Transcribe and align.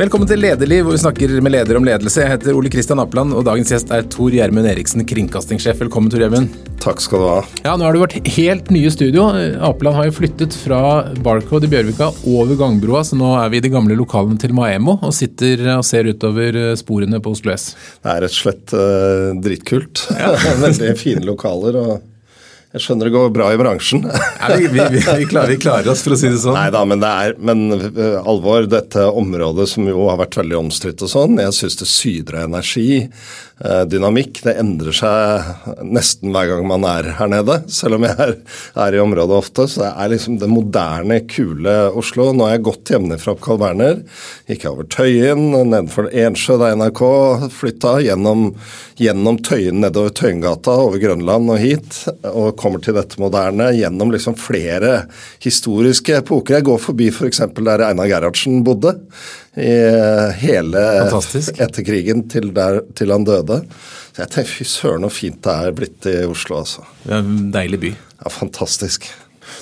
Velkommen 0.00 0.24
til 0.24 0.40
Lederliv, 0.40 0.86
hvor 0.86 0.94
vi 0.94 1.00
snakker 1.02 1.32
med 1.44 1.52
ledere 1.52 1.76
om 1.76 1.84
ledelse. 1.84 2.22
Jeg 2.22 2.32
heter 2.32 2.56
Ole 2.56 2.70
Kristian 2.72 3.02
Apland, 3.02 3.34
og 3.36 3.42
dagens 3.44 3.68
gjest 3.68 3.90
er 3.92 4.06
Tor 4.08 4.32
Gjermund 4.32 4.64
Eriksen, 4.70 5.02
kringkastingssjef. 5.04 5.76
Velkommen, 5.82 6.08
Tor 6.08 6.22
Gjermund. 6.22 6.54
Takk 6.80 7.02
skal 7.04 7.20
du 7.20 7.26
ha. 7.28 7.42
Ja, 7.66 7.74
Nå 7.76 7.84
har 7.84 7.92
det 7.92 8.00
vært 8.00 8.30
helt 8.38 8.70
nye 8.72 8.88
studio. 8.94 9.26
Apeland 9.68 9.98
har 9.98 10.08
jo 10.08 10.14
flyttet 10.16 10.56
fra 10.56 10.80
Barcode 11.20 11.68
i 11.68 11.72
Bjørvika 11.74 12.08
over 12.32 12.56
gangbroa, 12.56 13.04
så 13.04 13.18
nå 13.20 13.34
er 13.42 13.52
vi 13.52 13.60
i 13.60 13.64
de 13.66 13.74
gamle 13.74 13.98
lokalene 13.98 14.40
til 14.40 14.56
Maemo 14.56 14.96
og 15.04 15.12
sitter 15.12 15.66
og 15.76 15.84
ser 15.84 16.08
utover 16.08 16.56
sporene 16.80 17.20
på 17.20 17.36
Oslo 17.36 17.52
S. 17.52 17.74
Det 18.00 18.14
er 18.14 18.24
rett 18.24 18.38
og 18.38 18.40
slett 18.40 18.72
uh, 18.72 19.36
dritkult. 19.44 20.06
Ja. 20.16 20.32
Veldig 20.64 20.94
fine 20.96 21.28
lokaler. 21.28 21.76
og 21.76 22.09
jeg 22.70 22.84
skjønner 22.84 23.08
det 23.08 23.14
går 23.16 23.32
bra 23.34 23.48
i 23.50 23.56
bransjen. 23.58 24.04
Nei, 24.06 24.60
vi, 24.60 24.68
vi, 24.70 25.00
vi, 25.02 25.24
klarer, 25.26 25.50
vi, 25.50 25.58
klarer, 25.58 25.90
oss, 25.90 26.04
for 26.06 26.14
å 26.14 26.18
si 26.20 26.28
det 26.30 26.38
sånn. 26.38 26.54
Nei 26.54 26.70
da, 26.70 26.84
men 26.86 27.02
det 27.02 27.10
er 27.10 27.32
men, 27.42 27.64
uh, 27.74 28.20
alvor. 28.22 28.68
Dette 28.70 29.08
området 29.10 29.66
som 29.72 29.88
jo 29.90 30.04
har 30.06 30.20
vært 30.20 30.38
veldig 30.38 30.58
omstridt 30.60 31.02
og 31.02 31.10
sånn, 31.10 31.40
jeg 31.42 31.56
syns 31.56 31.80
det 31.80 31.88
syder 31.90 32.38
av 32.38 32.46
energi. 32.52 32.90
Uh, 33.60 33.82
dynamikk. 33.90 34.38
Det 34.46 34.54
endrer 34.56 34.94
seg 34.96 35.82
nesten 35.82 36.30
hver 36.30 36.46
gang 36.52 36.68
man 36.70 36.86
er 36.88 37.10
her 37.18 37.32
nede, 37.32 37.58
selv 37.74 37.98
om 37.98 38.06
jeg 38.06 38.14
er, 38.22 38.36
er 38.86 38.96
i 38.96 39.02
området 39.02 39.40
ofte. 39.40 39.66
Så 39.66 39.82
det 39.82 39.90
er 39.90 40.14
liksom 40.14 40.38
det 40.38 40.52
moderne, 40.52 41.18
kule 41.26 41.74
Oslo. 41.98 42.28
Nå 42.30 42.46
har 42.46 42.54
jeg 42.54 42.64
gått 42.70 42.94
hjemmefra 42.94 43.34
på 43.34 43.44
Carl 43.48 43.60
Berner. 43.64 43.98
Gikk 44.46 44.68
over 44.70 44.86
Tøyen, 44.94 45.42
nedenfor 45.58 46.06
Ensjø, 46.14 46.60
der 46.62 46.78
NRK 46.78 47.02
flytta, 47.58 47.98
gjennom, 48.06 48.46
gjennom 49.02 49.42
Tøyen, 49.42 49.82
nedover 49.82 50.14
Tøyengata, 50.14 50.78
over 50.86 51.02
Grønland 51.02 51.50
og 51.50 51.60
hit. 51.66 52.04
og 52.30 52.59
kommer 52.60 52.82
til 52.84 52.96
dette 52.96 53.18
moderne 53.22 53.70
gjennom 53.76 54.12
liksom 54.14 54.36
flere 54.38 55.04
historiske 55.44 56.20
epoker. 56.20 56.58
Jeg 56.58 56.68
går 56.68 56.82
forbi 56.82 57.08
f.eks. 57.12 57.42
For 57.48 57.66
der 57.66 57.86
Einar 57.88 58.10
Gerhardsen 58.10 58.60
bodde 58.66 58.94
i 59.56 59.72
hele 60.42 60.84
Fantastisk. 61.06 61.58
etter 61.60 61.86
krigen 61.86 62.26
til, 62.30 62.52
der, 62.56 62.82
til 62.98 63.12
han 63.14 63.26
døde. 63.26 63.62
Så 64.12 64.24
jeg 64.24 64.32
tenker 64.36 64.52
fy 64.52 64.68
søren 64.68 65.08
så 65.08 65.12
fint 65.14 65.42
det 65.46 65.56
er 65.56 65.74
blitt 65.80 66.06
i 66.10 66.16
Oslo, 66.28 66.60
altså. 66.62 66.86
Det 67.04 67.16
er 67.16 67.24
en 67.24 67.50
deilig 67.54 67.82
by. 67.88 67.92
Ja, 68.20 68.32
fantastisk. 68.34 69.08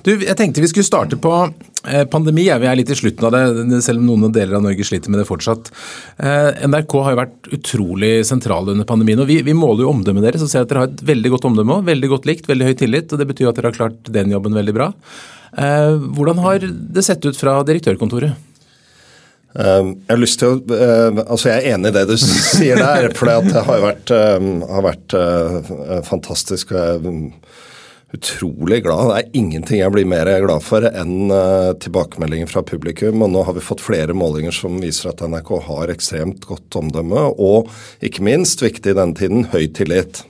Du, 0.07 0.13
jeg 0.15 0.37
tenkte 0.39 0.63
vi 0.63 0.71
skulle 0.71 0.87
starte 0.87 1.19
på 1.21 1.33
eh, 1.45 2.05
pandemi. 2.11 2.47
Vi 2.49 2.69
er 2.71 2.79
litt 2.79 2.91
i 2.93 2.97
slutten 2.99 3.29
av 3.29 3.35
det, 3.35 3.81
selv 3.85 4.03
om 4.03 4.09
noen 4.11 4.35
deler 4.35 4.59
av 4.59 4.65
Norge 4.65 4.87
sliter 4.87 5.13
med 5.13 5.23
det 5.23 5.29
fortsatt. 5.29 5.71
Eh, 6.17 6.65
NRK 6.69 6.97
har 7.05 7.15
jo 7.15 7.21
vært 7.23 7.51
utrolig 7.59 8.13
sentrale 8.29 8.75
under 8.75 8.89
pandemien. 8.89 9.23
og 9.23 9.31
Vi, 9.31 9.41
vi 9.47 9.57
måler 9.57 9.87
jo 9.87 9.93
omdømmet 9.95 10.29
deres 10.29 10.45
og 10.45 10.53
ser 10.53 10.67
at 10.67 10.73
dere 10.73 10.85
har 10.85 10.93
et 10.93 11.07
veldig 11.13 11.35
godt 11.35 11.49
omdømme. 11.51 11.81
Veldig 11.89 12.13
godt 12.15 12.29
likt, 12.31 12.51
veldig 12.51 12.71
høy 12.71 12.77
tillit. 12.79 13.13
og 13.13 13.23
Det 13.23 13.29
betyr 13.33 13.51
at 13.51 13.61
dere 13.61 13.73
har 13.73 13.79
klart 13.79 14.13
den 14.19 14.35
jobben 14.35 14.59
veldig 14.59 14.77
bra. 14.77 14.93
Eh, 15.59 15.95
hvordan 16.19 16.45
har 16.45 16.69
det 16.69 17.07
sett 17.07 17.25
ut 17.27 17.39
fra 17.39 17.61
direktørkontoret? 17.67 18.45
Jeg 19.59 19.95
har 20.07 20.19
lyst 20.21 20.39
til 20.39 20.53
å, 20.53 20.79
altså 21.25 21.49
jeg 21.49 21.63
er 21.65 21.75
enig 21.75 21.89
i 21.91 21.95
det 21.97 22.03
du 22.11 22.13
sier 22.21 22.79
der, 22.79 23.09
for 23.17 23.27
det 23.27 23.63
har 23.67 23.81
vært, 23.83 24.13
har 24.13 24.85
vært 24.85 25.17
fantastisk. 26.07 26.77
Utrolig 28.13 28.83
glad. 28.87 29.11
Det 29.11 29.17
er 29.19 29.35
ingenting 29.37 29.83
jeg 29.83 29.93
blir 29.93 30.07
mer 30.09 30.31
glad 30.41 30.65
for 30.65 30.87
enn 30.89 31.29
tilbakemeldinger 31.85 32.49
fra 32.49 32.63
publikum. 32.65 33.21
og 33.21 33.35
Nå 33.35 33.43
har 33.45 33.57
vi 33.59 33.65
fått 33.65 33.85
flere 33.85 34.17
målinger 34.17 34.55
som 34.55 34.79
viser 34.81 35.11
at 35.11 35.21
NRK 35.21 35.53
har 35.67 35.93
ekstremt 35.93 36.49
godt 36.49 36.79
omdømme, 36.81 37.27
og 37.37 37.69
ikke 38.01 38.25
minst, 38.25 38.65
viktig 38.65 38.95
i 38.95 38.97
denne 38.97 39.19
tiden, 39.19 39.45
høy 39.53 39.69
tillit. 39.77 40.23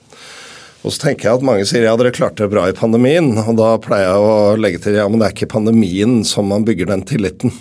Og 0.82 0.90
så 0.90 1.06
tenker 1.06 1.28
jeg 1.28 1.38
at 1.38 1.46
Mange 1.46 1.66
sier 1.70 1.86
ja, 1.86 1.94
dere 1.98 2.14
klarte 2.14 2.44
det 2.44 2.52
bra 2.54 2.66
i 2.66 2.74
pandemien. 2.74 3.32
og 3.44 3.54
Da 3.58 3.72
pleier 3.82 4.10
jeg 4.10 4.26
å 4.26 4.36
legge 4.58 4.82
til 4.82 4.98
ja, 4.98 5.06
men 5.06 5.22
det 5.22 5.28
er 5.28 5.38
ikke 5.38 5.54
pandemien 5.54 6.20
som 6.26 6.50
man 6.50 6.66
bygger 6.66 6.90
den 6.90 7.06
tilliten. 7.06 7.54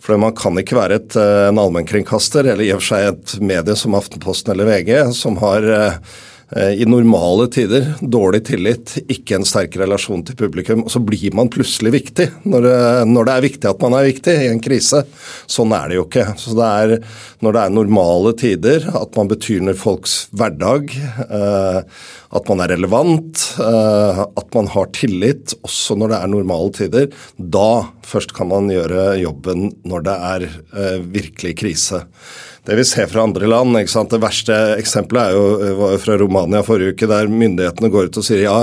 For 0.00 0.20
man 0.20 0.36
kan 0.36 0.56
ikke 0.60 0.76
være 0.76 1.00
et, 1.00 1.16
en 1.16 1.60
allmennkringkaster, 1.60 2.44
eller 2.44 2.64
i 2.64 2.72
og 2.72 2.80
for 2.80 2.92
seg 2.92 3.08
et 3.10 3.34
medie 3.44 3.76
som 3.76 3.96
Aftenposten 3.96 4.52
eller 4.52 4.68
VG, 4.68 4.94
som 5.16 5.36
har 5.40 5.64
i 6.50 6.84
normale 6.88 7.46
tider 7.46 7.92
dårlig 8.00 8.40
tillit, 8.48 8.96
ikke 9.06 9.36
en 9.36 9.46
sterk 9.46 9.76
relasjon 9.78 10.24
til 10.26 10.34
publikum. 10.38 10.82
Og 10.82 10.90
så 10.90 10.98
blir 11.02 11.30
man 11.36 11.50
plutselig 11.52 11.92
viktig 11.94 12.26
når 12.42 12.66
det, 12.66 12.78
når 13.10 13.28
det, 13.28 13.34
er 13.34 13.44
viktig 13.46 13.70
at 13.70 13.84
man 13.84 13.94
er 13.94 14.08
viktig 14.08 14.34
i 14.34 14.48
en 14.50 14.62
krise. 14.62 15.04
Sånn 15.50 15.74
er 15.76 15.90
det 15.90 16.00
jo 16.00 16.06
ikke. 16.08 16.26
Så 16.40 16.56
det 16.58 16.70
er 16.82 16.96
når 17.44 17.54
det 17.54 17.62
er 17.62 17.76
normale 17.76 18.34
tider, 18.42 18.88
at 18.98 19.14
man 19.18 19.30
betyr 19.30 19.70
folks 19.78 20.16
hverdag, 20.34 20.90
at 22.30 22.50
man 22.50 22.62
er 22.64 22.74
relevant, 22.74 23.46
at 23.60 24.54
man 24.56 24.70
har 24.74 24.90
tillit, 24.96 25.54
også 25.66 25.96
når 25.98 26.12
det 26.12 26.20
er 26.20 26.34
normale 26.34 26.74
tider. 26.76 27.08
Da 27.38 27.70
først 28.06 28.34
kan 28.34 28.50
man 28.50 28.70
gjøre 28.72 29.12
jobben 29.22 29.70
når 29.86 30.06
det 30.08 30.20
er 30.34 30.46
virkelig 31.14 31.58
krise 31.62 32.04
det 32.68 32.76
vi 32.76 32.84
ser 32.84 33.08
fra 33.08 33.24
andre 33.24 33.48
land. 33.48 33.76
Det 33.76 34.20
verste 34.20 34.56
eksempelet 34.76 35.32
jo, 35.34 35.44
var 35.78 35.94
jo 35.94 36.00
fra 36.02 36.16
Romania 36.20 36.60
forrige 36.66 36.94
uke, 36.94 37.08
der 37.10 37.30
myndighetene 37.32 37.90
går 37.92 38.10
ut 38.10 38.20
og 38.20 38.26
sier 38.26 38.44
ja, 38.44 38.58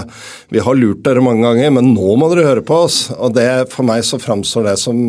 vi 0.54 0.62
har 0.64 0.78
lurt 0.78 1.04
dere 1.06 1.24
mange 1.26 1.48
ganger, 1.48 1.74
men 1.80 1.94
nå 1.96 2.16
må 2.20 2.30
dere 2.32 2.46
høre 2.48 2.66
på 2.66 2.84
oss. 2.86 3.08
Og 3.18 3.34
det, 3.38 3.48
For 3.74 3.88
meg 3.88 4.06
så 4.06 4.22
framstår 4.22 4.70
det 4.70 4.78
som 4.82 5.02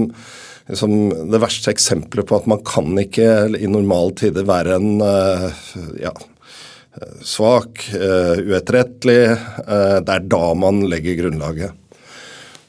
liksom, 0.71 0.97
det 1.33 1.43
verste 1.43 1.73
eksempelet 1.75 2.29
på 2.29 2.39
at 2.41 2.49
man 2.51 2.65
kan 2.67 2.97
ikke 3.05 3.29
i 3.61 3.71
normale 3.71 4.17
tider 4.19 4.49
være 4.49 4.79
en 4.81 5.05
ja, 6.01 6.15
svak, 7.27 7.85
uetterrettelig. 7.93 9.21
Det 10.07 10.17
er 10.17 10.31
da 10.33 10.45
man 10.59 10.87
legger 10.89 11.21
grunnlaget. 11.21 11.77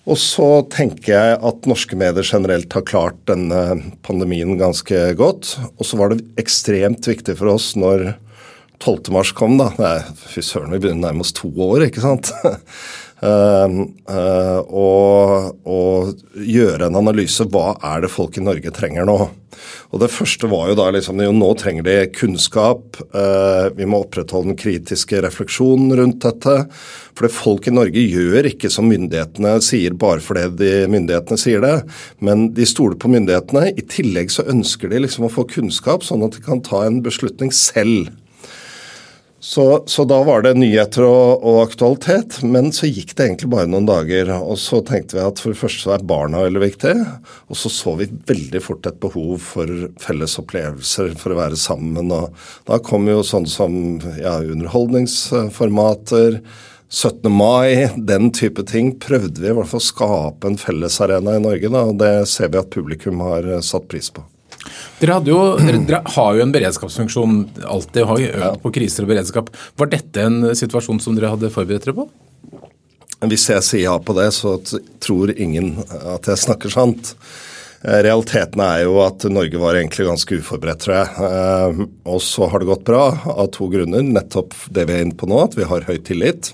Og 0.10 0.18
så 0.18 0.48
tenker 0.74 1.14
jeg 1.14 1.38
at 1.46 1.68
norske 1.70 1.98
medier 2.00 2.26
generelt 2.26 2.74
har 2.74 2.86
klart 2.88 3.20
denne 3.30 3.60
pandemien 4.06 4.56
ganske 4.58 5.04
godt. 5.20 5.54
Og 5.78 5.86
så 5.86 6.00
var 6.00 6.14
det 6.14 6.26
ekstremt 6.42 7.06
viktig 7.06 7.36
for 7.38 7.54
oss 7.54 7.76
når 7.78 8.16
12. 8.82 9.12
mars 9.14 9.34
kom, 9.36 9.60
da. 9.60 9.70
Fy 10.32 10.42
søren, 10.42 10.72
vi 10.74 10.80
begynner 10.82 11.12
nærmest 11.12 11.38
to 11.42 11.52
år, 11.52 11.86
ikke 11.90 12.02
sant. 12.02 12.32
Uh, 13.20 13.84
uh, 14.08 14.60
og, 14.72 15.58
og, 15.68 16.14
gjøre 16.40 16.88
en 16.88 17.00
analyse. 17.02 17.44
Hva 17.52 17.74
er 17.92 18.06
det 18.06 18.14
folk 18.14 18.40
i 18.40 18.46
Norge 18.46 18.72
trenger 18.76 19.08
nå? 19.10 19.20
Og 19.90 20.00
Det 20.00 20.12
første 20.14 20.48
var 20.48 20.70
jo 20.70 20.78
da 20.78 20.86
liksom, 20.94 21.20
jo 21.24 21.34
nå 21.36 21.50
trenger 21.60 21.84
de 21.84 21.98
kunnskap. 22.16 23.02
Uh, 23.12 23.68
vi 23.76 23.88
må 23.90 24.04
opprettholde 24.06 24.54
den 24.54 24.60
kritiske 24.60 25.20
refleksjonen 25.26 25.92
rundt 26.00 26.24
dette. 26.24 26.56
For 27.18 27.28
folk 27.34 27.68
i 27.68 27.76
Norge 27.76 28.06
gjør 28.06 28.48
ikke 28.54 28.72
som 28.72 28.88
myndighetene 28.88 29.58
sier 29.66 29.98
bare 30.00 30.24
fordi 30.24 30.46
de 30.62 30.72
myndighetene 30.94 31.42
sier 31.42 31.66
det. 31.66 31.76
Men 32.24 32.48
de 32.56 32.70
stoler 32.70 32.96
på 33.02 33.12
myndighetene. 33.12 33.74
I 33.76 33.88
tillegg 33.90 34.32
så 34.32 34.48
ønsker 34.48 34.94
de 34.94 35.04
liksom 35.04 35.28
å 35.28 35.34
få 35.34 35.48
kunnskap, 35.50 36.08
sånn 36.08 36.24
at 36.28 36.38
de 36.38 36.46
kan 36.46 36.64
ta 36.64 36.86
en 36.88 37.02
beslutning 37.04 37.52
selv. 37.56 38.14
Så, 39.42 39.84
så, 39.88 40.04
da 40.04 40.18
var 40.24 40.42
det 40.44 40.58
nyheter 40.60 41.06
og, 41.08 41.44
og, 41.48 41.62
aktualitet, 41.64 42.42
men 42.44 42.74
så 42.76 42.90
gikk 42.90 43.14
det 43.16 43.24
egentlig 43.24 43.52
bare 43.54 43.70
noen 43.72 43.88
dager. 43.88 44.34
Og 44.36 44.60
så 44.60 44.82
tenkte 44.84 45.16
vi 45.16 45.24
at 45.24 45.40
for 45.40 45.54
det 45.54 45.62
første 45.62 45.86
så 45.86 45.94
er 45.96 46.08
barna 46.08 46.42
veldig 46.44 46.64
viktig, 46.66 46.96
og 47.48 47.60
så 47.60 47.72
så 47.72 47.94
vi 48.02 48.10
veldig 48.28 48.62
fort 48.66 48.90
et 48.90 49.00
behov 49.00 49.38
for 49.44 49.86
felles 50.04 50.36
opplevelser, 50.42 51.14
for 51.20 51.32
å 51.32 51.40
være 51.40 51.60
sammen. 51.60 52.12
Og 52.12 52.36
da 52.68 52.82
kom 52.84 53.08
jo 53.08 53.24
sånn 53.24 53.48
som 53.48 53.72
ja, 54.20 54.42
underholdningsformater. 54.44 56.42
17. 56.90 57.30
mai, 57.32 57.86
den 57.96 58.32
type 58.36 58.66
ting 58.68 58.96
prøvde 59.00 59.44
vi 59.44 59.52
i 59.52 59.56
hvert 59.56 59.70
fall 59.70 59.80
å 59.80 59.88
skape 59.88 60.50
en 60.50 60.60
fellesarena 60.60 61.38
i 61.38 61.46
Norge. 61.46 61.70
Da, 61.72 61.86
og 61.94 62.02
Det 62.02 62.12
ser 62.28 62.52
vi 62.52 62.60
at 62.60 62.74
publikum 62.74 63.24
har 63.24 63.48
satt 63.64 63.88
pris 63.88 64.12
på. 64.12 64.26
Dere, 65.00 65.20
jo, 65.28 65.42
dere, 65.64 66.02
har 66.16 66.34
jo 66.36 66.44
en 66.44 66.54
beredskapsfunksjon, 66.54 67.38
alltid 67.64 68.10
har 68.10 68.26
øvd 68.30 68.64
på 68.64 68.74
kriser 68.76 69.06
og 69.06 69.14
beredskap. 69.14 69.54
Var 69.80 69.92
dette 69.94 70.26
en 70.26 70.42
situasjon 70.58 71.00
som 71.04 71.16
dere 71.16 71.32
hadde 71.34 71.52
forberedt 71.54 71.88
dere 71.88 71.96
på? 72.02 72.10
Hvis 73.30 73.50
jeg 73.52 73.64
sier 73.68 73.86
ja 73.90 73.96
på 74.00 74.16
det, 74.16 74.30
så 74.36 74.58
tror 75.04 75.32
ingen 75.36 75.78
at 75.88 76.28
jeg 76.30 76.44
snakker 76.44 76.72
sant. 76.72 77.16
Eh, 77.84 78.00
realiteten 78.04 78.60
er 78.64 78.84
jo 78.84 78.98
at 79.06 79.24
Norge 79.32 79.60
var 79.60 79.78
egentlig 79.80 80.08
ganske 80.08 80.40
uforberedt, 80.40 80.84
tror 80.84 80.98
jeg. 80.98 81.28
Eh, 81.28 81.84
og 82.12 82.24
så 82.24 82.48
har 82.52 82.60
det 82.60 82.70
gått 82.72 82.88
bra 82.88 83.04
av 83.32 83.52
to 83.56 83.70
grunner. 83.72 84.04
Nettopp 84.04 84.56
det 84.76 84.88
vi 84.90 84.98
er 84.98 85.06
inne 85.06 85.20
på 85.20 85.30
nå, 85.32 85.40
at 85.46 85.56
vi 85.60 85.68
har 85.68 85.88
høy 85.88 85.98
tillit. 86.04 86.52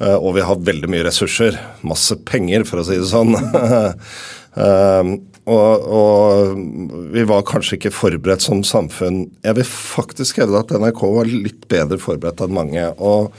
Eh, 0.00 0.16
og 0.16 0.34
vi 0.36 0.44
har 0.44 0.64
veldig 0.68 0.90
mye 0.92 1.06
ressurser. 1.08 1.56
Masse 1.84 2.16
penger, 2.28 2.64
for 2.68 2.80
å 2.82 2.86
si 2.88 3.00
det 3.00 3.08
sånn. 3.12 3.36
Og, 5.44 5.84
og, 5.92 6.60
vi 7.12 7.24
var 7.28 7.44
kanskje 7.44 7.76
ikke 7.76 7.92
forberedt 7.92 8.46
som 8.46 8.62
samfunn. 8.64 9.26
Jeg 9.44 9.58
vil 9.58 9.68
faktisk 9.68 10.40
hevde 10.40 10.62
at 10.62 10.72
NRK 10.72 11.02
var 11.18 11.28
litt 11.28 11.68
bedre 11.68 12.00
forberedt 12.00 12.40
enn 12.46 12.56
mange. 12.56 12.86
og 12.96 13.34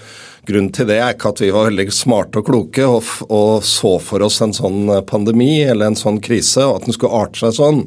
Grunnen 0.45 0.69
til 0.75 0.85
det 0.85 0.99
er 1.01 1.15
ikke 1.15 1.31
at 1.33 1.41
vi 1.41 1.49
var 1.49 1.71
veldig 1.71 1.87
smarte 1.95 2.41
og 2.41 2.45
kloke 2.45 2.85
og, 2.85 3.07
og 3.33 3.63
så 3.65 3.95
for 4.03 4.21
oss 4.21 4.37
en 4.45 4.53
sånn 4.53 4.91
pandemi 5.09 5.63
eller 5.65 5.89
en 5.89 5.97
sånn 5.97 6.19
krise, 6.21 6.61
og 6.61 6.77
at 6.77 6.85
den 6.85 6.93
skulle 6.93 7.17
arte 7.23 7.41
seg 7.41 7.55
sånn. 7.57 7.79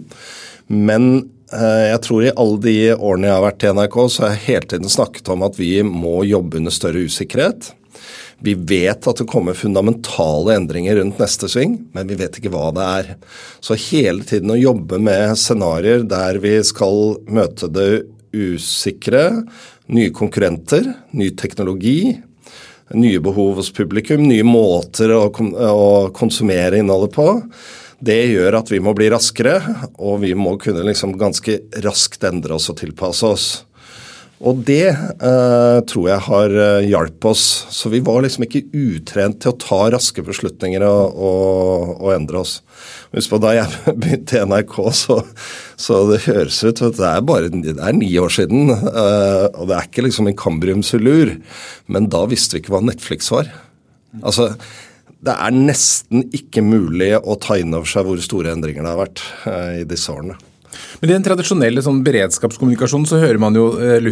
Men 0.66 1.06
eh, 1.54 1.84
jeg 1.92 2.00
tror 2.08 2.24
i 2.24 2.34
alle 2.34 2.58
de 2.64 2.76
årene 2.96 3.30
jeg 3.30 3.36
har 3.36 3.46
vært 3.46 3.62
i 3.68 3.72
NRK, 3.78 3.98
så 4.10 4.24
har 4.24 4.34
jeg 4.34 4.46
hele 4.48 4.70
tiden 4.74 4.94
snakket 4.96 5.30
om 5.30 5.46
at 5.46 5.60
vi 5.60 5.70
må 5.86 6.16
jobbe 6.26 6.58
under 6.58 6.74
større 6.74 7.06
usikkerhet. 7.06 7.70
Vi 8.44 8.54
vet 8.54 9.06
at 9.10 9.18
det 9.18 9.26
kommer 9.30 9.56
fundamentale 9.58 10.54
endringer 10.54 11.00
rundt 11.00 11.18
neste 11.18 11.48
sving, 11.50 11.74
men 11.94 12.06
vi 12.06 12.18
vet 12.20 12.38
ikke 12.38 12.52
hva 12.54 12.68
det 12.74 12.84
er. 12.86 13.10
Så 13.58 13.74
hele 13.88 14.22
tiden 14.26 14.54
å 14.54 14.60
jobbe 14.60 15.00
med 15.02 15.34
scenarioer 15.40 16.06
der 16.06 16.38
vi 16.42 16.54
skal 16.66 17.18
møte 17.26 17.70
det 17.74 17.90
usikre, 18.36 19.42
nye 19.90 20.12
konkurrenter, 20.14 20.86
ny 21.16 21.32
teknologi, 21.34 22.14
nye 22.94 23.20
behov 23.20 23.58
hos 23.58 23.72
publikum, 23.74 24.22
nye 24.28 24.46
måter 24.46 25.12
å, 25.16 25.28
konsumere 26.14 26.80
innholdet 26.80 27.16
på. 27.16 27.28
Det 27.98 28.20
gjør 28.30 28.60
at 28.60 28.70
vi 28.70 28.78
må 28.84 28.94
bli 28.94 29.08
raskere, 29.10 29.58
og 29.98 30.22
vi 30.22 30.30
må 30.38 30.54
kunne 30.62 30.86
liksom 30.86 31.16
ganske 31.18 31.58
raskt 31.82 32.22
endre 32.28 32.54
oss 32.54 32.70
og 32.70 32.78
tilpasse 32.84 33.26
oss. 33.26 33.48
Og 34.38 34.60
det 34.68 34.86
eh, 34.92 35.78
tror 35.90 36.04
jeg 36.06 36.24
har 36.28 36.52
eh, 36.62 36.86
hjalp 36.86 37.26
oss. 37.26 37.44
Så 37.74 37.90
vi 37.90 37.98
var 38.06 38.22
liksom 38.22 38.46
ikke 38.46 38.68
utrent 38.70 39.40
til 39.42 39.50
å 39.50 39.58
ta 39.58 39.80
raske 39.90 40.22
beslutninger 40.22 40.84
og, 40.86 41.18
og, 41.18 41.94
og 41.98 42.12
endre 42.14 42.42
oss. 42.44 42.60
Husk 43.16 43.32
på 43.32 43.40
da 43.42 43.56
jeg 43.56 43.80
begynte 43.98 44.38
i 44.38 44.44
NRK, 44.46 44.76
så, 44.94 45.20
så 45.80 46.04
det 46.12 46.22
høres 46.28 46.60
ut 46.62 46.84
at 46.86 47.00
det 47.00 47.08
er 47.10 47.24
bare 47.26 47.50
det 47.50 47.74
er 47.74 47.98
ni 47.98 48.12
år 48.22 48.34
siden. 48.38 48.70
Eh, 48.70 49.46
og 49.48 49.70
det 49.70 49.78
er 49.78 49.88
ikke 49.90 50.06
liksom 50.06 50.30
en 50.30 50.38
kambriumsulur. 50.38 51.34
Men 51.90 52.10
da 52.12 52.22
visste 52.30 52.56
vi 52.56 52.62
ikke 52.62 52.76
hva 52.76 52.84
Netflix 52.86 53.32
var. 53.34 53.50
Altså, 54.22 54.52
det 55.26 55.34
er 55.34 55.56
nesten 55.56 56.28
ikke 56.30 56.62
mulig 56.62 57.10
å 57.18 57.34
ta 57.42 57.58
inn 57.58 57.74
over 57.74 57.90
seg 57.90 58.06
hvor 58.06 58.22
store 58.22 58.54
endringer 58.54 58.86
det 58.86 58.94
har 58.94 59.02
vært 59.02 59.24
eh, 59.50 59.80
i 59.82 59.88
disse 59.88 60.14
årene. 60.14 60.38
Men 61.00 61.10
I 61.10 61.14
den 61.14 61.26
tradisjonelle 61.26 61.82
sånn 61.84 62.02
beredskapskommunikasjonen 62.06 63.06
så 63.08 63.20
hører 63.22 63.40
man 63.42 63.54
jo 63.58 63.64
eh, 63.82 64.08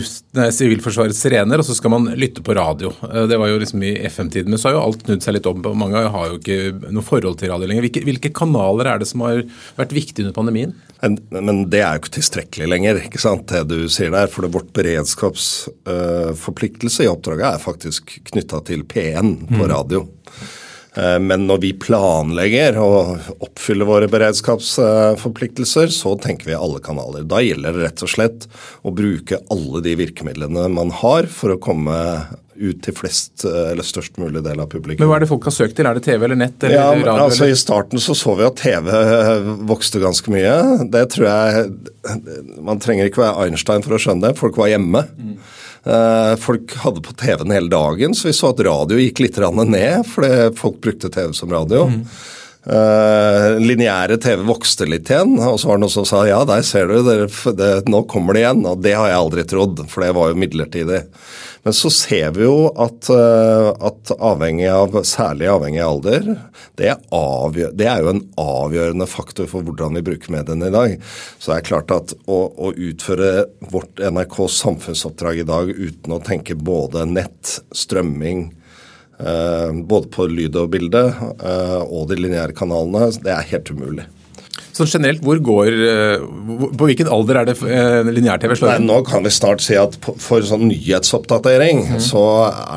Sivilforsvarets 0.55 1.21
sirener, 1.23 1.59
og 1.61 1.67
så 1.67 1.75
skal 1.77 1.91
man 1.95 2.05
lytte 2.19 2.41
på 2.47 2.57
radio. 2.57 2.89
Eh, 3.09 3.25
det 3.31 3.39
var 3.41 3.49
jo 3.51 3.61
liksom 3.63 3.79
I 3.87 3.93
FM-tiden, 4.11 4.51
men 4.53 4.59
så 4.61 4.67
har 4.69 4.75
jo 4.77 4.85
alt 4.85 5.01
snudd 5.07 5.23
seg 5.25 5.35
litt 5.39 5.51
om. 5.51 5.59
og 5.67 5.75
Mange 5.79 5.99
har 6.15 6.25
jo 6.31 6.37
ikke 6.41 6.59
noe 6.95 7.07
forhold 7.07 7.37
til 7.41 7.51
radio 7.53 7.67
lenger. 7.71 7.85
Hvilke, 7.89 8.05
hvilke 8.07 8.37
kanaler 8.37 8.87
er 8.93 8.97
det 9.03 9.09
som 9.11 9.21
har 9.27 9.37
vært 9.79 9.97
viktige 9.97 10.23
under 10.27 10.37
pandemien? 10.37 10.73
Men, 11.03 11.13
men, 11.31 11.71
det 11.73 11.81
er 11.83 11.93
jo 11.95 12.01
ikke 12.03 12.17
tilstrekkelig 12.17 12.67
lenger, 12.73 12.95
ikke 13.05 13.21
sant, 13.21 13.53
det 13.53 13.63
du 13.71 13.79
sier 13.93 14.11
der. 14.15 14.29
For 14.33 14.41
det 14.45 14.55
vårt 14.57 14.71
beredskapsforpliktelse 14.77 17.01
uh, 17.03 17.07
i 17.07 17.13
oppdraget 17.13 17.49
er 17.51 17.61
faktisk 17.63 18.03
knytta 18.33 18.59
til 18.69 18.81
P1 18.89 19.29
på 19.51 19.63
mm. 19.63 19.71
radio. 19.73 20.01
Mm. 20.07 20.11
Eh, 20.97 21.19
men 21.21 21.47
når 21.49 21.61
vi 21.65 21.73
planlegger 21.81 22.79
å 22.81 22.91
oppfylle 23.45 23.87
våre 23.89 24.09
beredskapsforpliktelser, 24.13 25.93
så 25.93 26.17
tenker 26.21 26.51
vi 26.51 26.57
alle 26.57 26.81
kanaler. 26.85 27.27
Da 27.29 27.43
gjelder 27.45 27.77
det 27.77 27.85
rett 27.91 28.07
og 28.07 28.13
slett 28.13 28.49
å 28.87 28.95
bruke 28.97 29.43
alle 29.53 29.85
de 29.85 29.97
virkemidlene 30.01 30.69
man 30.73 30.93
har 31.03 31.29
for 31.33 31.55
å 31.55 31.61
komme 31.61 32.01
ut 32.57 32.79
til 32.81 32.95
flest 32.97 33.45
eller 33.45 33.85
størst 33.85 34.17
mulig 34.17 34.41
del 34.45 34.63
av 34.63 34.71
publikum. 34.73 35.03
Men 35.05 35.11
Hva 35.11 35.19
er 35.19 35.27
det 35.27 35.29
folk 35.29 35.45
har 35.45 35.53
søkt 35.53 35.77
til? 35.77 35.85
Er 35.89 35.99
det 35.99 36.07
TV 36.07 36.25
eller 36.25 36.39
nett? 36.41 36.57
Eller 36.65 36.79
ja, 36.79 36.87
radio, 36.95 37.27
altså 37.27 37.45
eller? 37.45 37.53
I 37.53 37.61
starten 37.61 38.01
så 38.01 38.17
så 38.17 38.33
vi 38.39 38.47
at 38.47 38.57
TV 38.63 38.89
vokste 39.69 40.01
ganske 40.01 40.33
mye. 40.33 40.55
Det 40.93 41.05
tror 41.13 41.29
jeg 41.29 42.57
Man 42.65 42.81
trenger 42.81 43.11
ikke 43.11 43.27
være 43.27 43.45
Einstein 43.51 43.85
for 43.85 43.97
å 43.97 44.01
skjønne 44.01 44.31
det. 44.31 44.41
Folk 44.41 44.57
var 44.57 44.73
hjemme. 44.73 45.05
Mm. 45.21 45.37
Eh, 45.87 46.37
folk 46.43 46.75
hadde 46.83 47.01
på 47.01 47.13
TV-en 47.13 47.51
hele 47.55 47.71
dagen, 47.71 48.15
så 48.15 48.29
vi 48.29 48.35
så 48.35 48.51
at 48.51 48.63
radio 48.67 48.99
gikk 48.99 49.23
litt 49.23 49.39
ned 49.39 50.07
fordi 50.11 50.51
folk 50.59 50.81
brukte 50.83 51.13
TV 51.15 51.31
som 51.37 51.53
radio. 51.53 51.87
Mm. 51.93 52.03
Uh, 52.67 53.61
Lineære 53.63 54.17
TV 54.19 54.41
vokste 54.43 54.89
litt 54.91 55.07
igjen, 55.07 55.37
og 55.39 55.61
så 55.63 55.69
var 55.69 55.79
det 55.79 55.85
noen 55.85 55.93
som 55.93 56.07
sa 56.09 56.25
ja, 56.27 56.41
der 56.49 56.65
ser 56.67 56.91
du, 56.91 56.97
det, 57.07 57.29
det, 57.55 57.69
nå 57.87 58.01
kommer 58.11 58.35
det 58.35 58.43
igjen. 58.43 58.65
Og 58.67 58.81
det 58.83 58.97
har 58.99 59.13
jeg 59.13 59.21
aldri 59.21 59.45
trodd, 59.47 59.85
for 59.93 60.03
det 60.03 60.15
var 60.17 60.33
jo 60.33 60.41
midlertidig. 60.43 61.05
Men 61.67 61.75
så 61.75 61.91
ser 61.95 62.35
vi 62.35 62.43
jo 62.43 62.73
at, 62.83 63.07
uh, 63.11 63.71
at 63.87 64.11
avhengig 64.19 64.67
av, 64.71 64.99
særlig 65.07 65.49
avhengig 65.51 65.83
av 65.85 65.95
alder, 65.95 66.29
det 66.79 66.91
er, 66.91 67.07
avgjør, 67.15 67.73
det 67.79 67.89
er, 67.91 68.03
jo 68.03 68.13
en 68.17 68.25
avgjørende 68.43 69.11
faktor 69.11 69.51
for 69.51 69.67
hvordan 69.67 69.99
vi 70.01 70.05
bruker 70.11 70.35
mediene 70.35 70.67
i 70.67 70.75
dag. 70.75 70.99
Så 71.39 71.53
det 71.53 71.61
er 71.61 71.71
klart 71.71 71.95
at 71.95 72.19
å, 72.27 72.43
å 72.51 72.75
utføre 72.75 73.47
vårt 73.71 74.03
NRKs 74.03 74.61
samfunnsoppdrag 74.67 75.43
i 75.43 75.49
dag 75.55 75.71
uten 75.71 76.19
å 76.19 76.23
tenke 76.23 76.59
både 76.59 77.07
nett, 77.15 77.61
strømming, 77.75 78.49
både 79.19 80.11
på 80.13 80.27
lyd 80.29 80.57
og 80.61 80.75
bilde 80.75 81.07
eh, 81.09 81.81
og 81.83 82.11
de 82.11 82.21
lineære 82.21 82.57
kanalene. 82.57 83.09
Det 83.25 83.33
er 83.33 83.51
helt 83.53 83.73
umulig. 83.73 84.05
Så 84.77 84.85
generelt, 84.85 85.23
hvor 85.25 85.39
går, 85.41 85.73
eh, 85.73 86.25
På 86.77 86.85
hvilken 86.85 87.09
alder 87.09 87.41
er 87.41 87.49
det 87.49 87.57
lineær-TV 88.13 88.57
slår 88.59 88.77
inn? 88.77 88.89
Nå 88.91 89.01
kan 89.09 89.25
vi 89.25 89.33
snart 89.33 89.65
si 89.65 89.77
at 89.81 89.97
for 90.03 90.45
sånn 90.45 90.67
nyhetsoppdatering 90.69 91.85
mm. 91.95 92.01
så 92.05 92.25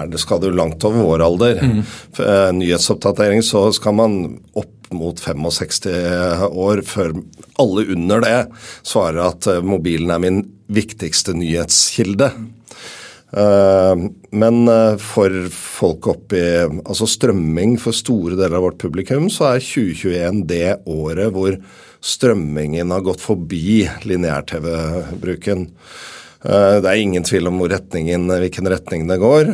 det, 0.08 0.22
skal 0.24 0.40
du 0.40 0.50
langt 0.52 0.84
over 0.88 1.04
vår 1.10 1.26
alder. 1.28 1.60
Mm. 1.60 1.82
For, 2.16 2.54
nyhetsoppdatering 2.56 3.44
så 3.44 3.68
skal 3.76 3.98
man 4.00 4.20
opp 4.56 4.94
mot 4.96 5.20
65 5.22 6.48
år 6.50 6.82
før 6.88 7.12
alle 7.62 7.84
under 7.94 8.24
det 8.24 8.38
svarer 8.88 9.20
at 9.28 9.46
mobilen 9.62 10.10
er 10.16 10.24
min 10.24 10.40
viktigste 10.72 11.36
nyhetskilde. 11.38 12.32
Eh, 12.32 12.59
men 13.32 14.68
eh, 14.68 14.96
for 14.98 15.34
folk 15.54 16.08
oppi 16.10 16.42
Altså 16.66 17.06
strømming 17.10 17.76
for 17.82 17.94
store 17.94 18.34
deler 18.40 18.58
av 18.58 18.70
vårt 18.70 18.82
publikum, 18.82 19.30
så 19.30 19.52
er 19.54 19.66
2021 19.66 20.46
det 20.50 20.80
året 20.90 21.34
hvor 21.36 21.58
strømmingen 22.00 22.94
har 22.96 23.04
gått 23.06 23.22
forbi 23.22 23.84
lineær-TV-bruken. 24.08 25.68
Eh, 26.40 26.78
det 26.82 26.90
er 26.90 27.02
ingen 27.04 27.28
tvil 27.28 27.52
om 27.52 27.60
retningen, 27.70 28.26
hvilken 28.42 28.72
retning 28.72 29.06
det 29.10 29.20
går. 29.22 29.52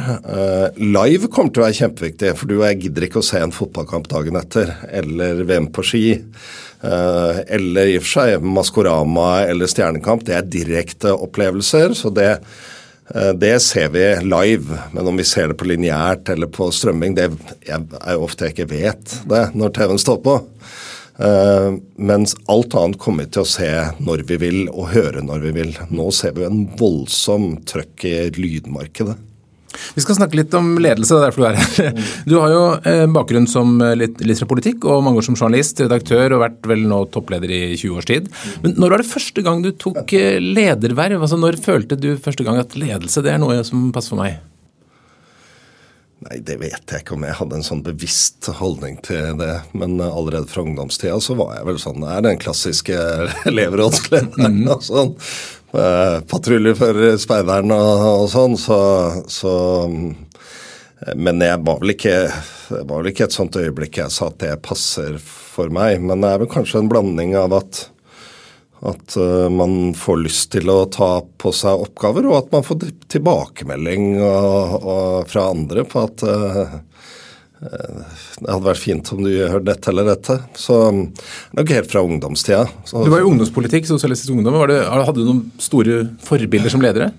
Live 0.80 1.32
kommer 1.34 1.52
til 1.52 1.64
å 1.64 1.66
være 1.66 1.80
kjempeviktig, 1.82 2.32
for 2.40 2.48
du 2.48 2.60
og 2.60 2.68
jeg 2.70 2.86
gidder 2.86 3.08
ikke 3.10 3.24
å 3.24 3.28
se 3.28 3.42
en 3.44 3.56
fotballkamp 3.56 4.08
dagen 4.14 4.40
etter, 4.40 4.72
eller 4.88 5.44
VM 5.50 5.68
på 5.76 5.84
ski. 5.84 6.06
Eller 6.86 7.90
i 7.90 7.98
og 7.98 8.06
for 8.06 8.12
seg 8.14 8.46
Maskorama 8.46 9.30
eller 9.50 9.68
Stjernekamp. 9.72 10.24
Det 10.28 10.36
er 10.38 10.48
direkte 10.54 11.16
opplevelser. 11.18 11.98
så 11.98 12.14
det 12.14 12.30
Eh, 12.36 12.75
det 13.38 13.60
ser 13.62 13.92
vi 13.94 14.04
live, 14.26 14.80
men 14.96 15.08
om 15.08 15.20
vi 15.20 15.24
ser 15.28 15.52
det 15.52 15.60
på 15.60 15.68
lineært 15.70 16.32
eller 16.34 16.50
på 16.50 16.72
strømming, 16.74 17.14
det 17.14 17.28
er 17.70 18.18
ofte 18.18 18.48
jeg 18.48 18.56
ikke 18.56 18.72
vet 18.72 19.14
det 19.30 19.44
når 19.54 19.76
TV-en 19.78 20.02
står 20.02 20.24
på. 20.26 20.40
Uh, 21.16 21.78
mens 21.96 22.34
alt 22.52 22.74
annet 22.76 23.00
kommer 23.00 23.24
vi 23.24 23.32
til 23.38 23.46
å 23.46 23.48
se 23.48 23.70
når 24.04 24.26
vi 24.28 24.36
vil 24.42 24.58
og 24.68 24.90
høre 24.92 25.24
når 25.24 25.46
vi 25.48 25.54
vil. 25.62 25.72
Nå 25.96 26.10
ser 26.16 26.36
vi 26.36 26.44
en 26.48 26.66
voldsom 26.80 27.54
trøkk 27.70 28.08
i 28.10 28.18
lydmarkedet. 28.36 29.16
Vi 29.96 30.04
skal 30.04 30.18
snakke 30.20 30.40
litt 30.40 30.56
om 30.58 30.74
ledelse, 30.82 31.16
det 31.16 31.22
er 31.22 31.28
derfor 31.30 31.44
du 31.44 31.48
er 31.50 31.60
her. 31.60 32.02
Du 32.26 32.36
har 32.40 32.54
jo 32.54 32.64
eh, 32.88 33.06
bakgrunn 33.16 33.48
som 33.50 33.78
eh, 33.84 33.96
litt, 34.00 34.24
fra 34.40 34.50
politikk 34.50 34.88
og 34.90 35.04
mange 35.06 35.22
år 35.22 35.28
som 35.28 35.38
journalist, 35.38 35.80
redaktør 35.84 36.38
og 36.38 36.44
vært 36.46 36.72
vel 36.72 36.88
nå 36.90 37.04
toppleder 37.14 37.52
i 37.52 37.62
20 37.76 38.00
års 38.00 38.10
tid. 38.10 38.32
Men 38.64 38.76
når 38.82 38.96
var 38.96 39.04
det 39.04 39.12
første 39.12 39.46
gang 39.46 39.64
du 39.66 39.72
tok 39.72 40.16
eh, 40.18 40.42
lederverv? 40.42 41.22
Altså 41.22 41.40
Når 41.40 41.62
følte 41.64 42.00
du 42.00 42.14
første 42.22 42.46
gang 42.48 42.60
at 42.62 42.78
ledelse 42.80 43.24
det 43.26 43.36
er 43.36 43.42
noe 43.42 43.62
som 43.68 43.90
passer 43.96 44.16
for 44.16 44.24
meg? 44.24 44.42
Nei, 46.26 46.40
det 46.42 46.56
vet 46.58 46.90
jeg 46.90 47.04
ikke 47.04 47.14
om 47.18 47.26
jeg 47.28 47.38
hadde 47.38 47.58
en 47.60 47.66
sånn 47.66 47.84
bevisst 47.86 48.48
holdning 48.58 48.96
til 49.06 49.36
det. 49.38 49.60
Men 49.78 50.00
allerede 50.02 50.50
fra 50.50 50.64
ungdomstida 50.66 51.20
så 51.22 51.36
var 51.38 51.58
jeg 51.58 51.68
vel 51.68 51.82
sånn 51.82 52.08
er 52.08 52.24
den 52.26 52.40
klassiske 52.42 52.96
elevrådslederen. 53.52 54.64
Mm. 54.64 54.72
og 54.74 54.86
sånn. 54.88 55.14
Eh, 55.76 56.20
patrulje 56.30 56.76
for 56.78 57.00
speideren 57.20 57.74
og, 57.76 58.04
og 58.24 58.30
sånn, 58.32 58.54
så, 58.60 58.78
så, 59.28 59.56
Men 61.20 61.42
jeg 61.44 61.60
var, 61.68 61.84
ikke, 61.92 62.14
det 62.70 62.86
var 62.88 63.02
vel 63.02 63.12
ikke 63.12 63.28
et 63.28 63.36
sånt 63.36 63.58
øyeblikk 63.60 64.00
jeg 64.00 64.14
sa 64.14 64.30
at 64.32 64.40
det 64.44 64.54
passer 64.64 65.18
for 65.20 65.74
meg. 65.74 66.00
Men 66.00 66.24
det 66.24 66.32
er 66.32 66.42
vel 66.44 66.52
kanskje 66.52 66.84
en 66.84 66.92
blanding 66.92 67.36
av 67.40 67.58
at, 67.58 67.82
at 68.88 69.18
uh, 69.20 69.52
man 69.52 69.92
får 69.98 70.22
lyst 70.24 70.54
til 70.56 70.72
å 70.72 70.86
ta 70.92 71.20
på 71.42 71.52
seg 71.56 71.84
oppgaver, 71.90 72.30
og 72.32 72.40
at 72.40 72.56
man 72.56 72.66
får 72.66 72.88
tilbakemelding 73.12 74.16
og, 74.24 74.80
og 74.80 75.32
fra 75.32 75.50
andre 75.52 75.86
på 75.92 76.08
at 76.08 76.26
det 77.66 78.48
hadde 78.50 78.66
vært 78.68 78.82
fint 78.82 79.12
om 79.16 79.22
du 79.26 79.32
gjør 79.32 79.62
dette 79.66 79.92
eller 79.92 80.10
dette. 80.12 80.38
Så 80.60 80.78
nok 80.94 81.76
helt 81.76 81.92
fra 81.92 82.04
ungdomstida. 82.06 82.66
Så, 82.88 83.04
du 83.06 83.14
var 83.14 83.24
i 83.24 83.30
ungdomspolitikk, 83.30 83.88
Sosialistisk 83.90 84.34
Ungdom. 84.36 84.58
Det, 84.70 84.82
hadde 84.90 85.22
du 85.22 85.30
noen 85.30 85.46
store 85.62 86.04
forbilder 86.26 86.74
som 86.74 86.84
ledere? 86.84 87.12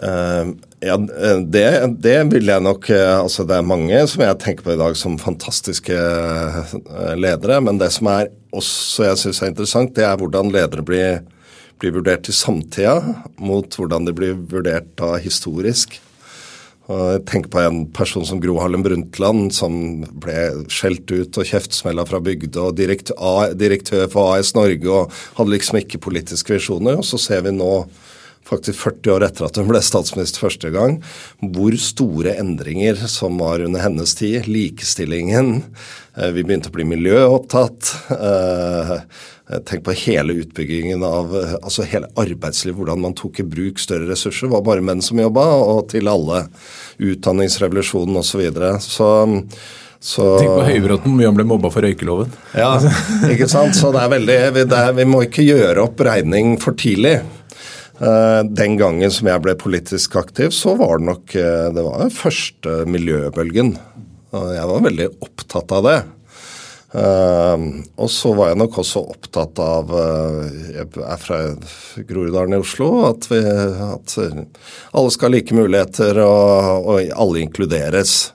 Uh, 0.00 0.52
ja, 0.80 0.96
det, 0.96 1.64
det, 2.00 2.14
vil 2.30 2.48
jeg 2.48 2.62
nok 2.64 2.86
Altså 2.92 3.44
det 3.44 3.56
er 3.58 3.66
mange 3.66 3.98
som 4.08 4.22
jeg 4.22 4.38
tenker 4.40 4.64
på 4.64 4.72
i 4.72 4.78
dag 4.80 4.94
som 4.96 5.18
fantastiske 5.20 5.96
ledere. 7.20 7.60
Men 7.64 7.80
det 7.80 7.90
som 7.96 8.08
er 8.12 8.30
også 8.56 9.10
jeg 9.10 9.20
syns 9.24 9.42
er 9.42 9.52
interessant, 9.52 9.94
det 9.96 10.06
er 10.06 10.18
hvordan 10.20 10.52
ledere 10.54 10.84
blir, 10.86 11.20
blir 11.80 11.96
vurdert 11.98 12.30
i 12.30 12.36
samtida 12.36 12.96
mot 13.40 13.76
hvordan 13.76 14.08
de 14.08 14.16
blir 14.16 14.38
vurdert 14.50 14.88
da 15.00 15.16
historisk. 15.20 16.00
Og 16.90 17.24
Tenk 17.28 17.46
på 17.52 17.60
en 17.62 17.84
person 17.94 18.24
som 18.26 18.40
Gro 18.42 18.56
Harlem 18.58 18.82
Brundtland, 18.82 19.52
som 19.54 20.02
ble 20.22 20.66
skjelt 20.72 21.10
ut 21.12 21.38
og 21.38 21.46
kjeftsmella 21.46 22.06
fra 22.08 22.18
bygda, 22.24 22.66
og 22.66 23.58
direktør 23.60 24.08
for 24.10 24.34
AS 24.34 24.54
Norge 24.56 24.90
og 24.90 25.14
hadde 25.38 25.54
liksom 25.54 25.78
ikke 25.82 26.02
politiske 26.02 26.56
visjoner. 26.56 26.98
Og 26.98 27.06
så 27.06 27.20
ser 27.20 27.46
vi 27.46 27.54
nå 27.54 27.70
faktisk 28.50 28.82
40 28.82 29.14
år 29.14 29.26
etter 29.26 29.46
at 29.46 29.58
hun 29.60 29.70
ble 29.70 29.80
statsminister 29.84 30.44
første 30.44 30.70
gang, 30.74 30.98
hvor 31.40 31.76
store 31.80 32.36
endringer 32.40 32.98
som 33.10 33.40
var 33.40 33.64
under 33.64 33.84
hennes 33.84 34.14
tid. 34.18 34.48
Likestillingen. 34.50 35.60
Eh, 36.16 36.30
vi 36.36 36.44
begynte 36.44 36.72
å 36.72 36.76
bli 36.76 36.88
miljøopptatt. 36.90 37.92
Eh, 38.14 38.96
tenk 39.66 39.84
på 39.86 39.96
hele 40.04 40.36
utbyggingen 40.44 41.02
av 41.02 41.32
altså 41.34 41.82
hele 41.90 42.10
arbeidslivet, 42.20 42.76
hvordan 42.78 43.02
man 43.02 43.16
tok 43.18 43.42
i 43.42 43.48
bruk 43.56 43.82
større 43.82 44.06
ressurser. 44.10 44.46
Det 44.46 44.54
var 44.54 44.66
bare 44.68 44.84
menn 44.84 45.02
som 45.02 45.18
jobba, 45.18 45.46
og 45.64 45.88
til 45.90 46.10
alle. 46.10 46.44
Utdanningsrevolusjonen 47.00 48.20
osv. 48.20 48.30
Så, 48.30 48.42
videre. 48.44 48.74
så 48.84 49.10
så, 50.00 50.24
Tenk 50.40 50.54
på 50.56 50.62
Høybråten, 50.64 51.12
mye 51.12 51.28
han 51.28 51.36
ble 51.36 51.44
mobba 51.44 51.68
for 51.72 51.84
røykeloven. 51.84 52.30
Ja, 52.56 52.70
ikke 53.28 53.50
sant. 53.52 53.76
Så 53.76 53.90
det 53.92 54.00
er 54.00 54.14
veldig, 54.14 54.38
det 54.56 54.78
er, 54.78 54.94
vi 54.96 55.04
må 55.04 55.20
ikke 55.26 55.44
gjøre 55.44 55.84
opp 55.84 56.00
regning 56.06 56.54
for 56.62 56.72
tidlig. 56.80 57.18
Uh, 58.00 58.40
den 58.48 58.78
gangen 58.80 59.12
som 59.12 59.28
jeg 59.28 59.42
ble 59.44 59.52
politisk 59.60 60.16
aktiv, 60.16 60.54
så 60.56 60.72
var 60.80 61.00
det 61.00 61.08
nok 61.10 61.34
uh, 61.36 61.68
det 61.74 61.84
var 61.84 62.00
den 62.00 62.14
første 62.14 62.80
miljøbølgen. 62.88 63.74
Jeg 64.30 64.70
var 64.70 64.86
veldig 64.86 65.10
opptatt 65.26 65.74
av 65.76 65.84
det. 65.88 65.98
Uh, 66.90 67.84
og 68.00 68.08
så 68.10 68.32
var 68.34 68.50
jeg 68.50 68.58
nok 68.62 68.80
også 68.82 69.04
opptatt 69.12 69.60
av 69.62 69.92
Jeg 70.72 70.88
er 70.88 71.20
fra 71.22 71.38
Groruddalen 72.08 72.56
i 72.56 72.62
Oslo. 72.62 72.90
At, 73.10 73.28
vi, 73.30 73.42
at 73.44 74.16
alle 74.16 75.12
skal 75.12 75.28
ha 75.28 75.36
like 75.36 75.54
muligheter, 75.54 76.22
og, 76.24 76.90
og 76.90 77.14
alle 77.14 77.44
inkluderes. 77.44 78.30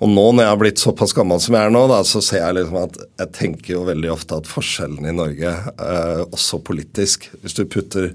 Og 0.00 0.08
nå 0.08 0.22
når 0.32 0.46
jeg 0.46 0.50
har 0.50 0.60
blitt 0.62 0.80
såpass 0.80 1.12
gammel 1.16 1.40
som 1.44 1.56
jeg 1.56 1.68
er 1.68 1.74
nå, 1.74 1.82
da, 1.90 2.00
så 2.08 2.22
ser 2.24 2.40
jeg 2.40 2.56
liksom 2.56 2.78
at 2.80 2.94
jeg 3.20 3.32
tenker 3.36 3.74
jo 3.74 3.82
veldig 3.88 4.12
ofte 4.14 4.38
at 4.40 4.48
forskjellene 4.48 5.12
i 5.12 5.16
Norge, 5.16 5.52
eh, 5.76 6.22
også 6.24 6.62
politisk 6.64 7.28
Hvis 7.42 7.58
du 7.58 7.66
putter 7.68 8.14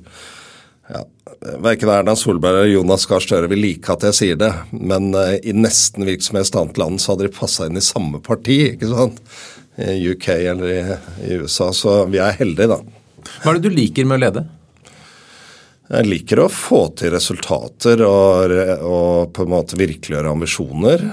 ja, 0.89 1.01
Verken 1.57 1.89
Erna 1.89 2.15
Solberg 2.15 2.59
eller 2.59 2.69
Jonas 2.69 3.05
Gahr 3.09 3.23
Støre 3.23 3.49
vil 3.49 3.63
like 3.63 3.89
at 3.89 4.05
jeg 4.05 4.17
sier 4.17 4.39
det, 4.39 4.51
men 4.71 5.09
eh, 5.17 5.39
i 5.49 5.55
nesten 5.57 6.05
hvilket 6.05 6.27
som 6.27 6.39
helst 6.39 6.57
annet 6.59 6.77
land 6.81 7.01
så 7.01 7.13
hadde 7.13 7.27
de 7.27 7.37
passa 7.37 7.65
inn 7.65 7.79
i 7.79 7.85
samme 7.85 8.21
parti, 8.23 8.59
ikke 8.75 8.91
sant? 8.91 9.21
I 9.81 9.97
UK 10.13 10.27
eller 10.35 10.69
i, 10.71 10.83
i 11.25 11.39
USA. 11.41 11.71
Så 11.75 11.97
vi 12.11 12.21
er 12.23 12.37
heldige, 12.37 12.69
da. 12.71 12.77
Hva 13.41 13.51
er 13.51 13.57
det 13.57 13.71
du 13.71 13.75
liker 13.75 14.05
med 14.07 14.19
å 14.19 14.23
lede? 14.23 14.45
Jeg 15.85 16.07
liker 16.07 16.41
å 16.41 16.49
få 16.49 16.79
til 16.97 17.11
resultater 17.13 18.01
og, 18.07 18.53
og 18.81 19.33
på 19.35 19.43
en 19.43 19.51
måte 19.51 19.77
virkeliggjøre 19.77 20.31
ambisjoner 20.33 21.03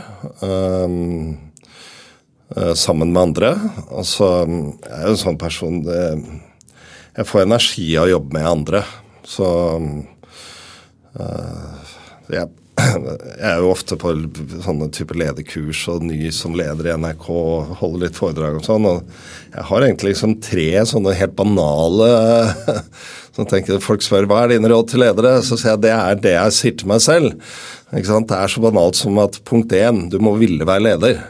um, 0.41 1.35
sammen 2.79 3.13
med 3.13 3.21
andre. 3.21 3.51
Altså, 3.93 4.31
jeg 4.47 4.97
er 4.97 5.05
jo 5.11 5.13
en 5.13 5.23
sånn 5.27 5.41
person 5.41 5.83
det, 5.85 6.01
Jeg 7.19 7.29
får 7.29 7.45
energi 7.45 7.91
av 8.01 8.09
å 8.09 8.15
jobbe 8.15 8.39
med 8.39 8.49
andre. 8.49 8.85
Så 9.29 9.47
uh, 11.19 11.93
jeg, 12.33 12.49
jeg 13.43 13.49
er 13.51 13.61
jo 13.61 13.73
ofte 13.73 13.99
på 14.01 14.15
sånne 14.65 14.89
type 14.95 15.17
lederkurs 15.19 15.85
og 15.93 16.07
ny 16.07 16.31
som 16.35 16.57
leder 16.59 16.91
i 16.91 16.95
NRK 17.01 17.27
og 17.33 17.75
holder 17.83 18.07
litt 18.07 18.19
foredrag 18.19 18.59
og 18.61 18.67
sånn. 18.67 18.89
og 18.89 19.03
Jeg 19.53 19.67
har 19.71 19.87
egentlig 19.87 20.15
liksom 20.15 20.39
tre 20.45 20.69
sånne 20.89 21.17
helt 21.19 21.37
banale 21.39 22.11
Så 23.33 23.47
tenker 23.49 23.81
Folk 23.81 24.05
spør 24.05 24.27
hva 24.29 24.43
er 24.45 24.55
dine 24.55 24.69
råd 24.69 24.91
til 24.91 25.01
ledere, 25.01 25.39
så 25.41 25.57
sier 25.57 25.73
jeg 25.73 25.85
det 25.87 25.93
er 25.97 26.19
det 26.21 26.35
jeg 26.35 26.57
sier 26.59 26.75
til 26.77 26.91
meg 26.91 27.01
selv. 27.01 27.39
Det 27.89 28.03
er 28.37 28.53
så 28.53 28.61
banalt 28.61 28.99
som 28.99 29.17
at 29.23 29.39
punkt 29.49 29.73
én, 29.73 30.07
du 30.13 30.19
må 30.21 30.35
ville 30.37 30.67
være 30.69 30.85
leder. 30.91 31.23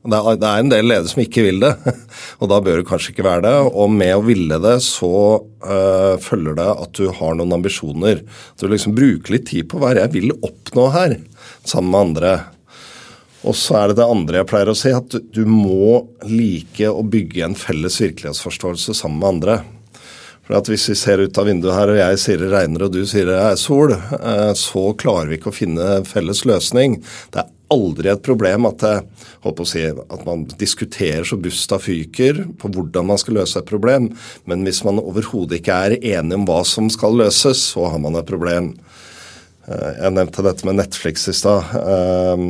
Det 0.00 0.16
er, 0.16 0.44
en 0.56 0.70
del 0.72 0.86
ledere 0.88 1.10
som 1.10 1.20
ikke 1.20 1.42
vil 1.44 1.58
det, 1.60 1.74
og 2.40 2.48
da 2.48 2.60
bør 2.64 2.80
du 2.80 2.86
kanskje 2.88 3.12
ikke 3.12 3.26
være 3.26 3.44
det. 3.44 3.56
Og 3.68 3.90
med 3.92 4.14
å 4.16 4.22
ville 4.24 4.56
det, 4.64 4.78
så 4.86 5.10
øh, 5.40 6.14
følger 6.24 6.56
det 6.56 6.68
at 6.86 6.94
du 6.96 7.10
har 7.18 7.36
noen 7.36 7.58
ambisjoner. 7.58 8.22
At 8.24 8.64
du 8.64 8.70
liksom 8.72 8.96
bruker 8.96 9.36
litt 9.36 9.50
tid 9.50 9.68
på 9.68 9.82
hva 9.82 9.92
jeg 9.98 10.14
vil 10.14 10.32
oppnå 10.38 10.86
her, 10.96 11.18
sammen 11.68 11.92
med 11.92 12.00
andre. 12.00 12.32
Og 13.44 13.56
så 13.56 13.76
er 13.76 13.90
det 13.90 14.00
det 14.00 14.08
andre 14.08 14.40
jeg 14.40 14.48
pleier 14.48 14.72
å 14.72 14.76
si, 14.76 14.94
at 14.96 15.12
du, 15.12 15.20
du 15.36 15.44
må 15.48 16.06
like 16.28 16.88
å 16.88 17.04
bygge 17.04 17.44
en 17.44 17.58
felles 17.58 18.00
virkelighetsforståelse 18.00 18.96
sammen 18.96 19.20
med 19.20 19.30
andre. 19.34 19.60
For 20.50 20.58
at 20.58 20.72
Hvis 20.72 20.88
vi 20.90 20.96
ser 20.98 21.20
ut 21.22 21.38
av 21.38 21.46
vinduet 21.46 21.76
her, 21.76 21.92
og 21.92 22.00
jeg 22.00 22.24
sier 22.24 22.40
det 22.40 22.50
regner 22.50 22.88
og 22.88 22.96
du 22.96 23.04
sier 23.06 23.28
det 23.28 23.36
er 23.38 23.60
sol, 23.60 23.92
eh, 23.94 24.50
så 24.56 24.90
klarer 24.98 25.28
vi 25.28 25.36
ikke 25.38 25.52
å 25.52 25.60
finne 25.60 26.00
felles 26.08 26.46
løsning. 26.48 27.02
Det 27.30 27.44
er 27.44 27.52
aldri 27.70 28.10
et 28.12 28.22
problem 28.26 28.66
at, 28.68 28.82
det, 28.82 29.66
si, 29.68 29.84
at 29.86 30.24
man 30.26 30.44
diskuterer 30.60 31.26
så 31.26 31.38
busta 31.40 31.78
fyker 31.82 32.44
på 32.60 32.70
hvordan 32.74 33.10
man 33.12 33.20
skal 33.20 33.40
løse 33.40 33.60
et 33.60 33.70
problem, 33.70 34.10
men 34.50 34.66
hvis 34.66 34.82
man 34.86 35.02
overhodet 35.02 35.60
ikke 35.60 35.78
er 35.86 35.98
enig 36.00 36.38
om 36.40 36.48
hva 36.48 36.62
som 36.66 36.90
skal 36.92 37.18
løses, 37.22 37.70
så 37.72 37.90
har 37.92 38.02
man 38.02 38.18
et 38.18 38.28
problem. 38.28 38.74
Eh, 39.70 39.90
jeg 40.00 40.14
nevnte 40.16 40.44
dette 40.46 40.66
med 40.68 40.80
Netflix 40.80 41.28
i 41.30 41.36
stad. 41.36 41.74
Eh, 41.78 42.44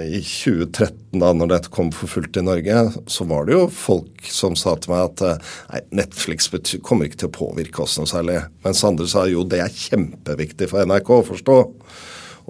I 0.00 0.20
2013, 0.22 1.18
da 1.20 1.32
når 1.36 1.50
dette 1.50 1.72
kom 1.74 1.90
for 1.94 2.10
fullt 2.10 2.38
i 2.38 2.44
Norge, 2.46 2.84
så 3.10 3.26
var 3.28 3.48
det 3.48 3.56
jo 3.56 3.64
folk 3.74 4.30
som 4.30 4.54
sa 4.58 4.76
til 4.78 4.94
meg 4.94 5.08
at 5.08 5.24
eh, 5.26 5.50
nei, 5.72 5.82
Netflix 6.02 6.48
kommer 6.86 7.08
ikke 7.08 7.24
til 7.24 7.32
å 7.32 7.38
påvirke 7.40 7.84
oss 7.84 7.98
noe 7.98 8.10
særlig. 8.10 8.38
Mens 8.66 8.84
andre 8.86 9.08
sa 9.10 9.26
jo 9.28 9.44
det 9.48 9.64
er 9.64 9.80
kjempeviktig 9.82 10.70
for 10.70 10.86
NRK 10.86 11.14
å 11.16 11.26
forstå. 11.32 11.58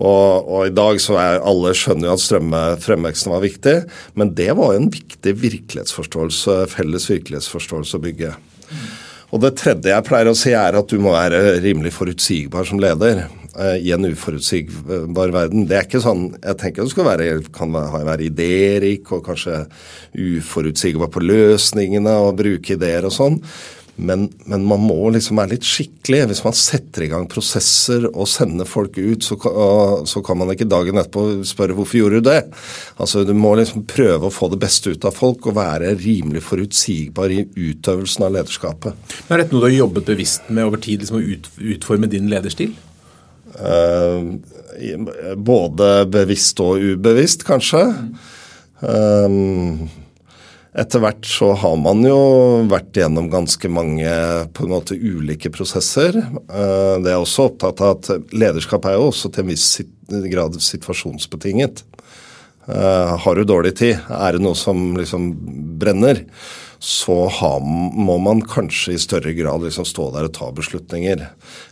Og, 0.00 0.48
og, 0.48 0.60
i 0.64 0.72
dag 0.72 1.00
så 1.04 1.18
er 1.20 1.42
alle 1.44 1.74
skjønner 1.76 2.08
jo 2.08 2.14
at 2.16 2.22
strømfremveksten 2.24 3.34
var 3.34 3.42
viktig, 3.44 3.74
men 4.16 4.32
det 4.38 4.48
var 4.56 4.72
jo 4.72 4.80
en 4.80 4.92
viktig 4.94 5.34
virkelighetsforståelse, 5.42 6.56
felles 6.72 7.10
virkelighetsforståelse 7.10 7.98
å 7.98 8.04
bygge. 8.06 8.32
Og 9.30 9.44
det 9.44 9.52
tredje 9.60 9.92
jeg 9.92 10.06
pleier 10.08 10.30
å 10.30 10.38
si, 10.38 10.54
er 10.56 10.78
at 10.78 10.90
du 10.90 10.96
må 11.02 11.12
være 11.14 11.60
rimelig 11.62 11.92
forutsigbar 11.98 12.66
som 12.66 12.80
leder. 12.82 13.26
Eh, 13.58 13.76
i 13.76 13.90
en 13.92 14.04
uforutsigbar 14.06 15.32
verden. 15.34 15.64
Det 15.66 15.74
er 15.74 15.86
ikke 15.88 16.00
sånn 16.04 16.36
Jeg 16.38 16.54
tenker 16.60 16.86
du 16.86 16.92
skal 16.92 17.08
være, 17.08 17.24
kan 17.50 17.72
være 17.74 18.28
idérik 18.28 19.10
og 19.10 19.24
kanskje 19.26 19.64
uforutsigbar 20.14 21.10
på 21.10 21.22
løsningene 21.24 22.14
og 22.28 22.38
bruke 22.38 22.76
ideer 22.76 23.08
og 23.08 23.14
sånn. 23.16 23.40
Men, 24.00 24.26
men, 24.48 24.64
man 24.64 24.80
må 24.80 25.10
liksom 25.12 25.38
være 25.40 25.54
litt 25.54 25.66
skikkelig. 25.66 26.22
Hvis 26.30 26.42
man 26.46 26.56
setter 26.56 27.04
i 27.04 27.10
gang 27.12 27.26
prosesser 27.30 28.06
og 28.10 28.28
sender 28.30 28.68
folk 28.68 28.96
ut, 28.98 29.26
så, 29.26 29.36
så 30.08 30.22
kan 30.24 30.40
man 30.40 30.52
ikke 30.54 30.68
dagen 30.70 31.00
etterpå 31.00 31.44
spørre 31.48 31.76
hvorfor 31.76 32.00
gjorde 32.00 32.20
du 32.20 32.28
det. 32.30 32.38
Altså 33.02 33.24
Du 33.28 33.34
må 33.36 33.52
liksom 33.58 33.84
prøve 33.90 34.28
å 34.28 34.34
få 34.34 34.50
det 34.52 34.60
beste 34.62 34.94
ut 34.94 35.06
av 35.08 35.16
folk 35.16 35.50
og 35.50 35.58
være 35.58 35.94
rimelig 36.00 36.44
forutsigbar 36.48 37.34
i 37.34 37.44
utøvelsen 37.44 38.26
av 38.26 38.34
lederskapet. 38.38 39.16
Men 39.28 39.36
Er 39.36 39.44
dette 39.44 39.56
noe 39.56 39.64
du 39.64 39.68
har 39.68 39.78
jobbet 39.82 40.08
bevisst 40.14 40.48
med 40.48 40.70
over 40.70 40.80
tid, 40.80 41.04
liksom 41.04 41.20
å 41.20 41.72
utforme 41.74 42.10
din 42.10 42.30
lederstil? 42.32 42.72
Uh, 43.60 44.38
både 45.36 45.92
bevisst 46.08 46.60
og 46.64 46.80
ubevisst, 46.80 47.44
kanskje. 47.48 47.84
Mm. 48.80 49.90
Etter 50.78 51.02
hvert 51.02 51.26
så 51.26 51.50
har 51.58 51.76
man 51.82 52.04
jo 52.06 52.18
vært 52.70 52.94
gjennom 53.00 53.26
ganske 53.32 53.70
mange 53.72 54.10
på 54.54 54.66
en 54.66 54.72
måte 54.74 54.94
ulike 54.94 55.50
prosesser. 55.50 56.14
Eh, 56.20 56.94
det 57.02 57.10
er 57.10 57.18
også 57.18 57.48
opptatt 57.50 57.82
av 57.82 57.96
at 57.96 58.30
lederskap 58.30 58.86
er 58.86 58.98
jo 58.98 59.08
også 59.10 59.32
til 59.34 59.44
en 59.44 59.50
viss 59.50 59.68
grad 60.30 60.58
situasjonsbetinget. 60.62 61.84
Har 62.70 63.34
du 63.34 63.42
dårlig 63.48 63.72
tid, 63.80 63.96
er 64.14 64.36
det 64.36 64.42
noe 64.44 64.54
som 64.54 64.92
liksom 64.94 65.24
brenner, 65.80 66.20
så 66.82 67.28
har, 67.28 67.60
må 67.94 68.14
man 68.18 68.38
kanskje 68.48 68.94
i 68.94 68.98
større 68.98 69.34
grad 69.36 69.66
liksom 69.66 69.84
stå 69.84 70.06
der 70.14 70.30
og 70.30 70.32
ta 70.32 70.46
beslutninger 70.56 71.26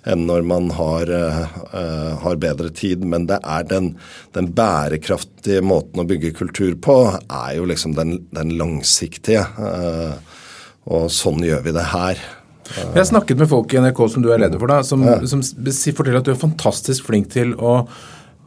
enn 0.05 0.27
når 0.29 0.45
man 0.45 0.69
har, 0.77 1.09
uh, 1.09 2.11
har 2.21 2.37
bedre 2.43 2.69
tid. 2.77 3.07
Men 3.09 3.25
det 3.31 3.39
er 3.41 3.65
den, 3.71 3.95
den, 4.37 4.51
bærekraftige 4.53 5.65
måten 5.65 6.03
å 6.03 6.07
bygge 6.09 6.35
kultur 6.37 6.77
på, 6.85 6.99
er 7.25 7.55
jo 7.57 7.65
liksom 7.71 7.97
den, 7.97 8.19
den 8.37 8.53
langsiktige. 8.61 9.47
Uh, 9.57 10.21
og 10.93 11.09
sånn 11.13 11.41
gjør 11.45 11.65
vi 11.65 11.77
det 11.79 11.89
her. 11.95 12.21
Jeg 12.77 12.99
har 12.99 13.09
snakket 13.09 13.41
med 13.41 13.49
folk 13.49 13.73
i 13.73 13.81
NRK 13.81 14.05
som 14.13 14.25
du 14.25 14.29
er 14.29 14.45
leder 14.45 14.61
for, 14.61 14.69
da, 14.69 14.83
som, 14.85 15.09
ja. 15.09 15.17
som 15.25 15.41
forteller 15.41 16.21
at 16.21 16.29
du 16.29 16.35
er 16.35 16.41
fantastisk 16.41 17.09
flink 17.09 17.33
til 17.33 17.57
å 17.57 17.79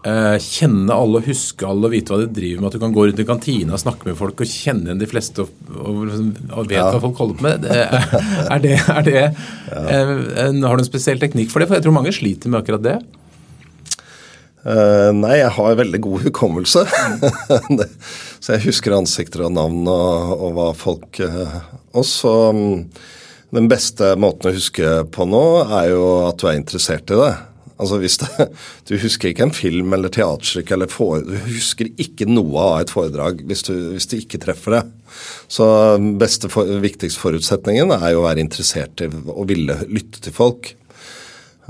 kjenne 0.01 0.95
alle, 0.95 1.19
huske 1.27 1.65
alle 1.67 1.85
og 1.85 1.93
vite 1.93 2.09
hva 2.09 2.23
de 2.23 2.31
driver 2.33 2.61
med. 2.63 2.67
At 2.71 2.77
du 2.77 2.81
kan 2.81 2.93
gå 2.95 3.03
rundt 3.05 3.21
i 3.21 3.25
kantina 3.27 3.75
og 3.77 3.81
snakke 3.83 4.09
med 4.09 4.17
folk 4.17 4.41
og 4.41 4.49
kjenne 4.49 4.89
igjen 4.89 5.01
de 5.01 5.09
fleste 5.09 5.43
og, 5.45 5.51
og, 5.77 5.99
og 6.09 6.69
vet 6.71 6.79
ja. 6.79 6.87
hva 6.89 7.01
folk 7.03 7.21
holder 7.21 7.37
på 7.37 7.45
med. 7.45 7.67
Det, 7.67 7.81
er 8.55 8.63
det, 8.63 8.75
er 8.81 9.05
det 9.05 9.17
ja. 9.19 9.27
uh, 10.09 10.61
Har 10.65 10.79
du 10.79 10.83
en 10.83 10.89
spesiell 10.89 11.21
teknikk 11.21 11.53
for 11.53 11.61
det? 11.61 11.69
For 11.69 11.77
jeg 11.77 11.85
tror 11.85 11.97
mange 11.99 12.13
sliter 12.15 12.49
med 12.49 12.63
akkurat 12.63 12.85
det. 12.87 12.97
Uh, 14.61 15.09
nei, 15.17 15.39
jeg 15.39 15.53
har 15.57 15.77
veldig 15.79 16.01
god 16.05 16.25
hukommelse. 16.27 16.83
så 18.41 18.57
jeg 18.57 18.65
husker 18.67 18.97
ansikter 18.97 19.45
og 19.47 19.55
navn 19.57 19.85
og, 19.85 20.35
og 20.37 20.57
hva 20.57 20.67
folk 20.77 21.21
Og 21.21 22.05
så 22.05 22.33
um, 22.53 22.85
Den 23.53 23.69
beste 23.69 24.13
måten 24.21 24.49
å 24.49 24.57
huske 24.57 24.99
på 25.13 25.29
nå, 25.29 25.45
er 25.65 25.91
jo 25.93 26.03
at 26.25 26.41
du 26.41 26.49
er 26.49 26.57
interessert 26.57 27.09
i 27.13 27.21
det. 27.21 27.31
Altså 27.81 27.97
hvis 28.01 28.19
det, 28.21 28.49
Du 28.89 28.95
husker 29.01 29.31
ikke 29.31 29.47
en 29.47 29.55
film 29.55 29.95
eller 29.97 30.13
teaterstykke 30.13 30.75
eller 30.77 30.91
for, 30.91 31.23
Du 31.25 31.37
husker 31.49 31.89
ikke 32.01 32.29
noe 32.29 32.67
av 32.67 32.83
et 32.83 32.93
foredrag 32.93 33.41
hvis 33.49 33.65
du, 33.67 33.73
hvis 33.95 34.09
du 34.11 34.19
ikke 34.19 34.41
treffer 34.41 34.77
det. 34.77 34.83
Så 35.51 35.65
beste 36.21 36.51
for, 36.51 36.69
viktigste 36.83 37.19
forutsetningen 37.19 37.91
er 37.97 38.13
jo 38.13 38.21
å 38.21 38.27
være 38.29 38.43
interessert 38.43 39.03
i 39.03 39.09
og 39.11 39.49
ville 39.49 39.75
lytte 39.89 40.21
til 40.23 40.35
folk. 40.35 40.75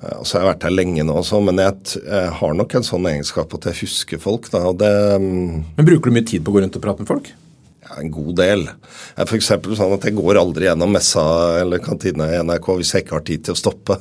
Og 0.02 0.26
så 0.26 0.38
har 0.38 0.44
jeg 0.44 0.50
vært 0.56 0.64
her 0.66 0.74
lenge 0.74 1.04
nå 1.06 1.14
også, 1.20 1.42
men 1.46 1.60
jeg, 1.62 2.00
jeg, 2.00 2.30
har 2.40 2.54
nok 2.58 2.74
en 2.78 2.86
sånn 2.86 3.06
egenskap 3.12 3.52
at 3.58 3.68
jeg 3.70 3.84
husker 3.84 4.22
folk. 4.22 4.48
Da, 4.54 4.64
det, 4.74 4.92
men 5.22 5.88
Bruker 5.88 6.10
du 6.10 6.16
mye 6.16 6.26
tid 6.26 6.46
på 6.46 6.54
å 6.54 6.56
gå 6.56 6.64
rundt 6.64 6.78
og 6.80 6.84
prate 6.86 7.04
med 7.04 7.12
folk? 7.12 7.30
Ja, 7.86 8.00
En 8.00 8.14
god 8.14 8.32
del. 8.40 8.66
Jeg 9.18 9.30
for 9.30 9.76
sånn 9.78 9.94
at 9.98 10.08
jeg 10.08 10.18
går 10.18 10.40
aldri 10.42 10.66
gjennom 10.70 10.96
messa 10.96 11.26
eller 11.62 11.84
kantina 11.84 12.32
i 12.32 12.40
NRK 12.42 12.72
hvis 12.80 12.96
jeg 12.96 13.06
ikke 13.06 13.18
har 13.20 13.28
tid 13.28 13.46
til 13.46 13.58
å 13.58 13.62
stoppe. 13.62 14.00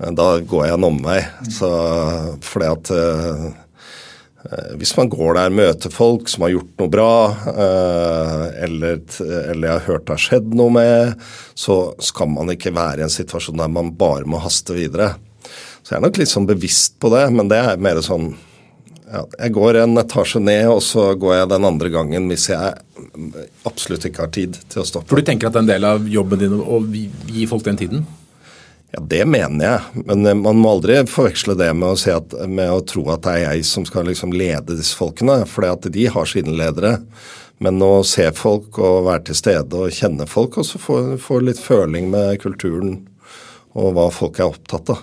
Da 0.00 0.28
går 0.40 0.66
jeg 0.66 0.76
en 0.78 0.86
omvei. 0.88 1.18
Fordi 1.52 2.68
at 2.68 2.92
uh, 2.94 3.48
hvis 4.80 4.94
man 4.96 5.10
går 5.12 5.36
der, 5.36 5.52
møter 5.52 5.92
folk 5.92 6.30
som 6.32 6.46
har 6.46 6.54
gjort 6.54 6.70
noe 6.80 6.92
bra, 6.92 7.10
eller, 8.64 9.02
eller, 9.20 9.66
jeg 9.66 9.74
har 9.74 9.84
hørt 9.84 10.06
det 10.06 10.14
har 10.14 10.22
skjedd 10.24 10.54
noe 10.56 10.72
med, 10.72 11.26
så 11.52 11.76
skal 12.00 12.30
man 12.32 12.48
ikke 12.54 12.72
være 12.72 13.02
i 13.02 13.04
en 13.04 13.12
situasjon 13.12 13.60
der 13.60 13.68
man 13.68 13.92
bare 14.00 14.24
må 14.24 14.40
haste 14.40 14.72
videre. 14.78 15.12
Så 15.84 15.92
jeg 15.92 15.98
er 15.98 16.06
nok 16.06 16.22
litt 16.22 16.32
sånn 16.32 16.48
bevisst 16.48 16.96
på 17.04 17.12
det, 17.12 17.26
men 17.36 17.52
det 17.52 17.60
er 17.60 17.84
mer 17.84 18.00
sånn 18.04 18.30
ja, 19.10 19.24
jeg 19.40 19.54
går 19.56 19.80
en 19.80 19.98
etasje 19.98 20.40
ned, 20.42 20.68
og 20.70 20.80
så 20.86 21.08
går 21.18 21.34
jeg 21.40 21.50
den 21.50 21.66
andre 21.66 21.90
gangen 21.90 22.28
hvis 22.30 22.46
jeg 22.52 22.74
absolutt 23.66 24.06
ikke 24.06 24.22
har 24.22 24.32
tid 24.34 24.58
til 24.70 24.84
å 24.84 24.86
stoppe. 24.86 25.10
For 25.10 25.18
du 25.18 25.26
tenker 25.26 25.50
at 25.50 25.56
det 25.56 25.62
er 25.62 25.66
en 25.66 25.72
del 25.72 25.88
av 25.88 26.06
jobben 26.08 26.42
din 26.42 26.54
å 26.62 26.78
gi 26.86 27.46
folk 27.50 27.66
den 27.66 27.80
tiden? 27.80 28.04
Ja, 28.90 29.00
Det 29.00 29.24
mener 29.26 29.64
jeg, 29.66 30.04
men 30.06 30.26
eh, 30.26 30.38
man 30.38 30.58
må 30.58 30.74
aldri 30.76 30.98
forveksle 31.06 31.54
det 31.58 31.70
med 31.78 31.92
å, 31.92 31.98
si 31.98 32.10
at, 32.14 32.34
med 32.48 32.72
å 32.72 32.80
tro 32.82 33.04
at 33.14 33.22
det 33.26 33.36
er 33.36 33.44
jeg 33.44 33.68
som 33.68 33.86
skal 33.86 34.08
liksom 34.10 34.34
lede 34.34 34.74
disse 34.74 34.98
folkene, 34.98 35.44
for 35.46 35.68
de 35.86 36.08
har 36.10 36.30
sine 36.30 36.56
ledere. 36.58 36.98
Men 37.60 37.76
å 37.84 38.00
se 38.08 38.24
folk 38.32 38.78
og 38.80 39.04
være 39.06 39.28
til 39.28 39.36
stede 39.36 39.76
og 39.84 39.92
kjenne 39.92 40.26
folk, 40.26 40.58
og 40.58 40.66
så 40.66 40.80
få, 40.80 41.00
få 41.20 41.42
litt 41.44 41.60
føling 41.60 42.08
med 42.10 42.40
kulturen 42.40 43.02
og 43.78 43.92
hva 43.94 44.08
folk 44.14 44.40
er 44.40 44.48
opptatt 44.48 44.94
av. 44.94 45.02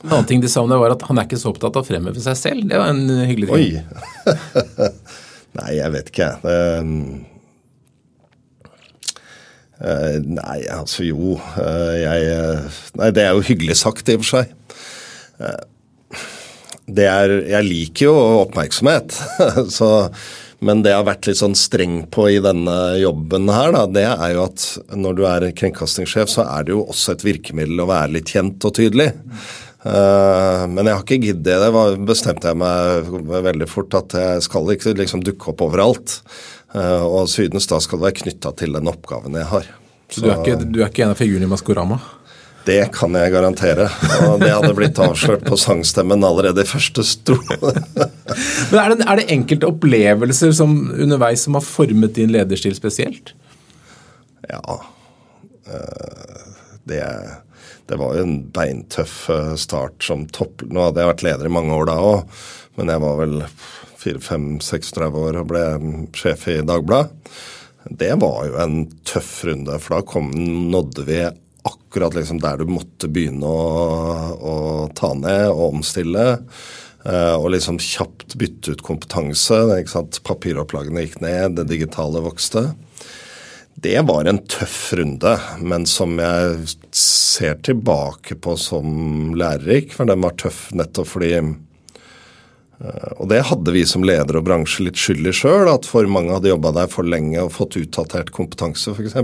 En 0.00 0.14
annen 0.14 0.28
ting 0.28 0.40
de 0.40 0.48
sa 0.48 0.62
om 0.62 0.70
det 0.70 0.78
var 0.80 0.94
at 0.94 1.02
han 1.04 1.18
er 1.20 1.26
ikke 1.28 1.40
så 1.40 1.50
opptatt 1.50 1.74
av 1.76 1.82
å 1.84 1.88
fremheve 1.88 2.22
seg 2.24 2.38
selv. 2.38 2.68
Det 2.70 2.78
var 2.80 2.94
en 2.94 3.26
hyggelig 3.28 3.50
ting. 3.50 3.82
Oi. 3.82 4.30
nei, 5.58 5.72
jeg 5.76 5.92
vet 5.96 6.14
ikke. 6.14 6.30
Det, 6.46 6.54
uh, 6.80 7.29
nei, 9.80 10.58
altså 10.68 11.06
jo. 11.06 11.38
Uh, 11.56 11.94
jeg 11.96 12.58
Nei, 13.00 13.10
det 13.16 13.24
er 13.24 13.32
jo 13.36 13.46
hyggelig 13.46 13.78
sagt, 13.80 14.10
i 14.10 14.18
og 14.18 14.26
for 14.26 14.42
seg. 14.42 14.54
Det 16.90 17.06
er 17.06 17.32
Jeg 17.48 17.66
liker 17.68 18.10
jo 18.10 18.14
oppmerksomhet, 18.42 19.16
så 19.78 19.90
men 20.60 20.82
det 20.84 20.92
jeg 20.92 21.00
har 21.00 21.06
vært 21.08 21.24
litt 21.24 21.38
sånn 21.40 21.56
streng 21.56 22.02
på 22.12 22.26
i 22.34 22.40
denne 22.44 22.74
jobben 23.00 23.48
her, 23.48 23.70
da, 23.72 23.86
det 23.88 24.04
er 24.10 24.34
jo 24.34 24.42
at 24.44 24.64
når 24.92 25.16
du 25.16 25.22
er 25.24 25.46
kringkastingssjef, 25.56 26.28
så 26.28 26.44
er 26.44 26.66
det 26.68 26.74
jo 26.74 26.82
også 26.84 27.14
et 27.14 27.24
virkemiddel 27.24 27.80
å 27.80 27.88
være 27.88 28.18
litt 28.18 28.32
kjent 28.34 28.66
og 28.68 28.74
tydelig. 28.76 29.08
Men 29.80 30.84
jeg 30.84 30.92
har 30.92 31.04
ikke 31.06 31.20
giddet 31.22 31.46
det. 31.48 31.56
Det 31.72 32.04
bestemte 32.10 32.52
jeg 32.52 32.60
meg 32.60 33.08
veldig 33.48 33.68
fort 33.70 33.96
at 33.96 34.16
jeg 34.20 34.44
skal 34.44 34.68
ikke 34.74 34.92
liksom 34.98 35.24
dukke 35.24 35.54
opp 35.54 35.64
overalt. 35.64 36.18
Uh, 36.74 37.02
og 37.02 37.26
sydens 37.30 37.66
da 37.70 37.80
skal 37.82 37.98
det 37.98 38.06
være 38.06 38.18
knytta 38.22 38.54
til 38.60 38.76
den 38.76 38.90
oppgaven 38.90 39.36
jeg 39.38 39.48
har. 39.50 39.68
Så, 40.10 40.20
Så 40.20 40.24
du, 40.24 40.30
er 40.30 40.40
ikke, 40.40 40.56
du, 40.62 40.80
er 40.80 40.90
ikke, 40.90 41.04
en 41.06 41.14
av 41.14 41.18
figurene 41.18 41.48
i 41.48 41.50
Maskorama? 41.50 41.98
Det 42.66 42.80
kan 42.94 43.14
jeg 43.16 43.32
garantere. 43.32 43.88
Og 44.28 44.42
det 44.42 44.50
hadde 44.52 44.72
blitt 44.76 44.98
avslørt 45.00 45.46
på 45.48 45.56
sangstemmen 45.58 46.22
allerede 46.26 46.62
i 46.62 46.68
første 46.68 47.02
stol. 47.06 47.40
Men 48.70 48.78
er 48.82 48.94
det, 48.94 49.06
er 49.06 49.20
det, 49.22 49.28
enkelte 49.32 49.70
opplevelser 49.70 50.52
som, 50.54 50.74
underveis 50.92 51.46
som 51.46 51.56
har 51.58 51.64
formet 51.66 52.14
din 52.18 52.34
lederstil 52.34 52.76
spesielt? 52.76 53.32
Ja. 54.50 54.62
Uh, 55.70 56.50
det 56.90 57.00
det 57.90 57.96
var 57.96 58.14
jo 58.14 58.22
en 58.22 58.36
beintøff 58.54 59.14
eh, 59.34 59.54
start 59.58 60.04
som 60.06 60.22
topp... 60.30 60.62
Nå 60.70 60.84
hadde 60.84 61.02
jeg 61.02 61.10
vært 61.10 61.24
leder 61.26 61.48
i 61.48 61.50
mange 61.50 61.74
år 61.74 61.88
da 61.88 61.96
òg, 61.98 62.42
men 62.78 62.92
jeg 62.92 63.02
var 63.02 63.16
vel 63.18 63.32
4-5-36 64.00 65.20
år 65.24 65.40
og 65.40 65.50
ble 65.52 65.64
sjef 66.16 66.48
i 66.50 66.60
Dagbladet. 66.66 67.12
Det 67.90 68.12
var 68.20 68.44
jo 68.44 68.58
en 68.60 68.82
tøff 69.08 69.44
runde, 69.48 69.78
for 69.80 69.96
da 69.96 70.02
kom, 70.06 70.28
nådde 70.70 71.06
vi 71.08 71.22
akkurat 71.68 72.14
liksom 72.14 72.40
der 72.42 72.60
du 72.60 72.68
måtte 72.68 73.08
begynne 73.08 73.48
å, 73.48 73.64
å 74.36 74.54
ta 74.96 75.14
ned 75.16 75.48
og 75.50 75.76
omstille. 75.76 76.26
Uh, 77.00 77.32
og 77.40 77.54
liksom 77.54 77.78
kjapt 77.80 78.36
bytte 78.36 78.76
ut 78.76 78.84
kompetanse. 78.84 79.56
Papiropplagene 80.26 81.06
gikk 81.06 81.20
ned, 81.24 81.56
det 81.56 81.70
digitale 81.72 82.20
vokste. 82.24 82.68
Det 83.80 83.96
var 84.04 84.28
en 84.28 84.42
tøff 84.44 84.92
runde, 84.98 85.32
men 85.64 85.86
som 85.88 86.18
jeg 86.20 86.74
ser 86.92 87.56
tilbake 87.64 88.36
på 88.44 88.56
som 88.60 89.32
lærerik. 89.32 89.94
For 89.96 90.08
den 90.10 90.20
var 90.20 90.36
tøff 90.36 90.66
nettopp 90.76 91.08
fordi 91.14 91.32
eh, 91.38 91.50
Og 93.20 93.26
det 93.28 93.42
hadde 93.44 93.72
vi 93.74 93.82
som 93.88 94.04
leder 94.06 94.38
og 94.38 94.46
bransje 94.46 94.86
litt 94.86 95.00
skyld 95.00 95.28
i 95.28 95.34
sjøl, 95.36 95.68
at 95.68 95.88
for 95.88 96.08
mange 96.08 96.32
hadde 96.32 96.52
jobba 96.52 96.72
der 96.78 96.92
for 96.92 97.04
lenge 97.04 97.42
og 97.42 97.52
fått 97.52 97.76
utdatert 97.80 98.32
kompetanse, 98.32 98.94
f.eks. 98.94 99.18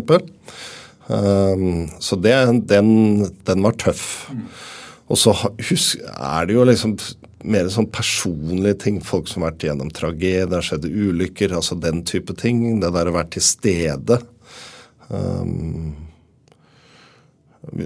Um, 1.06 1.86
så 2.02 2.18
det, 2.20 2.34
den, 2.68 2.90
den, 3.46 3.62
var 3.64 3.78
tøff. 3.80 4.26
Og 5.08 5.20
så 5.20 5.32
husk, 5.38 6.02
er 6.04 6.48
det 6.48 6.56
jo 6.56 6.66
liksom 6.66 6.96
mer 7.46 7.70
sånn 7.72 7.88
personlige 7.94 8.80
ting. 8.84 9.00
Folk 9.04 9.30
som 9.30 9.44
har 9.44 9.54
vært 9.54 9.68
gjennom 9.68 9.92
tragedier, 9.94 10.50
skjedde 10.60 10.90
skjedd 10.90 11.12
ulykker, 11.14 11.54
altså 11.56 11.78
den 11.80 12.02
type 12.08 12.36
ting. 12.36 12.80
Det 12.82 12.92
der 12.92 13.08
å 13.08 13.16
være 13.16 13.36
til 13.38 13.46
stede. 13.46 14.20
Um, 15.08 15.94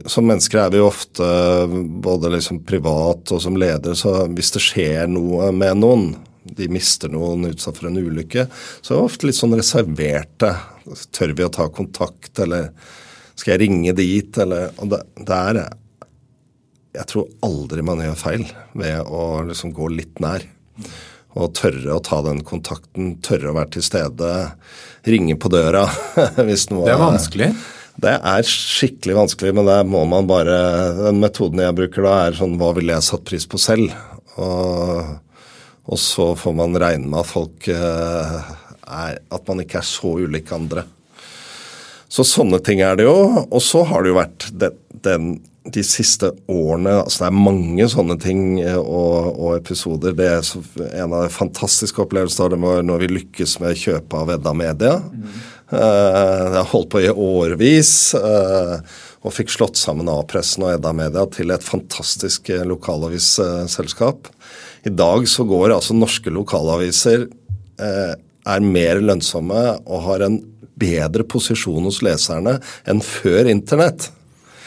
som 0.06 0.26
mennesker 0.28 0.60
er 0.64 0.72
vi 0.74 0.80
ofte 0.82 1.26
både 2.02 2.32
liksom 2.34 2.62
privat 2.68 3.32
og 3.34 3.42
som 3.42 3.56
ledere, 3.58 3.96
så 3.98 4.26
hvis 4.30 4.52
det 4.54 4.62
skjer 4.64 5.10
noe 5.10 5.50
med 5.56 5.80
noen, 5.80 6.10
de 6.42 6.68
mister 6.72 7.12
noen 7.12 7.48
utsatt 7.50 7.78
for 7.78 7.90
en 7.90 8.00
ulykke, 8.00 8.46
så 8.80 8.94
er 8.94 9.00
vi 9.00 9.08
ofte 9.10 9.28
litt 9.28 9.38
sånn 9.38 9.56
reserverte. 9.58 10.54
Tør 11.14 11.34
vi 11.36 11.46
å 11.46 11.52
ta 11.52 11.68
kontakt, 11.72 12.32
eller 12.42 12.70
skal 13.34 13.54
jeg 13.54 13.62
ringe 13.66 13.94
dit, 13.96 14.40
eller 14.40 14.72
Og 14.80 14.90
det, 14.92 15.02
er 15.28 15.60
Jeg 16.96 17.06
tror 17.12 17.28
aldri 17.46 17.84
man 17.86 18.02
gjør 18.02 18.18
feil 18.18 18.46
ved 18.74 19.00
å 19.06 19.42
liksom 19.46 19.74
gå 19.76 19.88
litt 19.94 20.20
nær. 20.20 20.46
Og 21.38 21.52
tørre 21.54 21.94
å 21.94 22.02
ta 22.02 22.18
den 22.26 22.40
kontakten, 22.42 23.20
tørre 23.22 23.52
å 23.52 23.54
være 23.54 23.76
til 23.76 23.84
stede, 23.86 24.30
ringe 25.06 25.36
på 25.38 25.52
døra 25.52 25.84
hvis 26.48 26.66
noe 26.72 26.88
Det 26.88 26.96
er 26.96 27.04
vanskelig? 27.04 27.52
Det 28.00 28.12
er 28.16 28.46
skikkelig 28.46 29.16
vanskelig, 29.18 29.52
men 29.56 29.68
det 29.68 29.80
må 29.90 30.04
man 30.08 30.28
bare 30.30 30.56
Den 30.96 31.20
metoden 31.20 31.60
jeg 31.60 31.76
bruker 31.76 32.06
da, 32.06 32.14
er 32.26 32.38
sånn 32.38 32.56
Hva 32.60 32.72
ville 32.76 32.96
jeg 32.96 33.06
satt 33.06 33.26
pris 33.28 33.44
på 33.50 33.60
selv? 33.60 33.92
Og, 34.40 35.10
og 35.90 36.00
så 36.00 36.30
får 36.38 36.56
man 36.56 36.78
regne 36.80 37.10
med 37.10 37.20
at 37.20 37.28
folk 37.28 37.68
eh, 37.68 38.38
er 38.86 39.20
At 39.20 39.50
man 39.50 39.60
ikke 39.64 39.82
er 39.82 39.86
så 39.86 40.14
ulik 40.22 40.48
andre. 40.54 40.86
Så 42.10 42.24
sånne 42.26 42.58
ting 42.64 42.80
er 42.82 42.96
det 42.98 43.04
jo. 43.06 43.44
Og 43.46 43.60
så 43.62 43.84
har 43.86 44.02
det 44.02 44.10
jo 44.10 44.18
vært 44.18 44.48
den, 44.58 44.78
den 45.04 45.28
de 45.68 45.82
siste 45.84 46.30
årene 46.48 46.94
altså 47.02 47.24
Det 47.24 47.28
er 47.28 47.42
mange 47.44 47.86
sånne 47.92 48.16
ting 48.20 48.42
eh, 48.62 48.78
og, 48.78 49.36
og 49.36 49.56
episoder. 49.58 50.14
Det 50.16 50.28
er 50.28 51.00
En 51.02 51.12
av 51.12 51.26
de 51.26 51.32
fantastiske 51.34 52.00
opplevelsene 52.02 52.54
det 52.54 52.60
var 52.62 52.84
når 52.86 53.04
vi 53.04 53.10
lykkes 53.18 53.58
med 53.62 53.78
kjøpet 53.78 54.16
av 54.22 54.32
Edda 54.36 54.54
Media. 54.56 54.94
Mm. 55.04 55.34
Uh, 55.70 56.50
det 56.50 56.58
har 56.58 56.70
holdt 56.72 56.90
på 56.92 57.02
i 57.04 57.10
årevis. 57.10 57.92
Uh, 58.14 58.78
og 59.20 59.34
fikk 59.36 59.52
slått 59.52 59.76
sammen 59.76 60.08
A-pressen 60.10 60.64
og 60.64 60.74
Edda 60.74 60.94
Media 60.96 61.26
til 61.30 61.52
et 61.52 61.64
fantastisk 61.64 62.48
lokalavisselskap. 62.64 64.30
I 64.88 64.92
dag 64.96 65.28
så 65.28 65.44
går 65.44 65.74
altså 65.74 65.96
norske 65.96 66.32
lokalaviser 66.32 67.26
er 67.80 68.64
mer 68.64 69.00
lønnsomme 69.04 69.60
og 69.84 70.02
har 70.06 70.24
en 70.24 70.38
bedre 70.80 71.26
posisjon 71.28 71.84
hos 71.84 72.00
leserne 72.04 72.56
enn 72.88 73.02
før 73.04 73.50
internett. 73.52 74.08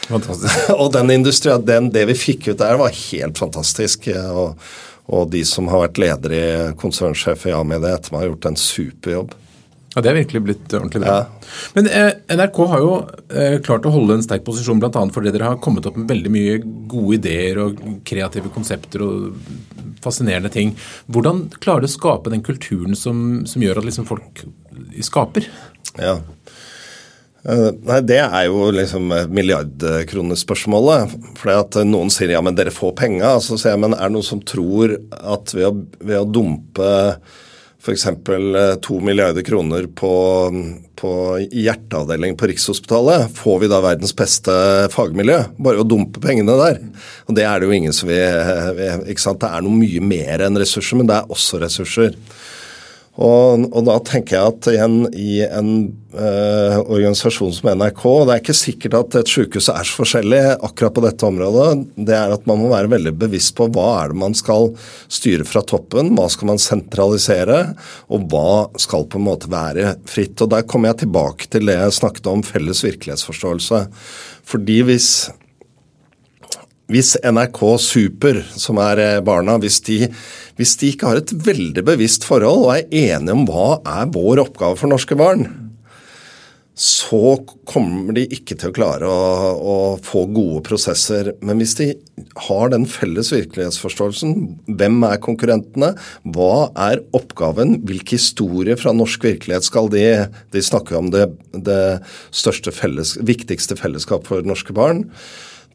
Fantastisk. 0.07 0.69
og 0.81 0.91
den 0.93 1.13
industrien, 1.15 1.63
den, 1.65 1.91
det 1.93 2.05
vi 2.11 2.17
fikk 2.19 2.51
ut 2.51 2.59
der, 2.61 2.77
var 2.79 2.93
helt 2.93 3.39
fantastisk. 3.39 4.09
Og, 4.13 4.59
og 5.07 5.31
de 5.33 5.43
som 5.47 5.69
har 5.71 5.85
vært 5.87 6.01
leder 6.03 6.35
i 6.37 6.45
konsernsjef 6.79 7.47
i 7.49 7.55
Amedia 7.55 7.95
etter 7.97 8.13
meg, 8.13 8.25
har 8.25 8.33
gjort 8.33 8.51
en 8.51 8.59
superjobb. 8.59 9.33
Ja, 9.93 10.01
Det 10.01 10.09
er 10.09 10.17
virkelig 10.17 10.41
blitt 10.41 10.73
ordentlig 10.73 11.03
bra. 11.03 11.17
Ja. 11.19 11.49
Men 11.75 11.89
eh, 11.89 12.11
NRK 12.33 12.59
har 12.71 12.81
jo 12.81 12.93
eh, 13.29 13.57
klart 13.65 13.85
å 13.85 13.93
holde 13.93 14.17
en 14.17 14.25
sterk 14.25 14.45
posisjon 14.47 14.81
bl.a. 14.81 15.03
fordi 15.13 15.33
dere 15.33 15.51
har 15.51 15.61
kommet 15.63 15.85
opp 15.89 15.99
med 15.99 16.09
veldig 16.09 16.33
mye 16.33 16.57
gode 16.89 17.19
ideer 17.19 17.61
og 17.61 17.83
kreative 18.07 18.49
konsepter 18.55 19.05
og 19.05 19.37
fascinerende 20.03 20.51
ting. 20.53 20.73
Hvordan 21.13 21.45
klarer 21.63 21.85
du 21.85 21.91
å 21.91 21.93
skape 21.93 22.33
den 22.33 22.43
kulturen 22.45 22.97
som, 22.97 23.43
som 23.49 23.63
gjør 23.63 23.83
at 23.83 23.89
liksom 23.91 24.09
folk 24.09 24.45
skaper? 25.05 25.47
Ja, 26.01 26.17
Eh, 27.43 27.69
nei, 27.83 27.99
Det 28.07 28.19
er 28.23 28.45
jo 28.47 28.69
liksom 28.71 29.09
milliardkronespørsmålet. 29.35 31.15
For 31.39 31.51
at 31.57 31.75
noen 31.87 32.11
sier 32.13 32.31
ja, 32.31 32.41
men 32.43 32.55
dere 32.55 32.71
får 32.71 32.95
penga. 32.99 33.35
Så 33.43 33.57
sier 33.59 33.75
jeg 33.75 33.83
men 33.83 33.95
er 33.97 34.07
det 34.07 34.15
noen 34.15 34.27
som 34.27 34.43
tror 34.47 34.95
at 35.11 35.51
ved 35.55 35.67
å, 35.67 35.73
ved 35.99 36.21
å 36.21 36.29
dumpe 36.29 36.93
f.eks. 37.83 38.05
to 38.81 38.99
milliarder 39.03 39.43
kroner 39.43 39.89
på, 39.91 40.13
på 40.95 41.11
hjerteavdeling 41.51 42.37
på 42.39 42.47
Rikshospitalet, 42.47 43.27
får 43.35 43.59
vi 43.59 43.69
da 43.71 43.81
verdens 43.83 44.15
beste 44.15 44.55
fagmiljø? 44.93 45.39
Bare 45.59 45.83
å 45.83 45.87
dumpe 45.87 46.23
pengene 46.23 46.55
der. 46.61 46.79
Og 47.27 47.35
det 47.35 47.43
er 47.43 47.59
det 47.59 47.67
jo 47.67 47.75
ingen 47.75 47.95
som 47.95 48.07
vil 48.07 49.03
ikke 49.11 49.25
sant? 49.25 49.43
Det 49.43 49.51
er 49.51 49.65
noe 49.65 49.75
mye 49.75 50.03
mer 50.13 50.45
enn 50.47 50.63
ressurser, 50.63 51.01
men 51.01 51.11
det 51.11 51.19
er 51.19 51.35
også 51.35 51.59
ressurser. 51.65 52.15
Og, 53.13 53.67
og, 53.69 53.83
da 53.85 53.99
tenker 54.01 54.39
jeg 54.39 54.53
at 54.55 54.67
igjen 54.71 54.95
i 55.13 55.43
en 55.45 55.67
eh, 56.17 56.77
organisasjon 56.81 57.51
som 57.53 57.67
NRK 57.77 58.01
Det 58.01 58.33
er 58.33 58.41
ikke 58.41 58.55
sikkert 58.57 58.95
at 58.97 59.17
et 59.19 59.29
sykehus 59.29 59.67
er 59.69 59.85
så 59.85 59.99
forskjellig 59.99 60.39
akkurat 60.55 60.95
på 60.95 61.03
dette 61.05 61.27
området. 61.27 61.83
Det 61.93 62.15
er 62.17 62.33
at 62.33 62.47
man 62.49 62.63
må 62.63 62.71
være 62.71 62.89
veldig 62.95 63.13
bevisst 63.21 63.53
på 63.59 63.67
hva 63.75 63.85
er 63.99 64.13
det 64.13 64.21
man 64.23 64.33
skal 64.37 64.71
styre 65.13 65.45
fra 65.45 65.61
toppen. 65.61 66.15
Hva 66.17 66.25
skal 66.33 66.49
man 66.55 66.63
sentralisere, 66.63 67.61
og 68.09 68.25
hva 68.33 68.65
skal 68.81 69.05
på 69.05 69.21
en 69.21 69.27
måte 69.29 69.51
være 69.53 69.93
fritt. 70.09 70.41
Og 70.41 70.49
Der 70.55 70.65
kommer 70.65 70.89
jeg 70.89 71.03
tilbake 71.05 71.51
til 71.53 71.69
det 71.69 71.77
jeg 71.77 71.99
snakket 72.01 72.33
om 72.33 72.41
felles 72.47 72.81
virkelighetsforståelse. 72.87 73.85
Fordi 74.49 74.81
hvis 74.89 75.11
hvis 76.91 77.15
NRK 77.23 77.61
Super, 77.81 78.41
som 78.59 78.79
er 78.83 79.01
eh, 79.01 79.23
barna, 79.23 79.55
hvis 79.61 79.79
de, 79.87 80.03
hvis 80.59 80.75
de, 80.81 80.91
ikke 80.91 81.11
har 81.11 81.21
et 81.21 81.35
veldig 81.45 81.85
bevisst 81.87 82.27
forhold 82.27 82.67
og 82.67 82.73
er 82.75 82.87
enige 83.15 83.35
om 83.35 83.45
hva 83.47 83.67
er 84.01 84.09
vår 84.13 84.43
oppgave 84.43 84.79
for 84.81 84.91
norske 84.91 85.17
barn, 85.19 85.47
så 86.73 87.35
kommer 87.69 88.15
de 88.17 88.23
ikke 88.33 88.55
til 88.57 88.71
å 88.71 88.73
klare 88.73 89.05
å, 89.05 89.17
å 89.53 89.75
få 90.01 90.23
gode 90.33 90.63
prosesser. 90.65 91.29
Men 91.45 91.61
hvis 91.61 91.75
de 91.77 91.91
har 92.47 92.71
den 92.73 92.87
felles 92.89 93.29
virkelighetsforståelsen, 93.29 94.33
hvem 94.81 94.97
er 95.05 95.21
konkurrentene, 95.21 95.91
hva 96.33 96.73
er 96.89 97.03
oppgaven, 97.13 97.77
hvilke 97.85 98.17
historier 98.17 98.81
fra 98.81 98.95
norsk 98.97 99.29
virkelighet 99.29 99.69
skal 99.69 99.91
de 99.93 100.03
De 100.53 100.65
snakker 100.65 100.97
om 100.97 101.13
det, 101.13 101.27
det 101.53 102.01
største 102.33 102.73
felles, 102.73 103.15
viktigste 103.21 103.77
fellesskap 103.77 104.25
for 104.27 104.41
norske 104.45 104.73
barn. 104.73 105.05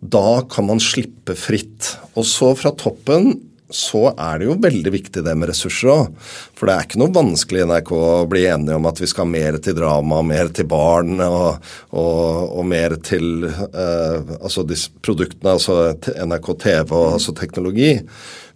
Da 0.01 0.43
kan 0.51 0.69
man 0.69 0.81
slippe 0.83 1.35
fritt. 1.39 1.97
Og 2.15 2.27
så 2.27 2.55
fra 2.59 2.75
toppen 2.77 3.35
så 3.69 4.15
er 4.17 4.41
det 4.41 4.47
jo 4.47 4.57
veldig 4.63 4.91
viktig 4.95 5.23
det 5.25 5.35
med 5.37 5.51
ressurser 5.51 5.91
òg. 5.93 6.15
For 6.57 6.69
det 6.69 6.75
er 6.75 6.87
ikke 6.87 7.01
noe 7.03 7.13
vanskelig 7.13 7.61
i 7.61 7.69
NRK 7.69 7.91
å 7.93 8.11
bli 8.31 8.45
enige 8.49 8.79
om 8.79 8.89
at 8.89 9.03
vi 9.03 9.09
skal 9.11 9.29
mer 9.29 9.59
til 9.65 9.77
drama, 9.77 10.23
mer 10.25 10.49
til 10.57 10.69
barn 10.71 11.21
og, 11.25 11.69
og, 11.93 12.55
og 12.57 12.69
mer 12.69 12.97
til 13.05 13.45
eh, 13.45 14.35
altså 14.39 14.65
disse 14.69 14.93
produktene, 15.05 15.59
altså 15.59 15.93
NRK 15.93 16.53
TV 16.65 16.95
og 16.97 17.19
altså 17.19 17.37
teknologi. 17.37 17.93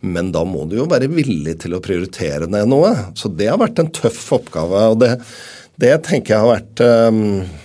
Men 0.02 0.32
da 0.34 0.46
må 0.48 0.64
du 0.66 0.78
jo 0.80 0.88
være 0.90 1.10
villig 1.12 1.58
til 1.62 1.76
å 1.76 1.82
prioritere 1.84 2.48
ned 2.50 2.70
noe. 2.72 2.94
Så 3.18 3.30
det 3.30 3.50
har 3.52 3.60
vært 3.60 3.82
en 3.82 3.92
tøff 3.92 4.24
oppgave. 4.38 4.86
og 4.94 5.02
det, 5.04 5.12
det 5.82 5.92
tenker 6.08 6.34
jeg 6.34 6.46
har 6.46 6.54
vært 6.56 6.86
eh, 6.86 7.60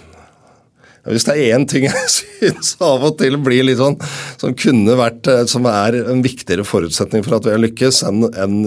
hvis 1.11 1.27
det 1.27 1.35
er 1.35 1.55
én 1.57 1.65
ting 1.69 1.87
jeg 1.87 2.11
syns 2.13 2.75
av 2.83 3.05
og 3.07 3.17
til 3.21 3.37
blir 3.43 3.65
litt 3.67 3.79
sånn 3.81 3.97
som 4.39 4.55
kunne 4.57 4.97
vært 4.99 5.29
eh, 5.31 5.45
som 5.49 5.67
er 5.69 5.99
en 6.03 6.23
viktigere 6.25 6.65
forutsetning 6.67 7.25
for 7.25 7.37
at 7.37 7.47
vi 7.47 7.55
har 7.55 7.63
lykkes, 7.63 8.03
enn 8.07 8.27
en 8.29 8.57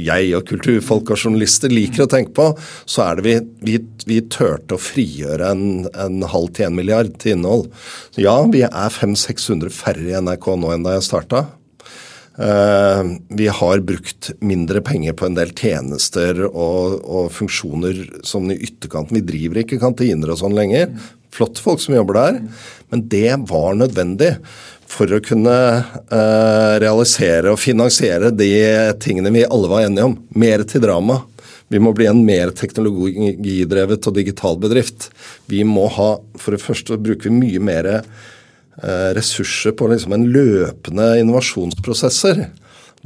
jeg 0.00 0.34
og 0.38 0.46
kulturfolk 0.48 1.12
og 1.12 1.20
journalister 1.20 1.72
liker 1.72 2.06
å 2.06 2.10
tenke 2.10 2.34
på, 2.36 2.50
så 2.88 3.06
er 3.08 3.20
det 3.20 3.26
vi, 3.26 3.36
vi, 3.66 3.78
vi 4.08 4.20
turte 4.32 4.76
å 4.76 4.82
frigjøre 4.82 5.52
en, 5.54 5.64
en 5.94 6.26
halv 6.30 6.52
til 6.56 6.70
en 6.70 6.76
milliard 6.76 7.14
til 7.20 7.36
innhold. 7.36 7.70
Ja, 8.20 8.36
vi 8.50 8.64
er 8.66 8.92
500-600 8.94 9.72
færre 9.74 10.06
i 10.08 10.20
NRK 10.20 10.52
nå 10.60 10.74
enn 10.74 10.86
da 10.86 10.96
jeg 10.96 11.08
starta. 11.08 11.46
Uh, 12.40 13.18
vi 13.36 13.50
har 13.52 13.82
brukt 13.84 14.30
mindre 14.40 14.80
penger 14.80 15.12
på 15.18 15.26
en 15.26 15.34
del 15.36 15.50
tjenester 15.52 16.38
og, 16.46 17.02
og, 17.02 17.26
funksjoner 17.36 17.98
som 18.24 18.46
i 18.48 18.56
ytterkanten. 18.56 19.18
Vi 19.18 19.26
driver 19.28 19.60
ikke 19.60 19.80
kantiner 19.82 20.32
og 20.32 20.40
sånn 20.40 20.56
lenger. 20.56 20.88
Flotte 21.34 21.62
folk 21.62 21.80
som 21.82 21.94
jobber 21.96 22.18
der. 22.18 22.40
Men 22.90 23.06
det 23.08 23.36
var 23.50 23.78
nødvendig 23.78 24.34
for 24.90 25.10
å 25.14 25.20
kunne 25.22 25.56
uh, 26.10 26.74
realisere 26.82 27.52
og 27.52 27.60
finansiere 27.62 28.32
de 28.34 28.50
tingene 29.02 29.32
vi 29.34 29.46
alle 29.46 29.70
var 29.70 29.86
enige 29.86 30.08
om. 30.10 30.16
Mer 30.34 30.66
til 30.66 30.82
drama. 30.84 31.20
Vi 31.70 31.78
må 31.78 31.92
bli 31.94 32.08
en 32.10 32.24
mer 32.26 32.50
teknologidrevet 32.58 34.08
og 34.10 34.16
digital 34.16 34.58
bedrift. 34.58 35.12
Vi 35.46 35.62
må 35.62 35.86
ha, 35.94 36.16
For 36.34 36.56
det 36.56 36.64
første 36.64 36.98
bruker 36.98 37.30
vi 37.30 37.36
mye 37.36 37.62
mer 37.62 37.90
uh, 38.00 39.10
ressurser 39.14 39.76
på 39.78 39.92
liksom 39.92 40.16
en 40.16 40.26
løpende 40.34 41.12
innovasjonsprosesser. 41.22 42.48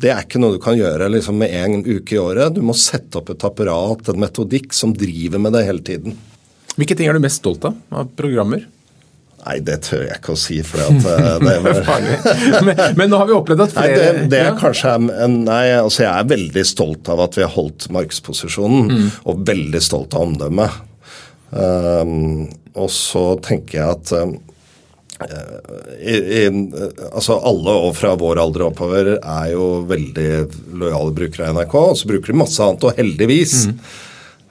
Det 0.00 0.10
er 0.10 0.24
ikke 0.24 0.40
noe 0.42 0.56
du 0.56 0.62
kan 0.62 0.78
gjøre 0.78 1.10
liksom 1.12 1.36
med 1.38 1.52
en 1.54 1.84
uke 1.84 2.16
i 2.16 2.22
året. 2.22 2.56
Du 2.56 2.64
må 2.66 2.74
sette 2.74 3.20
opp 3.20 3.28
et 3.30 3.44
apparat, 3.46 4.08
en 4.08 4.22
metodikk, 4.24 4.72
som 4.74 4.96
driver 4.96 5.42
med 5.42 5.54
det 5.54 5.66
hele 5.68 5.84
tiden. 5.86 6.16
Hvilke 6.78 6.96
ting 6.98 7.10
er 7.10 7.16
du 7.16 7.22
mest 7.22 7.42
stolt 7.42 7.64
av 7.68 7.76
av 7.94 8.08
programmer? 8.18 8.64
Nei, 9.44 9.58
det 9.60 9.76
tør 9.84 10.06
jeg 10.06 10.16
ikke 10.16 10.32
å 10.32 10.40
si. 10.40 10.60
for 10.64 10.80
at, 10.80 11.04
uh, 11.04 11.34
det 11.42 11.58
var... 11.66 12.06
men, 12.64 12.80
men, 12.96 13.10
nå 13.12 13.20
har 13.20 13.28
vi 13.28 13.36
opplevd 13.36 13.66
at 13.66 13.74
flere 13.74 13.92
Nei, 13.92 13.98
det, 14.22 14.24
det 14.32 14.40
er 14.40 14.56
kanskje 14.56 14.94
en, 14.96 15.36
Nei, 15.44 15.66
altså 15.76 16.06
jeg 16.06 16.12
er 16.12 16.30
veldig 16.32 16.64
stolt 16.68 17.10
av 17.12 17.20
at 17.26 17.36
vi 17.36 17.44
har 17.44 17.52
holdt 17.52 17.90
markedsposisjonen, 17.94 18.88
mm. 18.88 19.12
og 19.28 19.44
veldig 19.52 19.82
stolt 19.84 20.16
av 20.16 20.30
omdømmet. 20.30 20.80
Um, 21.54 22.48
og 22.74 22.88
så 22.90 23.26
tenker 23.44 23.78
jeg 23.78 23.98
at 23.98 24.14
um, 24.24 24.34
i, 26.00 26.14
i, 26.16 26.46
altså 27.12 27.36
Alle 27.46 27.74
og 27.86 27.92
fra 27.94 28.16
vår 28.18 28.40
alder 28.42 28.64
oppover 28.66 29.12
er 29.14 29.52
jo 29.52 29.84
veldig 29.86 30.30
lojale 30.80 31.14
brukere 31.14 31.52
av 31.52 31.60
NRK. 31.60 31.76
Og 31.92 32.00
så 32.00 32.10
bruker 32.10 32.32
de 32.32 32.40
masse 32.40 32.64
annet, 32.64 32.88
og 32.88 32.98
heldigvis. 32.98 33.54
Mm. 33.70 33.78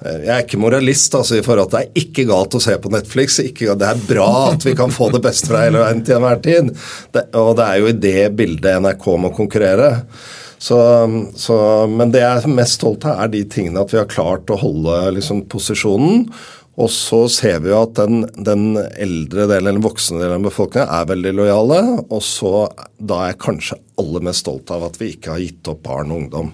Jeg 0.03 0.29
er 0.33 0.43
ikke 0.43 0.59
moralist 0.59 1.15
altså, 1.15 1.37
i 1.39 1.43
forhold 1.45 1.69
til 1.71 1.77
at 1.79 1.85
det 1.85 1.89
er 1.89 2.05
ikke 2.05 2.27
galt 2.27 2.57
å 2.57 2.61
se 2.63 2.75
på 2.81 2.91
Netflix. 2.91 3.39
Ikke, 3.39 3.75
det 3.79 3.87
er 3.87 4.05
bra 4.07 4.29
at 4.51 4.65
vi 4.67 4.75
kan 4.75 4.91
få 4.91 5.07
det 5.13 5.21
beste 5.23 5.47
fra 5.51 5.63
hele 5.63 5.79
veien 5.83 6.03
til 6.03 6.17
enhver 6.17 6.41
tid. 6.43 6.71
Det, 7.15 7.27
og 7.39 7.53
det 7.59 7.67
er 7.67 7.79
jo 7.79 7.91
i 7.91 7.99
det 8.07 8.17
bildet 8.37 8.81
NRK 8.83 9.05
må 9.23 9.31
konkurrere. 9.35 9.93
Så, 10.63 10.79
så, 11.39 11.55
men 11.91 12.11
det 12.11 12.23
jeg 12.23 12.43
er 12.43 12.57
mest 12.59 12.79
stolt 12.79 13.07
av, 13.07 13.23
er 13.23 13.31
de 13.31 13.45
tingene 13.51 13.83
at 13.83 13.91
vi 13.91 13.99
har 13.99 14.11
klart 14.11 14.51
å 14.51 14.59
holde 14.59 14.99
liksom, 15.17 15.45
posisjonen. 15.51 16.27
Og 16.81 16.89
så 16.89 17.21
ser 17.29 17.59
vi 17.61 17.69
jo 17.69 17.83
at 17.85 17.95
den, 17.99 18.23
den 18.47 18.77
eldre 18.79 19.45
delen, 19.45 19.75
eller 19.75 19.83
voksne 19.85 20.19
delen 20.19 20.39
av 20.39 20.47
befolkningen 20.47 20.89
er 20.89 21.09
veldig 21.11 21.33
lojale. 21.37 21.81
Og 22.07 22.23
så 22.25 22.53
da 22.97 23.21
er 23.21 23.33
jeg 23.33 23.41
kanskje 23.45 23.79
aller 24.01 24.25
mest 24.25 24.43
stolt 24.43 24.73
av 24.73 24.87
at 24.87 24.99
vi 24.99 25.13
ikke 25.13 25.35
har 25.35 25.43
gitt 25.43 25.69
opp 25.69 25.83
barn 25.85 26.11
og 26.11 26.23
ungdom. 26.23 26.53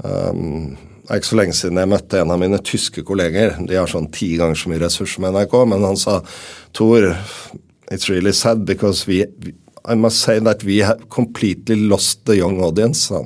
Um, 0.00 0.89
det 1.10 1.16
er 1.16 1.22
ikke 1.24 1.26
så 1.26 1.36
lenge 1.40 1.54
siden 1.58 1.78
jeg 1.80 1.90
møtte 1.90 2.18
en 2.22 2.30
av 2.30 2.38
mine 2.38 2.58
tyske 2.62 3.02
kolleger. 3.02 3.56
De 3.66 3.74
har 3.74 3.90
sånn 3.90 4.06
ti 4.14 4.28
ganger 4.38 4.54
så 4.54 4.70
mye 4.70 4.78
ressurser 4.78 5.16
som 5.16 5.24
NRK, 5.26 5.56
men 5.66 5.82
han 5.82 5.98
sa 5.98 6.20
Tor, 6.70 7.08
it's 7.90 8.06
really 8.06 8.30
sad 8.30 8.62
because 8.62 9.08
we, 9.10 9.24
I 9.82 9.96
must 9.98 10.22
say 10.22 10.38
that 10.38 10.62
we 10.62 10.78
have 10.86 11.08
completely 11.10 11.74
lost 11.74 12.22
the 12.30 12.36
young 12.38 12.60
audience. 12.62 13.08
sa 13.10 13.24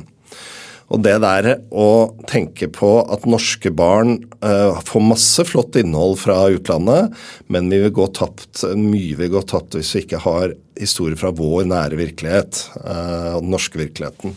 Og 0.89 1.03
det 1.05 1.19
der 1.27 1.51
å 1.77 2.15
tenke 2.25 2.71
på 2.73 2.89
at 3.05 3.29
norske 3.29 3.69
barn 3.69 4.17
uh, 4.41 4.81
får 4.89 5.05
masse 5.05 5.45
flott 5.45 5.77
innhold 5.77 6.17
fra 6.23 6.39
utlandet, 6.57 7.13
men 7.53 7.69
vi 7.69 7.83
vil 7.85 7.93
gå 8.01 8.09
tapt, 8.17 8.65
mye 8.81 9.21
vil 9.21 9.33
gå 9.37 9.45
tapt 9.45 9.77
hvis 9.77 9.93
vi 9.93 10.07
ikke 10.07 10.25
har 10.25 10.57
historier 10.81 11.21
fra 11.21 11.37
vår 11.37 11.69
nære 11.69 12.01
virkelighet, 12.01 12.65
uh, 12.81 13.37
den 13.43 13.53
norske 13.53 13.81
virkeligheten. 13.81 14.33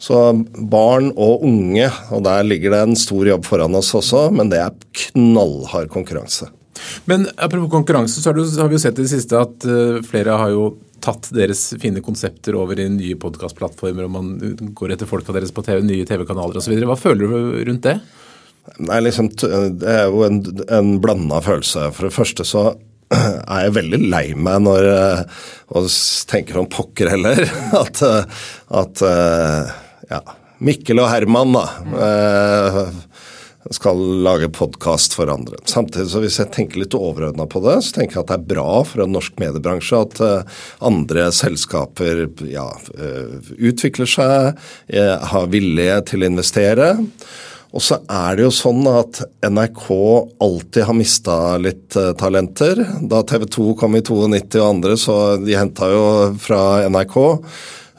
Så 0.00 0.16
barn 0.72 1.10
og 1.12 1.44
unge, 1.44 1.90
og 2.08 2.24
der 2.24 2.46
ligger 2.46 2.72
det 2.72 2.84
en 2.86 2.96
stor 2.96 3.28
jobb 3.28 3.44
foran 3.44 3.76
oss 3.76 3.92
også, 3.98 4.30
men 4.32 4.48
det 4.52 4.62
er 4.62 4.76
knallhard 5.12 5.90
konkurranse. 5.92 6.48
Men 7.04 7.26
apropos 7.36 7.68
konkurranse, 7.72 8.22
så 8.22 8.32
har 8.32 8.70
vi 8.70 8.78
jo 8.78 8.80
sett 8.80 8.98
i 8.98 9.04
det 9.04 9.12
siste 9.12 9.36
at 9.36 9.66
eh, 9.68 10.00
flere 10.06 10.38
har 10.40 10.54
jo 10.54 10.70
tatt 11.04 11.30
deres 11.36 11.70
fine 11.80 12.02
konsepter 12.04 12.56
over 12.60 12.80
i 12.80 12.88
nye 12.92 13.16
podkastplattformer, 13.20 14.06
og 14.06 14.14
man 14.14 14.72
går 14.76 14.94
etter 14.94 15.08
folka 15.08 15.34
deres 15.36 15.52
på 15.52 15.64
TV, 15.66 15.82
nye 15.84 16.08
TV-kanaler 16.08 16.60
osv. 16.60 16.76
Hva 16.76 16.98
føler 17.00 17.24
du 17.24 17.64
rundt 17.68 17.86
det? 17.88 17.98
Nei, 18.80 19.00
liksom, 19.04 19.30
Det 19.36 19.88
er 19.88 20.08
jo 20.08 20.24
en, 20.26 20.40
en 20.68 20.94
blanda 21.02 21.40
følelse. 21.44 21.88
For 21.96 22.08
det 22.08 22.16
første 22.16 22.46
så 22.46 22.64
er 23.16 23.66
jeg 23.66 23.76
veldig 23.76 24.02
lei 24.12 24.24
meg 24.38 24.60
når 24.62 24.86
eh, 24.86 25.22
Og 25.74 25.88
tenker 26.30 26.60
om 26.60 26.68
pokker 26.70 27.10
heller. 27.16 27.40
At, 27.82 28.02
eh, 28.06 28.42
at 28.80 29.02
ja, 30.10 30.20
Mikkel 30.60 31.00
og 31.00 31.08
Herman 31.08 31.54
da, 31.54 31.64
eh, 32.04 32.80
skal 33.70 34.00
lage 34.24 34.48
podkast 34.52 35.14
for 35.14 35.30
andre. 35.30 35.60
Samtidig 35.68 36.10
så 36.10 36.22
hvis 36.24 36.38
jeg 36.40 36.50
tenker 36.54 36.82
litt 36.82 36.96
overordna 36.96 37.46
på 37.48 37.62
det, 37.64 37.78
så 37.84 37.98
tenker 37.98 38.18
jeg 38.18 38.24
at 38.24 38.32
det 38.32 38.38
er 38.38 38.48
bra 38.54 38.80
for 38.88 39.04
en 39.04 39.14
norsk 39.14 39.38
mediebransje 39.40 40.00
at 40.00 40.22
eh, 40.26 40.56
andre 40.90 41.28
selskaper 41.36 42.26
ja, 42.50 42.66
eh, 42.96 43.38
utvikler 43.70 44.10
seg, 44.10 44.66
har 45.30 45.52
vilje 45.52 46.02
til 46.10 46.24
å 46.24 46.32
investere. 46.32 46.90
Og 47.70 47.84
så 47.86 48.00
er 48.10 48.34
det 48.34 48.48
jo 48.48 48.50
sånn 48.50 48.82
at 48.90 49.20
NRK 49.46 49.84
alltid 50.42 50.88
har 50.88 50.96
mista 50.98 51.36
litt 51.62 51.94
talenter. 52.18 52.80
Da 53.06 53.20
TV 53.22 53.44
2 53.46 53.74
kom 53.78 53.94
i 53.94 54.02
92 54.02 54.58
og 54.58 54.66
andre, 54.66 54.96
så 54.98 55.20
de 55.38 55.54
henta 55.54 55.92
jo 55.92 56.08
fra 56.42 56.88
NRK. 56.90 57.20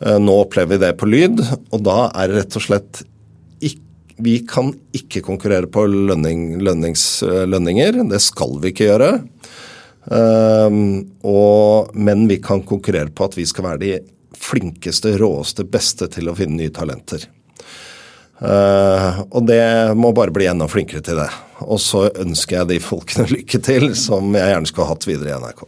Eh, 0.02 0.20
nå 0.20 0.36
opplever 0.44 0.76
vi 0.76 0.82
det 0.86 0.94
på 0.98 1.10
lyd, 1.10 1.42
og 1.72 1.84
da 1.86 2.10
er 2.10 2.32
det 2.32 2.42
rett 2.42 2.58
og 2.58 2.66
slett 2.66 3.04
ikke 3.62 3.90
vi 4.22 4.36
kan 4.46 4.68
ikke 4.94 5.24
konkurrere 5.26 5.66
på 5.72 5.88
lønning, 5.90 6.60
lønnings, 6.62 7.24
lønninger. 7.26 8.04
Det 8.12 8.20
skal 8.22 8.60
vi 8.62 8.70
ikke 8.70 8.86
gjøre. 8.92 9.12
Um, 10.06 11.12
og, 11.26 11.90
men 11.94 12.28
vi 12.30 12.40
kan 12.42 12.64
konkurrere 12.66 13.10
på 13.14 13.26
at 13.26 13.38
vi 13.38 13.46
skal 13.50 13.68
være 13.68 13.82
de 13.82 13.92
flinkeste, 14.38 15.16
råeste, 15.22 15.66
beste 15.70 16.10
til 16.14 16.30
å 16.30 16.36
finne 16.38 16.58
nye 16.60 16.74
talenter. 16.74 17.28
Uh, 18.42 19.22
og 19.30 19.46
det 19.50 19.62
må 19.98 20.14
bare 20.18 20.34
bli 20.34 20.50
enda 20.50 20.70
flinkere 20.70 21.02
til 21.06 21.22
det. 21.22 21.30
Og 21.62 21.82
så 21.82 22.08
ønsker 22.10 22.62
jeg 22.62 22.72
de 22.72 22.82
folkene 22.82 23.30
lykke 23.36 23.62
til, 23.66 23.92
som 23.98 24.34
jeg 24.38 24.54
gjerne 24.54 24.70
skulle 24.70 24.90
hatt 24.94 25.10
videre 25.10 25.34
i 25.34 25.42
NRK. 25.42 25.66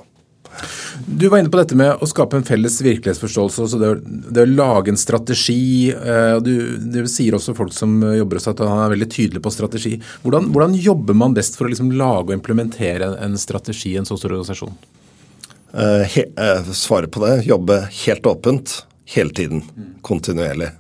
Du 1.06 1.28
var 1.28 1.42
inne 1.42 1.52
på 1.52 1.60
dette 1.60 1.78
med 1.78 2.02
å 2.02 2.08
skape 2.10 2.38
en 2.38 2.46
felles 2.48 2.76
virkelighetsforståelse. 2.84 3.66
altså 3.66 3.80
Det, 3.82 3.92
det 4.36 4.46
å 4.46 4.52
lage 4.52 4.94
en 4.94 5.00
strategi. 5.00 5.92
Uh, 5.94 6.38
du, 6.44 6.54
du, 6.78 7.00
sier 7.12 7.38
også 7.38 7.56
folk 7.58 7.74
som 7.76 7.98
jobber 8.14 8.40
hos 8.40 8.50
at 8.52 8.62
han 8.64 8.84
er 8.86 8.94
veldig 8.96 9.10
tydelig 9.12 9.44
på 9.44 9.54
strategi. 9.54 9.96
Hvordan, 10.26 10.52
hvordan 10.54 10.78
jobber 10.80 11.18
man 11.18 11.36
best 11.38 11.58
for 11.60 11.68
å 11.68 11.74
liksom 11.74 11.92
lage 12.00 12.32
og 12.32 12.38
implementere 12.38 13.14
en 13.24 13.40
strategi 13.42 13.96
i 13.96 14.00
en 14.02 14.10
så 14.10 14.20
stor 14.20 14.36
organisasjon? 14.36 14.78
Eh, 15.74 16.06
he, 16.14 16.28
svaret 16.78 17.12
på 17.12 17.26
det 17.26 17.40
jobbe 17.50 17.82
helt 18.06 18.30
åpent 18.30 18.80
hele 19.16 19.34
tiden. 19.34 19.66
Kontinuerlig 20.06 20.74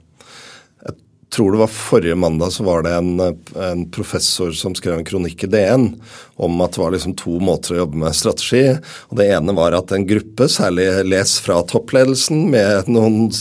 tror 1.33 1.51
det 1.51 1.61
var 1.63 1.71
forrige 1.71 2.15
mandag 2.15 2.51
så 2.53 2.63
var 2.63 2.83
det 2.85 2.93
en, 2.93 3.19
en, 3.19 3.83
professor 3.91 4.51
som 4.51 4.75
skrev 4.77 4.99
en 4.99 5.07
kronikk 5.07 5.43
i 5.43 5.49
DN 5.49 5.87
om 6.35 6.61
at 6.61 6.75
det 6.75 6.81
var 6.81 6.93
liksom 6.93 7.15
to 7.17 7.39
måter 7.41 7.73
å 7.73 7.79
jobbe 7.83 8.01
med 8.03 8.17
strategi. 8.17 8.61
og 9.09 9.17
Det 9.17 9.27
ene 9.33 9.55
var 9.57 9.75
at 9.77 9.93
en 9.93 10.05
gruppe, 10.09 10.47
særlig 10.49 10.87
les 11.07 11.35
fra 11.41 11.59
toppledelsen 11.69 12.45
med 12.53 12.89
noen 12.91 13.31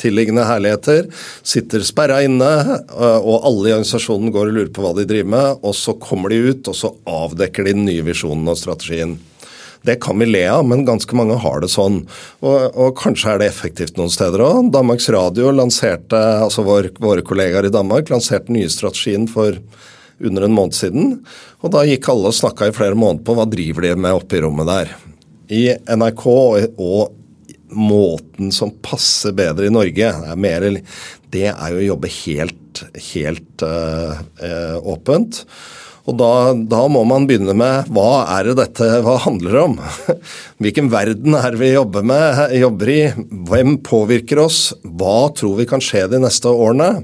tilliggende 0.00 0.46
herligheter, 0.48 1.08
sitter 1.42 1.84
sperra 1.86 2.20
inne, 2.24 2.50
og 2.92 3.34
alle 3.38 3.70
i 3.70 3.74
organisasjonen 3.76 4.32
går 4.34 4.50
og 4.50 4.58
lurer 4.58 4.72
på 4.72 4.84
hva 4.84 4.94
de 4.96 5.08
driver 5.08 5.32
med. 5.36 5.64
Og 5.64 5.76
så 5.76 5.96
kommer 6.00 6.32
de 6.32 6.42
ut, 6.48 6.68
og 6.68 6.76
så 6.76 6.92
avdekker 7.08 7.68
de 7.68 7.76
den 7.76 7.88
nye 7.88 8.06
visjonen 8.08 8.48
og 8.52 8.60
strategien. 8.60 9.18
Det 9.86 9.98
kan 10.02 10.18
vi 10.18 10.26
le 10.28 10.44
av, 10.50 10.64
men 10.66 10.86
ganske 10.88 11.16
mange 11.16 11.36
har 11.42 11.62
det 11.62 11.70
sånn. 11.72 12.00
Og, 12.42 12.56
og 12.74 12.96
kanskje 12.98 13.34
er 13.34 13.42
det 13.42 13.50
effektivt 13.52 13.98
noen 14.00 14.12
steder 14.12 14.42
òg. 14.44 14.72
Danmarks 14.74 15.08
Radio 15.14 15.52
lanserte, 15.54 16.18
altså 16.44 16.64
vår, 16.66 16.92
våre 17.02 17.24
kollegaer 17.26 17.68
i 17.68 17.74
Danmark 17.74 18.10
lanserte 18.12 18.54
nye 18.54 18.70
strategien 18.72 19.28
for 19.30 19.60
under 20.18 20.42
en 20.42 20.56
måned 20.56 20.74
siden. 20.74 21.12
Og 21.62 21.72
da 21.74 21.84
gikk 21.86 22.10
alle 22.10 22.32
og 22.32 22.36
snakka 22.36 22.68
i 22.68 22.74
flere 22.74 22.98
måneder 22.98 23.24
på 23.26 23.36
hva 23.38 23.46
driver 23.50 23.86
de 23.86 23.94
med 23.98 24.18
oppe 24.18 24.38
i 24.38 24.42
rommet 24.42 24.68
der. 24.68 24.92
I 25.48 25.62
NRK 25.96 26.26
og 26.28 27.14
måten 27.68 28.52
som 28.54 28.72
passer 28.84 29.34
bedre 29.36 29.68
i 29.68 29.72
Norge, 29.72 30.08
er 30.08 30.40
mer, 30.40 30.66
det 31.32 31.48
er 31.50 31.74
jo 31.74 31.82
å 31.82 31.88
jobbe 31.92 32.10
helt, 32.24 32.82
helt 33.12 33.64
øh, 33.66 34.22
øh, 34.44 34.78
åpent. 34.94 35.42
Og 36.08 36.16
da, 36.16 36.54
da, 36.56 36.86
må 36.88 37.02
man 37.04 37.26
begynne 37.28 37.52
med 37.58 37.90
hva 37.92 38.24
er 38.38 38.48
det 38.48 38.54
dette 38.62 38.86
hva 39.04 39.18
handler 39.26 39.58
om? 39.60 39.74
Hvilken 40.62 40.88
verden 40.92 41.36
er 41.36 41.52
det 41.52 41.60
vi 41.60 41.74
jobber, 41.74 42.06
med, 42.08 42.40
jobber 42.56 42.92
i? 42.92 43.02
Hvem 43.50 43.76
påvirker 43.84 44.40
oss? 44.46 44.62
Hva 44.82 45.28
tror 45.36 45.58
vi 45.60 45.68
kan 45.68 45.84
skje 45.84 46.06
de 46.14 46.22
neste 46.22 46.48
årene? 46.48 46.94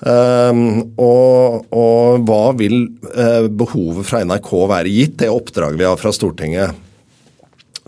Um, 0.00 0.94
og, 0.96 1.66
og, 1.76 2.22
hva 2.24 2.44
vil 2.56 2.86
uh, 3.10 3.50
behovet 3.50 4.06
fra 4.08 4.22
NRK 4.24 4.52
være, 4.70 4.94
gitt 4.94 5.18
det 5.20 5.28
oppdraget 5.28 5.82
vi 5.82 5.88
har 5.90 5.98
fra 6.00 6.14
Stortinget? 6.14 6.86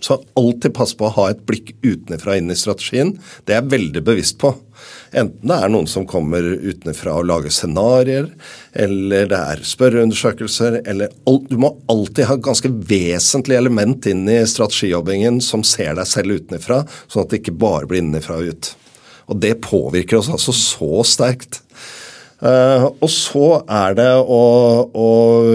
Så 0.03 0.19
alltid 0.35 0.75
pass 0.75 0.97
på 0.99 1.07
å 1.07 1.15
ha 1.21 1.29
et 1.31 1.47
blikk 1.47 1.77
utenfra 1.87 2.35
inn 2.41 2.51
i 2.51 2.59
strategien. 2.59 3.15
Det 3.47 3.55
er 3.55 3.63
jeg 3.63 3.75
veldig 3.77 4.03
bevisst 4.11 4.41
på. 4.43 4.51
Enten 5.13 5.49
det 5.49 5.59
er 5.59 5.73
noen 5.73 5.89
som 5.91 6.07
kommer 6.09 6.43
utenfra 6.43 7.19
og 7.21 7.27
lager 7.29 7.53
scenarioer, 7.53 8.31
eller 8.85 9.27
det 9.31 9.41
er 9.55 9.65
spørreundersøkelser, 9.67 10.81
eller 10.89 11.13
alt, 11.29 11.51
Du 11.53 11.59
må 11.61 11.75
alltid 11.93 12.29
ha 12.29 12.37
et 12.39 12.47
ganske 12.47 12.71
vesentlig 12.89 13.59
element 13.59 14.07
inn 14.09 14.25
i 14.31 14.41
strategijobbingen 14.49 15.41
som 15.45 15.65
ser 15.67 15.97
deg 15.99 16.09
selv 16.09 16.39
utenfra, 16.41 16.83
sånn 17.09 17.27
at 17.27 17.35
det 17.35 17.43
ikke 17.43 17.59
bare 17.61 17.91
blir 17.91 18.03
innenfra 18.03 18.41
og 18.41 18.55
ut. 18.55 18.73
Og 19.33 19.39
det 19.43 19.59
påvirker 19.65 20.19
oss 20.19 20.31
altså 20.33 20.55
så 20.57 21.05
sterkt. 21.07 21.61
Uh, 22.43 22.89
og 22.99 23.07
så 23.07 23.49
er 23.71 23.95
det 23.95 24.09
å, 24.19 24.39
å, 24.91 25.11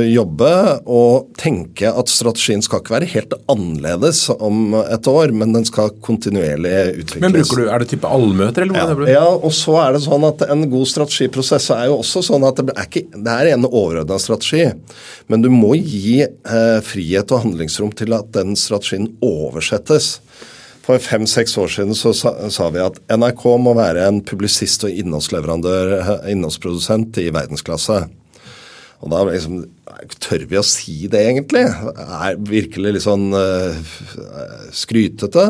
jobbe 0.07 0.51
og 0.87 1.33
tenke 1.35 1.89
at 1.91 2.07
strategien 2.07 2.63
skal 2.63 2.79
ikke 2.79 2.93
være 2.93 3.09
helt 3.11 3.35
annerledes 3.51 4.21
om 4.31 4.71
et 4.79 5.09
år, 5.11 5.33
men 5.35 5.51
den 5.57 5.67
skal 5.67 5.91
kontinuerlig 6.05 6.71
utvikles. 7.03 7.25
Men 7.25 7.35
bruker 7.35 7.59
du, 7.59 7.65
Er 7.67 7.83
det 7.83 7.89
type 7.91 8.07
allmøter? 8.07 8.63
eller 8.63 8.87
hvordan 8.87 9.11
ja, 9.11 9.19
ja, 9.19 9.27
og 9.35 9.51
så 9.51 9.75
er 9.83 9.97
det 9.97 10.03
sånn 10.05 10.29
at 10.29 10.45
en 10.47 10.63
god 10.71 10.87
strategiprosess 10.93 11.67
er 11.75 11.89
jo 11.89 11.99
også 11.99 12.23
sånn 12.29 12.47
at 12.47 12.63
det 12.63 12.71
er, 12.71 12.87
ikke, 12.87 13.03
det 13.19 13.35
er 13.35 13.51
en 13.57 13.67
overordna 13.67 14.19
strategi, 14.23 14.69
men 15.27 15.43
du 15.43 15.51
må 15.51 15.75
gi 15.75 16.21
eh, 16.23 16.79
frihet 16.87 17.35
og 17.35 17.43
handlingsrom 17.49 17.91
til 17.99 18.15
at 18.15 18.31
den 18.37 18.55
strategien 18.55 19.11
oversettes. 19.19 20.21
For 20.87 21.03
fem-seks 21.03 21.57
år 21.59 21.71
siden 21.73 21.97
så 21.99 22.13
sa, 22.15 22.31
sa, 22.53 22.69
vi 22.71 22.79
at 22.79 23.01
NRK 23.11 23.43
må 23.59 23.73
være 23.75 24.05
en 24.07 24.21
publisist 24.23 24.85
og 24.87 24.93
innholdsleverandør, 24.95 25.97
innholdsprodusent 26.31 27.19
i 27.19 27.27
verdensklasse. 27.35 28.05
Og 29.03 29.11
da 29.11 29.25
liksom, 29.27 29.65
Tør 30.21 30.43
vi 30.45 30.59
å 30.59 30.65
si 30.65 31.07
det, 31.09 31.23
egentlig? 31.25 31.63
Er 31.65 32.35
virkelig 32.37 32.91
litt 32.93 33.03
sånn 33.05 33.31
uh, 33.33 33.73
skrytete? 34.75 35.45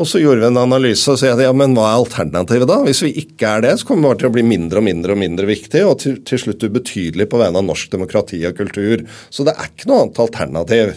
Og 0.00 0.08
så 0.08 0.20
gjorde 0.22 0.42
vi 0.42 0.48
en 0.48 0.58
analyse 0.58 1.12
og 1.12 1.18
sa 1.20 1.30
ja, 1.38 1.52
men 1.54 1.76
hva 1.76 1.90
er 1.90 2.00
alternativet 2.00 2.68
da? 2.70 2.80
Hvis 2.86 3.02
vi 3.04 3.12
ikke 3.22 3.52
er 3.56 3.64
det, 3.66 3.74
så 3.78 3.86
kommer 3.86 4.02
vi 4.02 4.08
bare 4.08 4.20
til 4.22 4.30
å 4.30 4.34
bli 4.34 4.44
mindre 4.48 4.82
og 4.82 4.86
mindre 4.86 5.14
og 5.14 5.20
mindre 5.22 5.48
viktig, 5.50 5.84
og 5.86 6.00
til, 6.02 6.18
til 6.26 6.42
slutt 6.42 6.66
ubetydelig 6.66 7.28
på 7.30 7.40
vegne 7.40 7.62
av 7.62 7.68
norsk 7.68 7.92
demokrati 7.94 8.40
og 8.48 8.58
kultur. 8.58 9.04
Så 9.30 9.46
det 9.46 9.54
er 9.54 9.70
ikke 9.70 9.90
noe 9.90 10.06
annet 10.06 10.22
alternativ. 10.24 10.94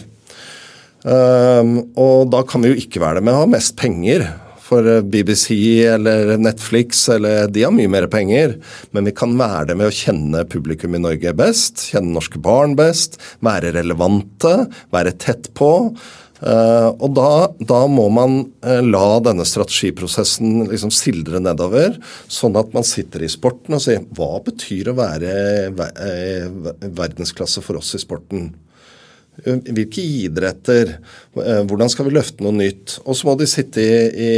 Um, 1.04 1.76
og 2.00 2.30
da 2.32 2.40
kan 2.48 2.64
vi 2.64 2.72
jo 2.72 2.80
ikke 2.80 3.02
være 3.02 3.20
det 3.20 3.28
med 3.28 3.36
å 3.36 3.44
ha 3.44 3.52
mest 3.52 3.76
penger. 3.80 4.24
For 4.64 4.86
eh, 4.88 5.02
BBC 5.04 5.52
eller 5.92 6.38
Netflix 6.40 7.02
eller 7.12 7.50
de 7.52 7.66
har 7.66 7.74
mye 7.74 7.90
mer 7.92 8.06
penger. 8.08 8.56
Men 8.96 9.04
vi 9.04 9.12
kan 9.16 9.36
være 9.36 9.68
det 9.70 9.76
med 9.76 9.90
å 9.90 9.94
kjenne 9.94 10.46
publikum 10.48 10.96
i 10.96 11.02
Norge 11.04 11.34
best, 11.36 11.90
kjenne 11.92 12.14
norske 12.16 12.40
barn 12.40 12.72
best, 12.78 13.20
være 13.44 13.74
relevante, 13.76 14.54
være 14.94 15.12
tett 15.20 15.52
på. 15.58 15.74
Uh, 16.44 16.90
og 16.98 17.12
da, 17.16 17.28
da, 17.62 17.84
må 17.88 18.08
man 18.12 18.40
uh, 18.66 18.80
la 18.82 19.20
denne 19.24 19.46
strategiprosessen 19.48 20.66
liksom 20.72 20.90
sildre 20.92 21.40
nedover, 21.40 21.94
sånn 22.28 22.58
at 22.60 22.74
man 22.74 22.84
sitter 22.84 23.24
i 23.24 23.30
sporten 23.32 23.76
og 23.76 23.84
sier 23.84 24.02
hva 24.16 24.42
betyr 24.44 24.90
å 24.90 24.96
være 24.98 25.32
verdensklasse 26.88 27.64
for 27.64 27.80
oss 27.80 27.94
i 27.96 28.02
sporten? 28.02 28.50
Hvilke 29.42 29.98
idretter? 29.98 30.92
Eh, 31.42 31.62
hvordan 31.66 31.90
skal 31.90 32.06
vi 32.06 32.12
løfte 32.14 32.44
noe 32.44 32.54
nytt? 32.54 33.00
Og 33.02 33.16
så 33.18 33.26
må 33.26 33.34
de 33.38 33.48
sitte 33.50 33.82
i, 33.82 33.96
i, 34.14 34.30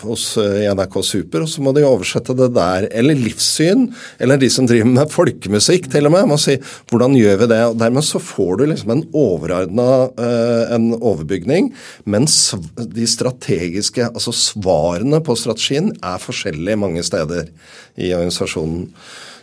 hos 0.00 0.24
eh, 0.40 0.64
NRK 0.72 0.96
Super 1.04 1.44
og 1.44 1.50
så 1.52 1.64
må 1.64 1.74
de 1.76 1.84
oversette 1.84 2.34
det 2.38 2.48
der. 2.56 2.88
Eller 2.88 3.20
livssyn. 3.20 3.90
Eller 4.18 4.40
de 4.40 4.48
som 4.52 4.68
driver 4.68 4.88
med 4.88 5.12
folkemusikk, 5.12 5.90
til 5.92 6.08
og 6.08 6.16
med. 6.16 6.28
Må 6.30 6.40
si 6.40 6.56
hvordan 6.90 7.18
gjør 7.18 7.42
vi 7.44 7.50
det? 7.52 7.60
Og 7.68 7.78
Dermed 7.84 8.06
så 8.06 8.22
får 8.22 8.60
du 8.60 8.66
liksom 8.70 8.94
en 8.96 9.06
overordna 9.16 9.88
uh, 10.08 10.74
en 10.74 10.90
overbygning. 10.96 11.72
Mens 12.08 12.40
de 12.80 13.08
strategiske, 13.08 14.08
altså 14.08 14.32
svarene 14.36 15.20
på 15.24 15.36
strategien, 15.36 15.92
er 16.00 16.22
forskjellige 16.22 16.80
mange 16.80 17.04
steder 17.06 17.52
i 18.00 18.14
organisasjonen. 18.16 18.88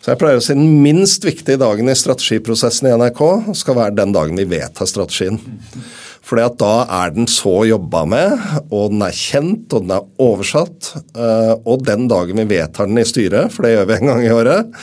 Så 0.08 0.14
jeg 0.14 0.20
pleier 0.22 0.40
å 0.40 0.44
si 0.46 0.54
den 0.56 0.78
minst 0.80 1.26
viktige 1.28 1.60
dagen 1.60 1.92
i 1.92 1.94
strategiprosessen 2.00 2.88
i 2.88 2.94
NRK 2.96 3.52
skal 3.60 3.76
være 3.76 3.98
den 3.98 4.14
dagen 4.16 4.38
vi 4.40 4.46
vedtar 4.48 4.88
strategien. 4.88 5.36
Fordi 6.24 6.46
at 6.46 6.56
da 6.62 6.86
er 7.02 7.12
den 7.12 7.28
så 7.28 7.66
jobba 7.68 8.06
med, 8.08 8.46
og 8.72 8.94
den 8.94 9.04
er 9.04 9.12
kjent, 9.12 9.68
og 9.76 9.84
den 9.84 9.92
er 9.98 10.08
oversatt. 10.24 10.94
Eh, 11.12 11.52
og 11.60 11.84
den 11.84 12.08
dagen 12.08 12.40
vi 12.40 12.48
vedtar 12.54 12.88
den 12.88 13.04
i 13.04 13.06
styret, 13.08 13.52
for 13.52 13.68
det 13.68 13.74
gjør 13.74 13.90
vi 13.90 13.98
en 13.98 14.14
gang 14.14 14.24
i 14.24 14.32
året, 14.32 14.80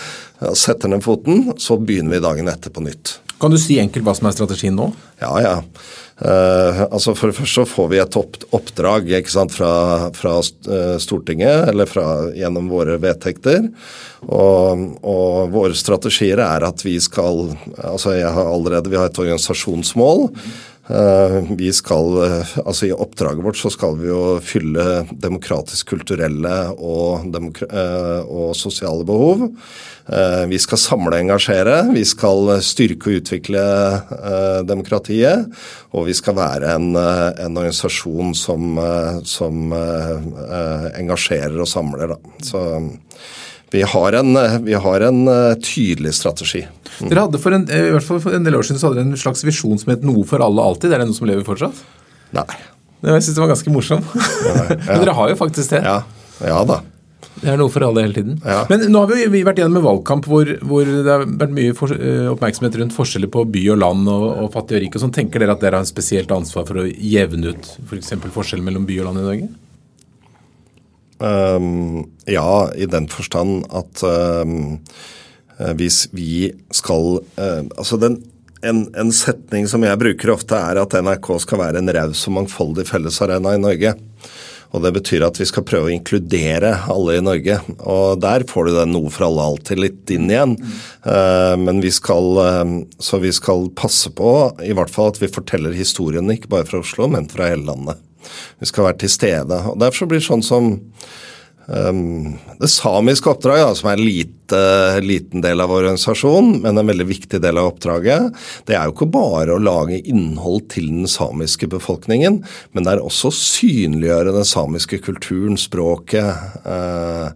setter 0.61 0.93
ned 0.93 1.01
foten, 1.09 1.47
så 1.57 1.81
begynner 1.81 2.19
vi 2.19 2.25
dagen 2.29 2.53
etter 2.53 2.77
på 2.77 2.85
nytt. 2.85 3.17
Kan 3.41 3.57
du 3.57 3.57
si 3.57 3.81
enkelt 3.81 4.05
hva 4.05 4.13
som 4.21 4.29
er 4.29 4.37
strategien 4.37 4.77
nå? 4.77 4.91
Ja, 5.25 5.33
ja. 5.41 5.57
Uh, 6.15 6.85
altså 6.95 7.11
For 7.19 7.31
det 7.31 7.37
første 7.41 7.57
så 7.57 7.65
får 7.67 7.89
vi 7.91 7.99
et 7.99 8.17
oppdrag 8.17 8.45
oppdrag 8.55 9.09
sant, 9.31 9.51
fra, 9.51 10.11
fra, 10.15 10.37
eh, 10.71 10.95
Stortinget, 11.03 11.69
eller 11.73 11.91
fra, 11.91 12.05
gjennom 12.39 12.69
våre 12.71 12.97
vedtekter. 13.03 13.67
Og, 14.25 14.85
og, 15.03 15.51
våre 15.53 15.75
strategier 15.75 16.39
er 16.45 16.65
at 16.69 16.85
vi 16.87 16.95
skal 17.03 17.51
altså 17.83 18.15
jeg 18.15 18.31
har 18.31 18.47
allerede, 18.47 18.91
Vi 18.91 19.01
har 19.01 19.11
et 19.11 19.19
organisasjonsmål. 19.19 20.31
Uh, 20.85 21.41
vi 21.57 21.71
skal, 21.73 22.11
uh, 22.21 22.55
altså 22.61 22.91
I 22.91 22.93
oppdraget 22.93 23.45
vårt 23.47 23.57
så 23.57 23.71
skal 23.73 23.97
vi 24.03 24.11
jo 24.11 24.37
fylle 24.45 25.05
demokratisk-kulturelle 25.11 26.55
og, 26.77 27.25
demokra 27.33 27.85
og 28.29 28.53
sosiale 28.59 29.07
behov. 29.09 29.49
Eh, 30.05 30.47
vi 30.51 30.59
skal 30.61 30.79
samle 30.81 31.17
og 31.17 31.23
engasjere, 31.23 31.79
vi 31.95 32.03
skal 32.05 32.51
styrke 32.65 33.09
og 33.09 33.23
utvikle 33.23 33.63
eh, 33.63 34.61
demokratiet. 34.69 35.49
Og 35.97 36.11
vi 36.11 36.17
skal 36.17 36.37
være 36.37 36.75
en, 36.77 36.91
eh, 37.01 37.31
en 37.47 37.57
organisasjon 37.57 38.35
som, 38.37 38.77
som, 39.25 39.73
engasjerer 40.99 41.57
og 41.61 41.71
samler. 41.71 42.13
Da. 42.13 42.37
Så 42.45 42.61
vi 43.75 43.83
har 43.91 44.17
en, 44.21 44.39
vi 44.65 44.79
har 44.87 45.05
en 45.09 45.21
tydelig 45.59 46.15
strategi. 46.15 46.63
Mm. 47.01 47.09
Dere 47.11 47.27
hadde 47.27 47.41
for 47.43 47.57
en, 47.57 47.67
i 47.67 47.91
hvert 47.97 48.07
fall 48.07 48.23
for 48.23 48.37
en 48.37 48.47
del 48.47 48.55
år 48.55 48.67
siden 48.67 48.79
så 48.79 48.89
hadde 48.89 49.03
dere 49.03 49.11
en 49.11 49.21
slags 49.21 49.43
visjon 49.47 49.81
som 49.81 49.91
het 49.91 50.07
'Noe 50.07 50.23
for 50.29 50.45
alle 50.45 50.63
alltid'. 50.63 50.95
Er 50.95 51.03
det 51.03 51.11
noe 51.11 51.19
som 51.19 51.27
lever 51.27 51.47
fortsatt? 51.47 51.83
Nei. 52.35 52.47
Jeg 53.05 53.23
syns 53.27 53.37
det 53.37 53.43
var 53.43 53.53
ganske 53.53 53.73
morsom. 53.75 54.03
Ja, 54.49 54.55
ja. 54.55 54.77
Men 54.87 55.05
dere 55.05 55.17
har 55.19 55.31
jo 55.33 55.39
faktisk 55.39 55.75
det. 55.75 55.83
Ja, 55.85 56.03
ja 56.41 56.65
da. 56.69 56.81
Det 57.35 57.51
er 57.51 57.59
noe 57.59 57.73
for 57.73 57.85
alle 57.85 58.05
hele 58.05 58.15
tiden. 58.17 58.39
Ja. 58.47 58.63
Men 58.71 58.87
nå 58.93 59.03
har 59.03 59.31
vi 59.33 59.43
vært 59.45 59.59
gjennom 59.61 59.81
en 59.81 59.87
valgkamp 59.89 60.29
hvor, 60.31 60.49
hvor 60.65 60.87
det 60.87 61.11
har 61.11 61.27
vært 61.27 61.53
mye 61.57 61.75
for, 61.77 61.93
oppmerksomhet 62.33 62.79
rundt 62.81 62.95
forskjeller 62.97 63.31
på 63.33 63.43
by 63.57 63.65
og 63.75 63.81
land 63.83 64.09
og, 64.09 64.27
og 64.45 64.53
fattig 64.55 64.79
og 64.79 64.85
rik. 64.85 64.97
og 64.97 65.05
sånn. 65.05 65.13
Tenker 65.19 65.43
dere 65.43 65.57
at 65.57 65.65
dere 65.65 65.81
har 65.81 65.85
en 65.85 65.91
spesielt 65.91 66.31
ansvar 66.35 66.65
for 66.69 66.85
å 66.85 66.87
jevne 66.87 67.53
ut 67.53 67.71
f.eks. 67.89 68.15
For 68.15 68.39
forskjellen 68.39 68.65
mellom 68.65 68.87
by 68.89 69.01
og 69.03 69.11
land 69.11 69.21
i 69.21 69.27
Norge? 69.27 69.51
Um, 71.25 72.05
ja, 72.29 72.69
i 72.77 72.89
den 72.91 73.07
forstand 73.09 73.65
at 73.73 74.03
um, 74.05 74.77
hvis 75.79 76.09
vi 76.13 76.51
skal 76.75 77.21
uh, 77.39 77.63
Altså 77.79 77.97
den 78.03 78.19
en, 78.65 78.87
en, 78.97 79.13
setning 79.13 79.69
som 79.69 79.85
jeg 79.85 80.01
bruker 80.01 80.33
ofte, 80.33 80.57
er 80.57 80.81
at 80.81 80.97
NRK 81.05 81.29
skal 81.45 81.61
være 81.61 81.81
en 81.83 81.93
raus 81.93 82.23
og 82.31 82.37
mangfoldig 82.39 82.87
fellesarena 82.89 83.53
i 83.53 83.61
Norge. 83.61 83.93
Og 84.75 84.83
Det 84.83 84.91
betyr 84.97 85.23
at 85.23 85.39
vi 85.39 85.47
skal 85.47 85.67
prøve 85.69 85.91
å 85.91 85.95
inkludere 85.95 86.73
alle 86.91 87.19
i 87.19 87.23
Norge. 87.23 87.61
Og 87.79 88.19
Der 88.25 88.47
får 88.49 88.67
du 88.67 88.73
den 88.75 88.95
noe 88.97 89.13
for 89.13 89.29
alle 89.29 89.45
alltid 89.45 89.83
litt 89.85 90.11
inn 90.11 90.27
igjen. 90.33 90.57
Mm. 90.59 91.61
Men 91.63 91.83
vi 91.85 91.93
skal, 91.95 92.27
eh, 92.43 92.73
så 92.99 93.21
vi 93.23 93.31
skal 93.37 93.69
passe 93.77 94.11
på 94.11 94.33
i 94.65 94.73
hvert 94.75 94.91
fall 94.91 95.13
at 95.13 95.21
vi 95.23 95.31
forteller 95.31 95.77
historien 95.77 96.27
ikke 96.33 96.51
bare 96.57 96.67
fra 96.67 96.83
Oslo, 96.83 97.07
men 97.07 97.29
fra 97.31 97.53
hele 97.53 97.69
landet. 97.69 98.03
Vi 98.61 98.71
skal 98.71 98.91
være 98.91 99.03
til 99.05 99.13
stede. 99.13 99.61
Og 99.71 99.79
Derfor 99.83 100.11
blir 100.11 100.23
det 100.23 100.29
sånn 100.29 100.45
som 100.45 100.75
Um, 101.67 102.35
det 102.61 102.69
samiske 102.69 103.31
oppdraget, 103.31 103.79
som 103.79 103.89
er 103.89 103.97
en 103.97 104.05
lite, 104.05 104.59
liten 105.01 105.41
del 105.41 105.63
av 105.65 105.73
organisasjonen, 105.73 106.59
men 106.61 106.77
en 106.77 106.91
veldig 106.91 107.07
viktig 107.09 107.41
del 107.41 107.57
av 107.61 107.71
oppdraget, 107.71 108.37
det 108.69 108.77
er 108.77 108.85
jo 108.85 108.93
ikke 108.93 109.09
bare 109.15 109.55
å 109.55 109.63
lage 109.63 110.03
innhold 110.03 110.67
til 110.75 110.91
den 110.91 111.09
samiske 111.09 111.71
befolkningen, 111.73 112.43
men 112.77 112.85
det 112.85 112.93
er 112.93 113.05
også 113.05 113.33
å 113.33 113.39
synliggjøre 113.39 114.37
den 114.37 114.49
samiske 114.49 115.01
kulturen, 115.07 115.57
språket, 115.61 116.37
uh, 116.69 117.33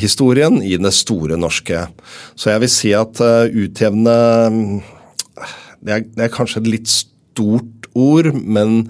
historien 0.00 0.62
i 0.64 0.78
det 0.80 0.92
store 0.96 1.36
norske. 1.40 1.86
Så 2.36 2.50
jeg 2.52 2.64
vil 2.64 2.72
si 2.72 2.96
at 2.96 3.20
uh, 3.20 3.44
utjevne 3.48 4.16
det 5.84 5.92
er, 5.92 6.04
det 6.16 6.30
er, 6.30 6.32
kanskje 6.32 6.62
et 6.62 6.72
litt 6.78 6.88
stort 6.88 7.90
ord, 7.92 8.32
men 8.32 8.86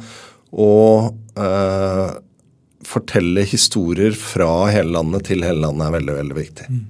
å 0.54 0.72
fortelle 2.86 3.42
historier 3.48 4.14
fra 4.14 4.68
hele 4.70 4.92
landet 4.94 5.26
til 5.30 5.42
hele 5.42 5.64
landet 5.64 5.88
er 5.88 5.94
veldig, 5.96 6.16
veldig 6.20 6.36
viktig. 6.36 6.66
Mm. 6.70 6.82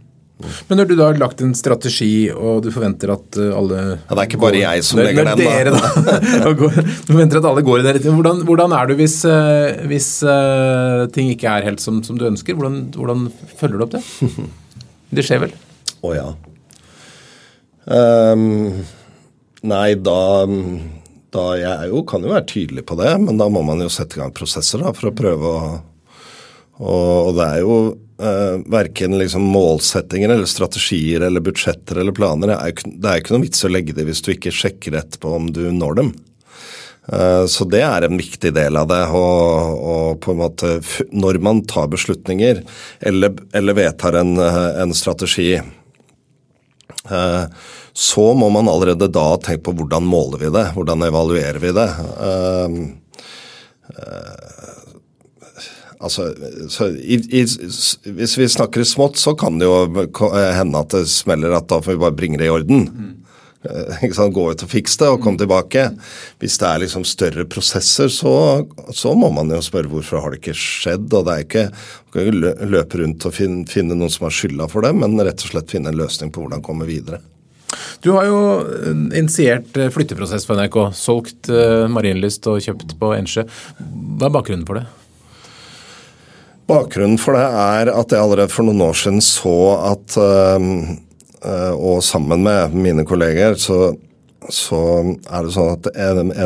Men 0.68 0.80
når 0.80 0.88
du 0.90 0.94
da 0.98 1.06
har 1.08 1.18
lagt 1.20 1.42
en 1.44 1.52
strategi, 1.56 2.26
og 2.34 2.64
du 2.64 2.70
forventer 2.74 3.12
at 3.14 3.38
uh, 3.38 3.52
alle 3.54 3.78
ja, 3.94 4.08
Det 4.10 4.16
er 4.18 4.26
ikke 4.26 4.40
bare 4.42 4.60
jeg 4.60 4.86
som 4.86 4.98
legger 4.98 5.28
den, 5.30 5.42
dere, 5.44 5.72
da. 5.76 6.16
du 6.58 6.64
forventer 7.12 7.38
at 7.38 7.46
alle 7.52 7.62
går 7.66 7.80
i 7.80 7.84
det 7.86 7.92
retningen. 7.98 8.18
Hvordan, 8.18 8.42
hvordan 8.48 8.74
er 8.76 8.90
du 8.90 8.96
hvis, 8.98 9.14
uh, 9.30 9.86
hvis 9.90 10.08
uh, 10.26 11.04
ting 11.14 11.30
ikke 11.32 11.52
er 11.54 11.68
helt 11.70 11.84
som, 11.84 12.02
som 12.06 12.18
du 12.18 12.26
ønsker? 12.26 12.58
Hvordan, 12.58 12.80
hvordan, 12.96 13.28
følger 13.60 13.78
du 13.78 13.86
opp 13.86 13.94
det? 13.94 14.02
Det 15.14 15.22
skjer 15.22 15.44
vel? 15.44 15.52
Å 16.02 16.08
oh, 16.08 16.14
ja. 16.16 16.26
Um, 17.86 18.82
nei, 19.62 19.92
da 20.02 20.18
da 21.34 21.44
Jeg 21.58 21.90
jo, 21.90 22.04
kan 22.08 22.24
jo 22.24 22.32
være 22.32 22.46
tydelig 22.50 22.86
på 22.88 22.96
det, 23.00 23.10
men 23.22 23.40
da 23.40 23.50
må 23.52 23.64
man 23.66 23.82
jo 23.82 23.90
sette 23.92 24.18
i 24.18 24.22
gang 24.22 24.32
prosesser 24.34 24.82
da, 24.84 24.94
for 24.96 25.10
å 25.10 25.18
prøve 25.18 25.50
å 25.50 25.58
Og, 26.74 27.28
og 27.28 27.32
det 27.36 27.44
er 27.46 27.60
jo 27.62 27.74
eh, 28.18 28.56
verken 28.72 29.14
liksom 29.20 29.44
målsettinger 29.46 30.32
eller 30.34 30.48
strategier 30.50 31.22
eller 31.22 31.44
budsjetter 31.44 32.00
eller 32.02 32.16
planer. 32.16 32.50
Det 32.50 32.56
er 32.58 32.72
jo 32.72 32.74
ikke, 32.74 33.12
ikke 33.20 33.34
noe 33.36 33.44
vits 33.44 33.62
å 33.62 33.70
legge 33.70 33.94
det 33.94 34.08
hvis 34.08 34.22
du 34.26 34.32
ikke 34.34 34.50
sjekker 34.50 34.96
etterpå 34.98 35.36
om 35.36 35.52
du 35.54 35.62
når 35.70 36.00
dem. 36.00 36.10
Eh, 37.12 37.44
så 37.46 37.66
det 37.70 37.84
er 37.86 38.08
en 38.08 38.18
viktig 38.18 38.50
del 38.56 38.80
av 38.80 38.88
det. 38.90 39.02
Og, 39.14 39.86
og 39.94 40.20
på 40.24 40.34
en 40.34 40.42
måte 40.42 40.74
når 41.14 41.38
man 41.44 41.62
tar 41.70 41.88
beslutninger 41.92 42.64
eller, 43.06 43.38
eller 43.54 43.78
vedtar 43.78 44.18
en, 44.18 44.34
en 44.40 44.94
strategi 44.96 45.52
eh, 45.54 47.44
så 47.94 48.34
må 48.34 48.48
man 48.50 48.68
allerede 48.68 49.06
da 49.08 49.36
tenke 49.38 49.68
på 49.68 49.76
hvordan 49.78 50.06
måler 50.10 50.40
vi 50.42 50.50
det, 50.54 50.66
hvordan 50.74 51.06
evaluerer 51.06 51.60
vi 51.62 51.70
det. 51.76 51.88
Uh, 52.18 52.78
uh, 53.94 54.64
altså, 56.02 56.26
i, 56.98 57.20
i, 57.30 57.44
Hvis 58.18 58.38
vi 58.38 58.48
snakker 58.50 58.82
smått, 58.82 59.20
så 59.22 59.36
kan 59.38 59.60
det 59.60 59.68
jo 59.70 59.84
hende 59.86 60.80
at 60.80 60.96
det 60.96 61.04
smeller 61.12 61.54
at 61.54 61.68
da 61.70 61.78
får 61.84 61.94
vi 61.94 62.02
bare 62.02 62.18
bringe 62.18 62.40
det 62.40 62.48
i 62.50 62.54
orden. 62.54 62.88
Mm. 62.90 63.12
Gå 64.34 64.42
ut 64.50 64.62
og 64.66 64.68
fikse 64.68 64.98
det 65.00 65.12
og 65.14 65.22
komme 65.24 65.40
tilbake. 65.40 65.86
Hvis 66.42 66.58
det 66.60 66.66
er 66.68 66.82
liksom 66.82 67.06
større 67.08 67.46
prosesser, 67.48 68.10
så, 68.12 68.34
så, 68.90 69.14
må 69.16 69.30
man 69.38 69.54
jo 69.54 69.60
spørre 69.64 69.88
hvorfor 69.92 70.20
har 70.20 70.34
det 70.34 70.42
ikke 70.42 70.56
skjedd. 70.58 71.06
og 71.14 71.28
det 71.28 71.36
er 71.36 71.46
ikke, 71.46 71.64
Man 71.70 72.16
kan 72.18 72.26
jo 72.26 72.56
løpe 72.74 73.00
rundt 73.00 73.30
og 73.30 73.38
finne, 73.38 73.62
finne 73.70 73.94
noen 73.94 74.12
som 74.12 74.26
har 74.26 74.34
skylda 74.34 74.68
for 74.72 74.82
det, 74.82 74.92
men 74.98 75.14
rett 75.22 75.46
og 75.46 75.54
slett 75.54 75.72
finne 75.72 75.94
en 75.94 76.02
løsning 76.02 76.34
på 76.34 76.42
hvordan 76.42 76.66
komme 76.66 76.90
videre. 76.90 77.22
Du 78.04 78.12
har 78.16 78.28
jo 78.28 78.40
eh, 78.62 78.90
initiert 79.18 79.76
eh, 79.78 79.90
flytteprosess 79.92 80.46
for 80.48 80.58
NRK. 80.60 80.78
Solgt 80.96 81.50
uh, 81.52 81.86
Marienlyst 81.90 82.46
og 82.50 82.62
kjøpt 82.64 82.96
på 83.00 83.12
Ensjø. 83.16 83.46
Hva 83.78 84.28
er 84.28 84.34
bakgrunnen 84.34 84.66
for 84.68 84.80
det? 84.80 84.86
Bakgrunnen 86.70 87.20
for 87.20 87.36
det 87.36 87.44
er 87.44 87.92
at 87.92 88.14
jeg 88.14 88.24
allerede 88.24 88.52
for 88.52 88.66
noen 88.66 88.86
år 88.86 88.96
siden 88.96 89.20
så 89.20 89.56
at 89.92 90.14
Og 91.44 91.98
sammen 92.00 92.40
med 92.40 92.72
mine 92.72 93.04
kolleger 93.04 93.58
så, 93.60 93.90
så 94.48 94.78
er 95.04 95.44
det 95.44 95.52
sånn 95.52 95.74
at 95.74 95.90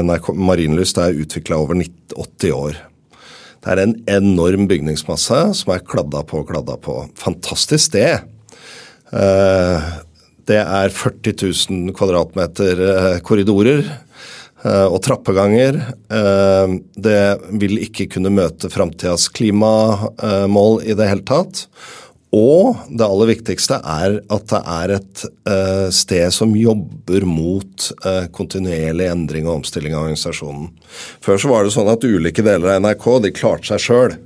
NRK 0.03 0.33
Marienlyst 0.35 0.99
er 0.99 1.21
utvikla 1.23 1.61
over 1.62 1.79
80 1.79 2.57
år. 2.57 2.81
Det 3.62 3.71
er 3.75 3.85
en 3.85 3.95
enorm 4.11 4.67
bygningsmasse 4.71 5.38
som 5.61 5.73
er 5.75 5.87
kladda 5.87 6.25
på 6.27 6.43
og 6.43 6.51
kladda 6.51 6.79
på. 6.83 6.99
Fantastisk 7.19 7.93
sted. 7.93 8.27
Det 10.48 10.62
er 10.62 10.94
40 10.94 11.34
000 11.68 11.94
kvadratmeter 11.96 12.80
eh, 12.87 13.14
korridorer 13.24 13.82
eh, 13.84 14.87
og 14.88 15.00
trappeganger. 15.04 15.82
Eh, 16.08 16.76
det 16.96 17.22
vil 17.61 17.80
ikke 17.84 18.08
kunne 18.14 18.32
møte 18.32 18.72
framtidas 18.72 19.28
klimamål 19.37 20.80
i 20.88 20.96
det 20.96 21.11
hele 21.11 21.26
tatt. 21.28 21.66
Og 22.32 22.80
det 22.92 23.04
aller 23.06 23.30
viktigste 23.30 23.78
er 23.88 24.18
at 24.20 24.50
det 24.50 24.58
er 24.61 24.90
et 24.98 25.22
sted 25.96 26.34
som 26.37 26.50
jobber 26.61 27.24
mot 27.24 27.87
kontinuerlig 28.37 29.06
endring 29.08 29.48
og 29.48 29.62
omstilling 29.62 29.96
av 29.96 30.11
organisasjonen. 30.11 30.66
Før 31.24 31.40
så 31.40 31.48
var 31.54 31.64
det 31.64 31.72
sånn 31.72 31.88
at 31.88 32.04
ulike 32.04 32.44
deler 32.44 32.74
av 32.74 32.84
NRK 32.84 33.06
de 33.24 33.32
klarte 33.32 33.70
seg 33.70 33.80
sjøl. 33.87 34.18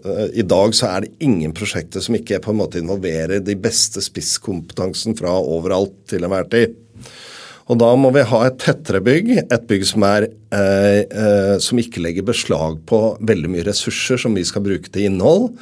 Eh, 0.00 0.40
I 0.40 0.46
dag 0.48 0.74
så 0.76 0.88
er 0.88 1.04
det 1.04 1.12
ingen 1.24 1.52
prosjekter 1.56 2.04
som 2.04 2.16
ikke 2.16 2.40
på 2.42 2.52
en 2.52 2.60
måte 2.62 2.80
involverer 2.80 3.44
de 3.44 3.56
beste 3.58 4.02
spisskompetansen 4.04 5.16
fra 5.18 5.34
overalt 5.40 5.94
til 6.10 6.24
enhver 6.26 6.48
tid. 6.52 6.78
Og 7.70 7.78
da 7.78 7.92
må 7.96 8.10
vi 8.14 8.24
ha 8.26 8.40
et 8.46 8.58
tettere 8.60 9.00
bygg, 9.04 9.30
et 9.44 9.66
bygg 9.68 9.86
som, 9.86 10.04
er, 10.04 10.26
eh, 10.52 11.02
eh, 11.06 11.56
som 11.62 11.78
ikke 11.78 12.02
legger 12.02 12.26
beslag 12.26 12.80
på 12.88 13.00
veldig 13.22 13.52
mye 13.52 13.66
ressurser 13.68 14.20
som 14.20 14.34
vi 14.34 14.44
skal 14.48 14.64
bruke 14.66 14.90
til 14.90 15.08
innhold. 15.08 15.52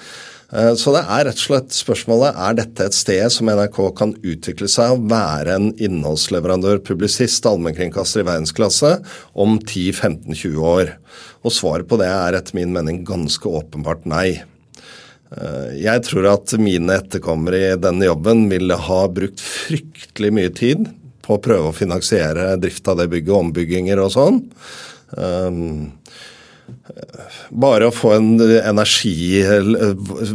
Eh, 0.50 0.74
så 0.74 0.92
det 0.94 1.02
er 1.06 1.26
rett 1.28 1.38
og 1.38 1.46
slett 1.46 1.74
spørsmålet 1.74 2.38
er 2.46 2.58
dette 2.58 2.86
et 2.88 2.96
sted 2.96 3.24
som 3.32 3.50
NRK 3.50 3.80
kan 3.98 4.14
utvikle 4.18 4.70
seg 4.70 4.96
og 4.96 5.08
være 5.10 5.56
en 5.56 5.70
innholdsleverandør, 5.78 6.82
publisist, 6.86 7.46
allmennkringkaster 7.46 8.24
i 8.24 8.28
verdensklasse 8.28 8.96
om 9.38 9.58
10-15-20 9.60 10.62
år. 10.72 10.94
Og 11.46 11.54
svaret 11.54 11.88
på 11.88 12.00
det 12.00 12.10
er 12.10 12.38
etter 12.38 12.58
min 12.58 12.74
mening 12.74 13.04
ganske 13.08 13.46
åpenbart 13.46 14.08
nei. 14.10 14.40
Eh, 15.30 15.68
jeg 15.84 16.06
tror 16.08 16.32
at 16.32 16.56
mine 16.58 16.98
etterkommere 16.98 17.62
i 17.70 17.78
denne 17.80 18.10
jobben 18.10 18.48
ville 18.50 18.80
ha 18.88 19.04
brukt 19.12 19.42
fryktelig 19.44 20.34
mye 20.34 20.54
tid 20.56 20.90
på 21.22 21.36
å 21.36 21.42
prøve 21.42 21.70
å 21.70 21.76
finansiere 21.76 22.56
drift 22.58 22.88
av 22.90 22.98
det 22.98 23.06
bygget, 23.12 23.36
ombygginger 23.38 24.02
og 24.02 24.14
sånn. 24.16 24.42
Bare 27.50 27.88
å 27.88 27.94
få 27.94 28.12
en 28.16 28.28
energi, 28.40 29.42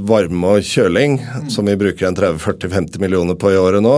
varme 0.08 0.56
og 0.56 0.66
kjøling, 0.68 1.18
som 1.52 1.68
vi 1.70 1.78
bruker 1.80 2.10
en 2.10 2.18
30-40-50 2.18 3.02
millioner 3.04 3.38
på 3.40 3.52
i 3.54 3.60
året 3.60 3.84
nå, 3.84 3.96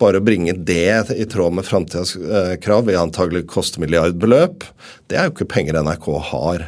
bare 0.00 0.20
å 0.20 0.24
bringe 0.24 0.54
det 0.56 1.12
i 1.14 1.26
tråd 1.30 1.56
med 1.58 1.66
framtidas 1.68 2.14
eh, 2.16 2.56
krav 2.62 2.86
vil 2.88 3.00
antagelig 3.00 3.46
koste 3.50 3.82
milliardbeløp. 3.82 4.66
Det 5.10 5.18
er 5.18 5.28
jo 5.28 5.34
ikke 5.34 5.48
penger 5.52 5.80
NRK 5.82 6.08
har. 6.30 6.66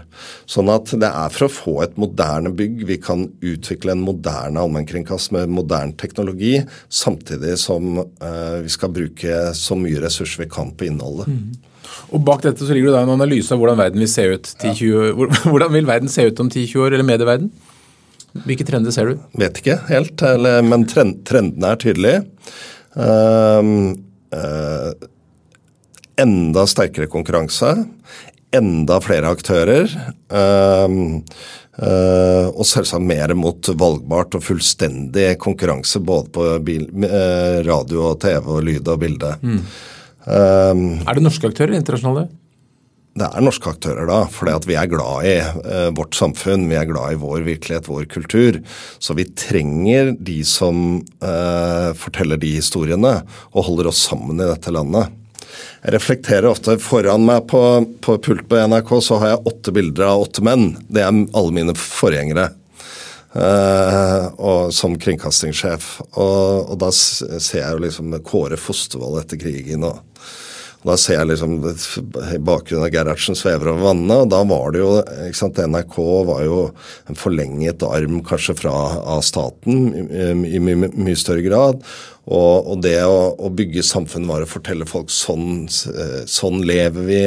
Sånn 0.50 0.70
at 0.72 0.92
det 0.98 1.08
er 1.08 1.34
for 1.34 1.46
å 1.46 1.52
få 1.52 1.74
et 1.84 1.98
moderne 2.00 2.52
bygg 2.56 2.84
vi 2.88 2.98
kan 3.02 3.28
utvikle 3.40 3.96
en 3.96 4.04
moderne 4.04 4.62
allmennkringkast 4.62 5.34
med 5.36 5.52
moderne 5.52 5.96
teknologi, 6.00 6.56
samtidig 6.92 7.56
som 7.62 8.02
uh, 8.02 8.58
vi 8.62 8.72
skal 8.72 8.92
bruke 8.94 9.44
så 9.56 9.78
mye 9.78 10.02
ressurser 10.02 10.44
vi 10.44 10.50
kan 10.52 10.72
på 10.74 10.90
innholdet. 10.90 11.30
Mm. 11.30 11.71
Og 12.12 12.22
Bak 12.24 12.44
dette 12.44 12.66
så 12.66 12.74
ligger 12.74 12.90
det 12.90 12.96
da 12.98 13.04
en 13.06 13.14
analyse 13.14 13.52
av 13.54 13.60
hvordan 13.60 13.80
verden 13.80 14.02
vil 14.02 14.10
se 14.10 14.24
ut 14.34 14.50
10, 14.52 14.74
20, 14.78 15.28
hvordan 15.50 15.72
vil 15.74 15.88
verden 15.88 16.12
se 16.12 16.26
ut 16.28 16.42
om 16.42 16.50
10-20 16.50 16.84
år, 16.84 16.96
eller 16.96 17.08
medieverden? 17.08 17.52
Hvilke 18.46 18.64
trender 18.64 18.94
ser 18.94 19.10
du? 19.10 19.24
Vet 19.40 19.60
ikke 19.60 19.78
helt, 19.90 20.22
eller, 20.24 20.62
men 20.64 20.86
trend, 20.88 21.20
trendene 21.28 21.74
er 21.74 21.80
tydelige. 21.80 22.22
Uh, 22.96 23.92
uh, 24.32 24.90
enda 26.20 26.64
sterkere 26.68 27.10
konkurranse. 27.12 27.74
Enda 28.56 29.00
flere 29.04 29.32
aktører. 29.32 29.92
Uh, 30.32 31.20
og 32.52 32.66
selvsagt 32.68 33.00
mer 33.00 33.32
mot 33.36 33.68
valgbart 33.80 34.36
og 34.36 34.42
fullstendig 34.44 35.38
konkurranse 35.40 36.02
både 36.04 36.28
på 36.34 36.48
bil, 36.66 36.82
radio, 37.64 38.10
og 38.10 38.18
TV, 38.20 38.44
og 38.44 38.60
lyd 38.66 38.90
og 38.92 39.00
bilde. 39.00 39.30
Mm. 39.40 39.62
Er 40.28 41.18
det 41.18 41.24
norske 41.24 41.50
aktører 41.50 41.74
internasjonale? 41.78 42.28
det 43.12 43.28
er 43.28 43.44
norske 43.44 43.68
aktører 43.68 44.08
da, 44.08 44.22
fordi 44.32 44.70
vi 44.70 44.76
er 44.80 44.88
glad 44.88 45.26
i 45.28 45.34
uh, 45.42 45.88
vårt 45.96 46.16
samfunn, 46.16 46.64
vi 46.70 46.78
er 46.80 46.88
glad 46.88 47.12
i 47.12 47.20
vår 47.20 47.44
virkelighet, 47.44 47.90
vår 47.90 48.06
kultur. 48.12 48.60
Så 49.02 49.16
vi 49.18 49.26
trenger 49.36 50.14
de 50.16 50.38
som 50.48 51.02
uh, 51.20 51.90
forteller 51.98 52.40
de 52.40 52.54
historiene 52.56 53.18
og 53.52 53.66
holder 53.68 53.90
oss 53.92 54.06
sammen 54.08 54.40
i 54.40 54.48
dette 54.48 54.72
landet. 54.72 55.12
Jeg 55.82 55.92
reflekterer 55.98 56.48
ofte 56.48 56.78
foran 56.80 57.26
meg 57.28 57.44
på, 57.50 57.60
på 58.00 58.16
pult 58.24 58.46
på 58.48 58.64
NRK, 58.72 58.94
så 59.04 59.20
har 59.20 59.34
jeg 59.34 59.44
åtte 59.52 59.76
bilder 59.76 60.08
av 60.08 60.24
åtte 60.24 60.44
menn. 60.46 60.70
Det 60.88 61.04
er 61.04 61.12
alle 61.12 61.52
mine 61.52 61.76
forgjengere. 61.76 62.48
Uh, 63.32 64.28
og 64.36 64.74
som 64.76 64.98
kringkastingssjef. 65.00 65.88
Og, 66.20 66.68
og, 66.68 66.74
da 66.82 66.90
ser 66.92 67.62
jeg 67.62 67.70
jo 67.72 67.84
liksom 67.86 68.16
Kåre 68.26 68.58
Fostervoll 68.60 69.22
etter 69.22 69.40
krigen 69.40 69.86
og 69.88 70.02
da 70.82 70.96
ser 70.98 71.20
jeg 71.20 71.30
liksom 71.30 71.58
bakgrunnen 72.42 72.86
av 72.88 72.94
Gerhardsen 72.94 73.36
svever 73.38 73.70
over 73.70 73.84
vannet. 73.86 74.24
og 74.24 74.30
Da 74.32 74.40
var 74.50 74.72
det 74.74 74.80
jo 74.82 74.94
ikke 75.28 75.38
sant, 75.38 75.60
NRK 75.62 75.98
var 76.26 76.40
jo 76.46 76.62
en 77.10 77.18
forlenget 77.18 77.84
arm 77.86 78.18
kanskje 78.26 78.56
fra 78.58 78.72
av 78.98 79.22
staten 79.26 79.92
i, 79.94 80.56
i 80.56 80.62
mye, 80.62 80.90
my, 80.90 81.14
større 81.18 81.44
grad. 81.46 81.84
Og, 82.22 82.68
og 82.70 82.82
det 82.82 82.98
å, 83.02 83.32
å, 83.34 83.50
bygge 83.50 83.82
samfunn 83.86 84.28
var 84.30 84.44
å 84.44 84.50
fortelle 84.50 84.86
folk 84.86 85.10
sånn, 85.10 85.66
sånn 85.70 86.60
lever 86.66 87.06
vi. 87.06 87.22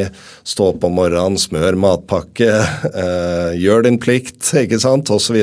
Stå 0.48 0.72
opp 0.74 0.84
om 0.88 0.96
morgenen, 1.00 1.40
smør 1.40 1.80
matpakke, 1.80 2.52
eh, 3.06 3.56
gjør 3.60 3.88
din 3.88 4.00
plikt, 4.04 4.52
ikke 4.66 4.80
sant, 4.84 5.12
osv. 5.12 5.40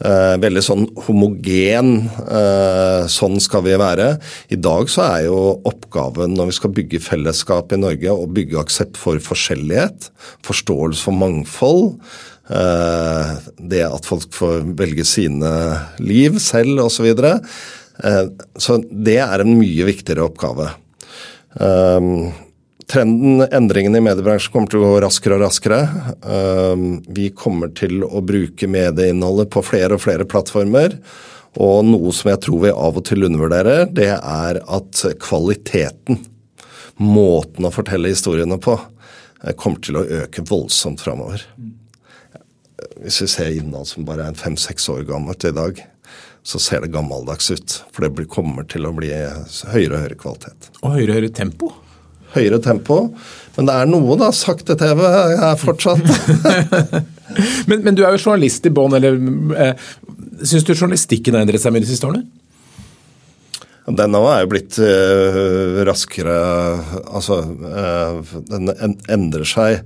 Eh, 0.00 0.34
veldig 0.40 0.62
sånn 0.64 0.86
homogen. 1.04 1.92
Eh, 2.24 3.02
sånn 3.12 3.36
skal 3.42 3.66
vi 3.66 3.76
være. 3.76 4.14
I 4.48 4.56
dag 4.56 4.88
så 4.88 5.04
er 5.04 5.26
jo 5.26 5.60
oppgaven 5.68 6.32
når 6.38 6.48
vi 6.48 6.56
skal 6.56 6.74
bygge 6.78 7.02
fellesskap 7.04 7.74
i 7.76 7.80
Norge, 7.82 8.08
å 8.08 8.30
bygge 8.30 8.62
aksept 8.62 8.96
for 9.00 9.20
forskjellighet, 9.20 10.08
forståelse 10.46 11.04
for 11.04 11.20
mangfold. 11.20 11.98
Eh, 12.48 13.34
det 13.60 13.84
at 13.86 14.08
folk 14.08 14.32
får 14.34 14.64
velge 14.78 15.04
sine 15.04 15.52
liv 16.00 16.40
selv 16.40 16.86
osv. 16.86 16.96
Så, 16.96 17.04
videre. 17.04 17.40
eh, 18.02 18.26
så 18.56 18.80
det 18.90 19.18
er 19.20 19.44
en 19.44 19.58
mye 19.58 19.84
viktigere 19.84 20.24
oppgave. 20.24 20.72
Eh, 21.60 22.08
Trenden, 22.90 23.40
endringene 23.40 23.98
i 23.98 24.02
mediebransjen 24.02 24.50
kommer 24.50 24.70
til 24.70 24.82
å 24.82 24.88
gå 24.90 25.00
raskere 25.04 25.36
og 25.36 25.44
raskere. 25.44 25.78
Ehm, 26.26 26.86
vi 27.06 27.28
kommer 27.30 27.70
til 27.76 28.02
å 28.02 28.18
bruke 28.26 28.66
medieinnholdet 28.66 29.50
på 29.54 29.62
flere 29.62 29.94
og 29.94 30.02
flere 30.02 30.26
plattformer. 30.26 30.96
Og 31.62 31.84
noe 31.86 32.10
som 32.14 32.32
jeg 32.32 32.40
tror 32.42 32.64
vi 32.64 32.72
av 32.74 32.98
og 32.98 33.04
til 33.06 33.26
undervurderer, 33.28 33.84
det 33.94 34.10
er 34.16 34.58
at 34.66 35.02
kvaliteten, 35.22 36.18
måten 36.98 37.68
å 37.68 37.70
fortelle 37.74 38.10
historiene 38.10 38.58
på, 38.58 38.74
eh, 39.44 39.52
kommer 39.52 39.80
til 39.80 40.00
å 40.00 40.06
øke 40.24 40.42
voldsomt 40.42 41.00
framover. 41.00 41.44
Hvis 43.04 43.20
vi 43.22 43.28
ser 43.28 43.52
innhold 43.54 43.86
som 43.86 44.04
bare 44.04 44.26
er 44.26 44.32
fem-seks 44.32 44.88
år 44.90 45.06
gammelt 45.06 45.44
i 45.44 45.52
dag, 45.52 45.78
så 46.42 46.58
ser 46.58 46.80
det 46.80 46.92
gammeldags 46.92 47.50
ut. 47.50 47.82
For 47.92 48.08
det 48.08 48.28
kommer 48.28 48.66
til 48.66 48.82
å 48.82 48.92
bli 48.96 49.08
høyere 49.14 49.94
og 49.94 50.00
høyere 50.02 50.18
kvalitet. 50.18 50.70
Og 50.82 50.98
høyere 50.98 51.10
og 51.10 51.16
høyere 51.20 51.32
tempo? 51.32 51.72
Høyere 52.34 52.60
tempo. 52.62 53.02
Men 53.56 53.68
det 53.68 53.76
er 53.76 53.88
noe, 53.90 54.18
da. 54.20 54.30
Sakte-TV 54.34 55.00
er 55.04 55.56
fortsatt. 55.60 56.04
men, 57.68 57.82
men, 57.82 57.94
du 57.96 58.04
er 58.04 58.14
jo 58.14 58.22
journalist 58.22 58.66
i 58.66 58.74
bånn, 58.74 58.94
eller 58.98 59.18
eh, 59.56 59.88
syns 60.42 60.66
du 60.66 60.74
journalistikken 60.74 61.36
har 61.36 61.44
endret 61.44 61.62
seg 61.62 61.74
mye 61.74 61.84
de 61.84 61.90
siste 61.90 62.08
årene? 62.08 62.24
Den 63.90 64.14
er 64.14 64.42
jo 64.44 64.50
blitt 64.52 64.76
uh, 64.78 65.80
raskere 65.88 66.34
Altså, 67.00 67.40
uh, 67.42 68.34
den 68.46 68.70
endrer 69.10 69.48
seg. 69.48 69.80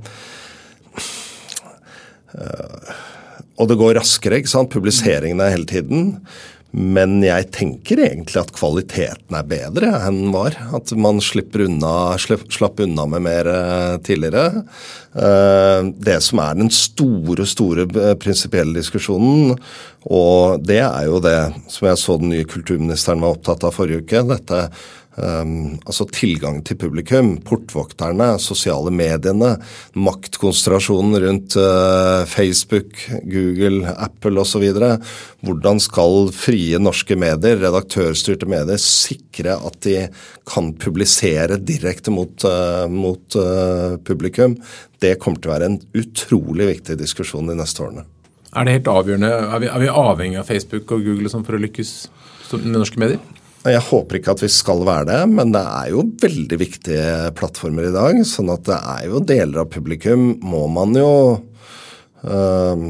Uh, 2.35 2.91
og 3.63 3.71
det 3.71 3.79
går 3.79 3.95
raskere, 4.01 4.43
ikke 4.43 4.51
sant. 4.51 4.73
Publiseringen 4.75 5.41
er 5.41 5.55
hele 5.55 5.69
tiden. 5.71 6.19
Men 6.75 7.21
jeg 7.23 7.53
tenker 7.55 8.01
egentlig 8.03 8.41
at 8.41 8.51
kvaliteten 8.57 9.37
er 9.39 9.47
bedre 9.47 9.93
enn 10.09 10.25
den 10.25 10.33
var. 10.35 10.57
At 10.75 10.91
man 10.99 11.21
unna, 11.23 11.93
slapp 12.19 12.81
unna 12.83 13.05
med 13.07 13.23
mer 13.23 13.51
eh, 13.53 13.95
tidligere. 14.03 14.65
Eh, 15.15 15.87
det 15.95 16.19
som 16.27 16.43
er 16.43 16.59
den 16.59 16.73
store, 16.75 17.47
store 17.47 17.87
prinsipielle 18.19 18.75
diskusjonen, 18.81 19.55
og 20.11 20.67
det 20.67 20.83
er 20.83 21.07
jo 21.07 21.23
det 21.23 21.39
som 21.71 21.89
jeg 21.89 22.01
så 22.03 22.19
den 22.21 22.35
nye 22.35 22.49
kulturministeren 22.49 23.23
var 23.23 23.39
opptatt 23.39 23.65
av 23.65 23.79
forrige 23.79 24.03
uke. 24.03 24.27
dette 24.35 24.67
Um, 25.15 25.77
altså 25.87 26.09
tilgang 26.11 26.57
til 26.67 26.75
publikum, 26.81 27.37
portvokterne, 27.47 28.33
sosiale 28.43 28.91
mediene, 28.91 29.53
maktkonsentrasjonen 29.95 31.21
rundt 31.23 31.55
uh, 31.61 32.25
Facebook, 32.27 32.99
Google, 33.23 33.93
Apple 33.95 34.43
osv. 34.43 34.65
Hvordan 35.47 35.83
skal 35.83 36.33
frie 36.35 36.81
norske 36.83 37.15
medier, 37.21 37.61
redaktørstyrte 37.63 38.49
medier, 38.51 38.81
sikre 38.83 39.55
at 39.55 39.79
de 39.87 40.09
kan 40.51 40.73
publisere 40.83 41.61
direkte 41.63 42.11
mot, 42.15 42.35
uh, 42.43 42.91
mot 42.91 43.39
uh, 43.39 43.95
publikum? 44.03 44.59
Det 44.99 45.15
kommer 45.23 45.39
til 45.39 45.53
å 45.53 45.55
være 45.55 45.71
en 45.71 45.79
utrolig 45.95 46.73
viktig 46.73 46.99
diskusjon 46.99 47.53
de 47.53 47.59
neste 47.61 47.87
årene. 47.87 48.03
Er 48.55 48.67
det 48.67 48.77
helt 48.81 48.91
avgjørende, 48.91 49.31
er 49.31 49.63
vi, 49.63 49.71
er 49.71 49.81
vi 49.83 49.95
avhengig 49.95 50.43
av 50.43 50.51
Facebook 50.51 50.91
og 50.95 51.07
Google 51.07 51.31
sånn 51.31 51.47
for 51.47 51.55
å 51.55 51.63
lykkes 51.63 51.97
med 52.59 52.79
norske 52.81 52.99
medier? 52.99 53.23
Jeg 53.65 53.81
håper 53.81 54.19
ikke 54.19 54.35
at 54.35 54.43
vi 54.45 54.49
skal 54.53 54.83
være 54.85 55.07
det, 55.09 55.21
men 55.33 55.55
det 55.55 55.63
er 55.65 55.93
jo 55.95 56.03
veldig 56.21 56.57
viktige 56.61 57.05
plattformer 57.39 57.89
i 57.89 57.95
dag. 57.95 58.19
Sånn 58.29 58.53
at 58.53 58.67
det 58.69 58.77
er 58.77 59.07
jo 59.09 59.23
deler 59.25 59.63
av 59.63 59.71
publikum 59.73 60.35
må 60.45 60.67
man 60.69 60.93
jo 60.99 61.13
øh, 62.29 62.85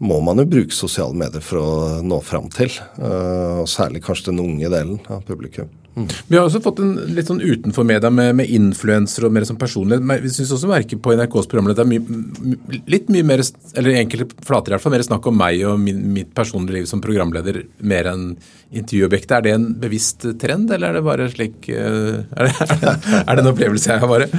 må 0.00 0.20
man 0.24 0.44
jo 0.44 0.48
bruke 0.48 0.76
sosiale 0.76 1.16
medier 1.16 1.44
for 1.44 1.60
å 1.60 1.72
nå 2.04 2.20
fram 2.24 2.52
til. 2.52 2.72
Øh, 3.00 3.62
og 3.64 3.72
særlig 3.72 4.04
kanskje 4.04 4.28
den 4.28 4.44
unge 4.44 4.72
delen 4.76 5.00
av 5.08 5.24
publikum. 5.28 5.72
Mm. 5.96 6.06
Vi 6.28 6.36
har 6.36 6.44
også 6.46 6.60
fått 6.62 6.78
en 6.84 6.92
litt 7.16 7.26
sånn 7.26 7.42
utenfor 7.42 7.86
media 7.86 8.12
med, 8.14 8.36
med 8.38 8.52
influensere 8.54 9.26
og 9.26 9.34
mer 9.34 9.46
som 9.48 9.58
personlighet. 9.58 10.22
Vi 10.22 10.32
syns 10.32 10.52
også 10.54 10.70
merker 10.70 11.00
på 11.02 11.16
NRKs 11.18 11.50
programmer 11.50 11.74
at 11.74 11.80
det 11.80 11.86
er 11.86 11.90
my, 11.90 12.78
litt 12.94 13.10
mye 13.10 13.26
mer, 13.26 13.42
eller 13.74 13.98
enkelte 13.98 14.46
flater 14.46 14.70
i 14.70 14.76
hvert 14.76 14.86
fall, 14.86 14.94
mer 14.94 15.06
snakk 15.06 15.26
om 15.30 15.38
meg 15.40 15.64
og 15.66 15.82
min, 15.82 16.00
mitt 16.14 16.32
personlige 16.36 16.78
liv 16.78 16.88
som 16.90 17.02
programleder 17.04 17.64
mer 17.82 18.12
enn 18.12 18.24
intervjuobjektet. 18.70 19.36
Er 19.40 19.46
det 19.46 19.56
en 19.58 19.68
bevisst 19.82 20.26
trend, 20.40 20.70
eller 20.70 20.92
er 20.92 21.00
det 21.00 21.06
bare 21.10 21.30
slik 21.34 21.70
uh, 21.74 22.22
er, 22.22 22.48
det, 22.48 22.54
er, 22.54 22.74
det, 22.74 22.96
er, 23.20 23.30
det, 23.34 23.38
en 23.42 23.52
opplevelse 23.54 23.94
jeg 23.94 24.04
har 24.04 24.14
bare? 24.14 24.32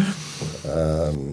Um 0.72 1.24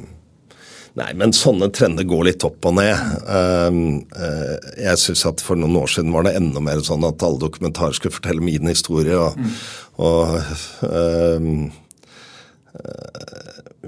Nei, 0.99 1.13
men 1.15 1.35
sånne 1.37 1.69
trender 1.75 2.07
går 2.09 2.25
litt 2.27 2.45
opp 2.47 2.67
og 2.67 2.75
ned. 2.79 2.97
Ehm, 3.31 3.83
eh, 4.19 4.57
jeg 4.83 4.99
syns 5.03 5.25
at 5.31 5.43
for 5.45 5.59
noen 5.59 5.77
år 5.79 5.93
siden 5.93 6.15
var 6.15 6.27
det 6.27 6.35
enda 6.39 6.63
mer 6.65 6.83
sånn 6.85 7.07
at 7.07 7.23
alle 7.23 7.39
dokumentarer 7.45 7.95
skulle 7.95 8.17
fortelle 8.17 8.43
min 8.43 8.67
historie. 8.71 9.15
Og, 9.15 9.39
mm. 9.39 9.55
og 10.03 10.41
um, 10.89 11.71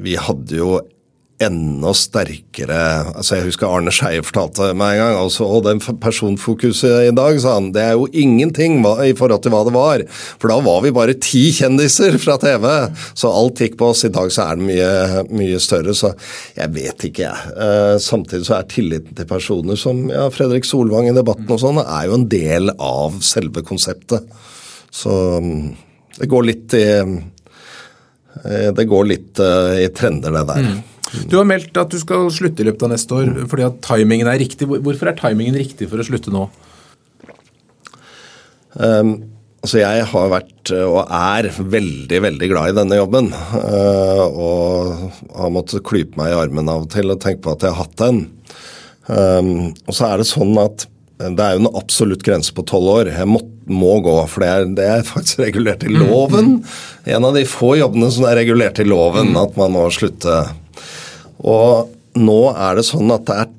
vi 0.07 0.15
hadde 0.21 0.61
jo 0.61 0.79
enda 1.41 1.93
sterkere 1.97 2.79
altså 3.15 3.39
Jeg 3.39 3.47
husker 3.49 3.71
Arne 3.71 3.93
Skeie 3.95 4.23
fortalte 4.25 4.71
meg 4.77 4.99
en 4.99 5.01
gang 5.01 5.19
altså, 5.23 5.47
og 5.49 5.65
den 5.65 5.81
personfokuset 5.81 7.09
i 7.09 7.15
dag, 7.17 7.39
sa 7.41 7.57
han, 7.57 7.71
det 7.75 7.83
er 7.85 7.97
jo 7.97 8.09
ingenting 8.13 8.81
i 8.81 9.15
forhold 9.17 9.43
til 9.45 9.55
hva 9.55 9.63
det 9.67 9.75
var. 9.75 10.05
For 10.41 10.53
da 10.53 10.59
var 10.65 10.83
vi 10.85 10.93
bare 10.95 11.17
ti 11.23 11.47
kjendiser 11.57 12.19
fra 12.23 12.37
TV, 12.41 12.67
så 13.19 13.33
alt 13.33 13.63
gikk 13.63 13.79
på 13.81 13.91
oss. 13.93 14.05
I 14.07 14.13
dag 14.15 14.33
så 14.33 14.47
er 14.47 14.61
det 14.61 14.69
mye, 14.69 15.25
mye 15.33 15.61
større, 15.63 15.95
så 15.97 16.13
jeg 16.59 16.75
vet 16.77 17.07
ikke, 17.09 17.27
jeg. 17.27 17.55
Uh, 17.57 17.97
samtidig 18.03 18.49
så 18.49 18.59
er 18.59 18.71
tilliten 18.71 19.17
til 19.17 19.29
personer 19.31 19.81
som 19.81 20.07
ja, 20.13 20.29
Fredrik 20.35 20.69
Solvang 20.69 21.11
i 21.11 21.17
debatten 21.17 21.51
og 21.51 21.63
sånn, 21.63 21.81
er 21.83 22.09
jo 22.11 22.19
en 22.19 22.29
del 22.31 22.75
av 22.77 23.21
selve 23.25 23.65
konseptet. 23.67 24.29
Så 24.91 25.15
det 26.19 26.29
går 26.31 26.49
litt 26.49 26.75
i 26.77 26.87
eh, 27.01 28.71
det 28.77 28.87
går 28.89 29.07
litt 29.09 29.41
uh, 29.43 29.77
i 29.79 29.89
trender, 29.95 30.35
det 30.35 30.47
der. 30.49 30.67
Mm. 30.67 30.90
Du 31.31 31.37
har 31.39 31.49
meldt 31.49 31.77
at 31.81 31.93
du 31.93 31.99
skal 32.01 32.29
slutte 32.35 32.63
i 32.63 32.69
løpet 32.69 32.87
av 32.87 32.93
neste 32.95 33.17
år 33.17 33.33
fordi 33.51 33.67
at 33.67 33.81
timingen 33.87 34.31
er 34.31 34.41
riktig. 34.43 34.69
Hvorfor 34.71 35.11
er 35.11 35.19
timingen 35.19 35.59
riktig 35.59 35.91
for 35.91 36.03
å 36.03 36.07
slutte 36.07 36.33
nå? 36.35 36.47
Um, 38.79 39.15
altså 39.65 39.81
jeg 39.81 40.05
har 40.13 40.29
vært 40.31 40.73
og 40.77 41.01
er 41.03 41.51
veldig, 41.59 42.21
veldig 42.27 42.51
glad 42.53 42.71
i 42.71 42.77
denne 42.79 43.01
jobben. 43.01 43.33
Uh, 43.33 44.25
og 44.29 45.35
har 45.35 45.55
måttet 45.55 45.87
klype 45.87 46.21
meg 46.21 46.33
i 46.33 46.39
armen 46.39 46.71
av 46.71 46.87
og 46.87 46.93
til 46.95 47.13
og 47.13 47.21
tenke 47.25 47.45
på 47.47 47.57
at 47.57 47.67
jeg 47.67 47.75
har 47.75 47.85
hatt 47.85 47.99
den. 48.01 48.25
Um, 49.11 49.53
og 49.89 49.97
så 49.97 50.13
er 50.13 50.21
det 50.21 50.31
sånn 50.31 50.55
at 50.63 50.87
det 51.21 51.45
er 51.45 51.57
jo 51.57 51.65
en 51.67 51.77
absolutt 51.77 52.23
grense 52.25 52.53
på 52.57 52.65
tolv 52.69 52.95
år. 52.95 53.11
Jeg 53.13 53.29
må, 53.29 53.43
må 53.69 53.99
gå, 54.05 54.15
for 54.31 54.45
det 54.45 54.49
er, 54.49 54.69
det 54.79 54.87
er, 54.89 55.03
faktisk 55.05 55.43
regulert 55.43 55.85
i 55.85 55.93
loven. 55.93 56.61
En 57.05 57.27
av 57.29 57.37
de 57.37 57.45
få 57.49 57.75
jobbene 57.77 58.09
som 58.15 58.25
er 58.29 58.39
regulert 58.41 58.81
i 58.81 58.87
loven, 58.89 59.35
at 59.37 59.59
man 59.61 59.75
må 59.75 59.85
slutte. 59.93 60.39
Og 61.47 62.21
nå 62.21 62.41
er 62.53 62.77
det 62.79 62.87
sånn 62.89 63.11
at 63.15 63.27
det 63.29 63.39
er 63.45 63.57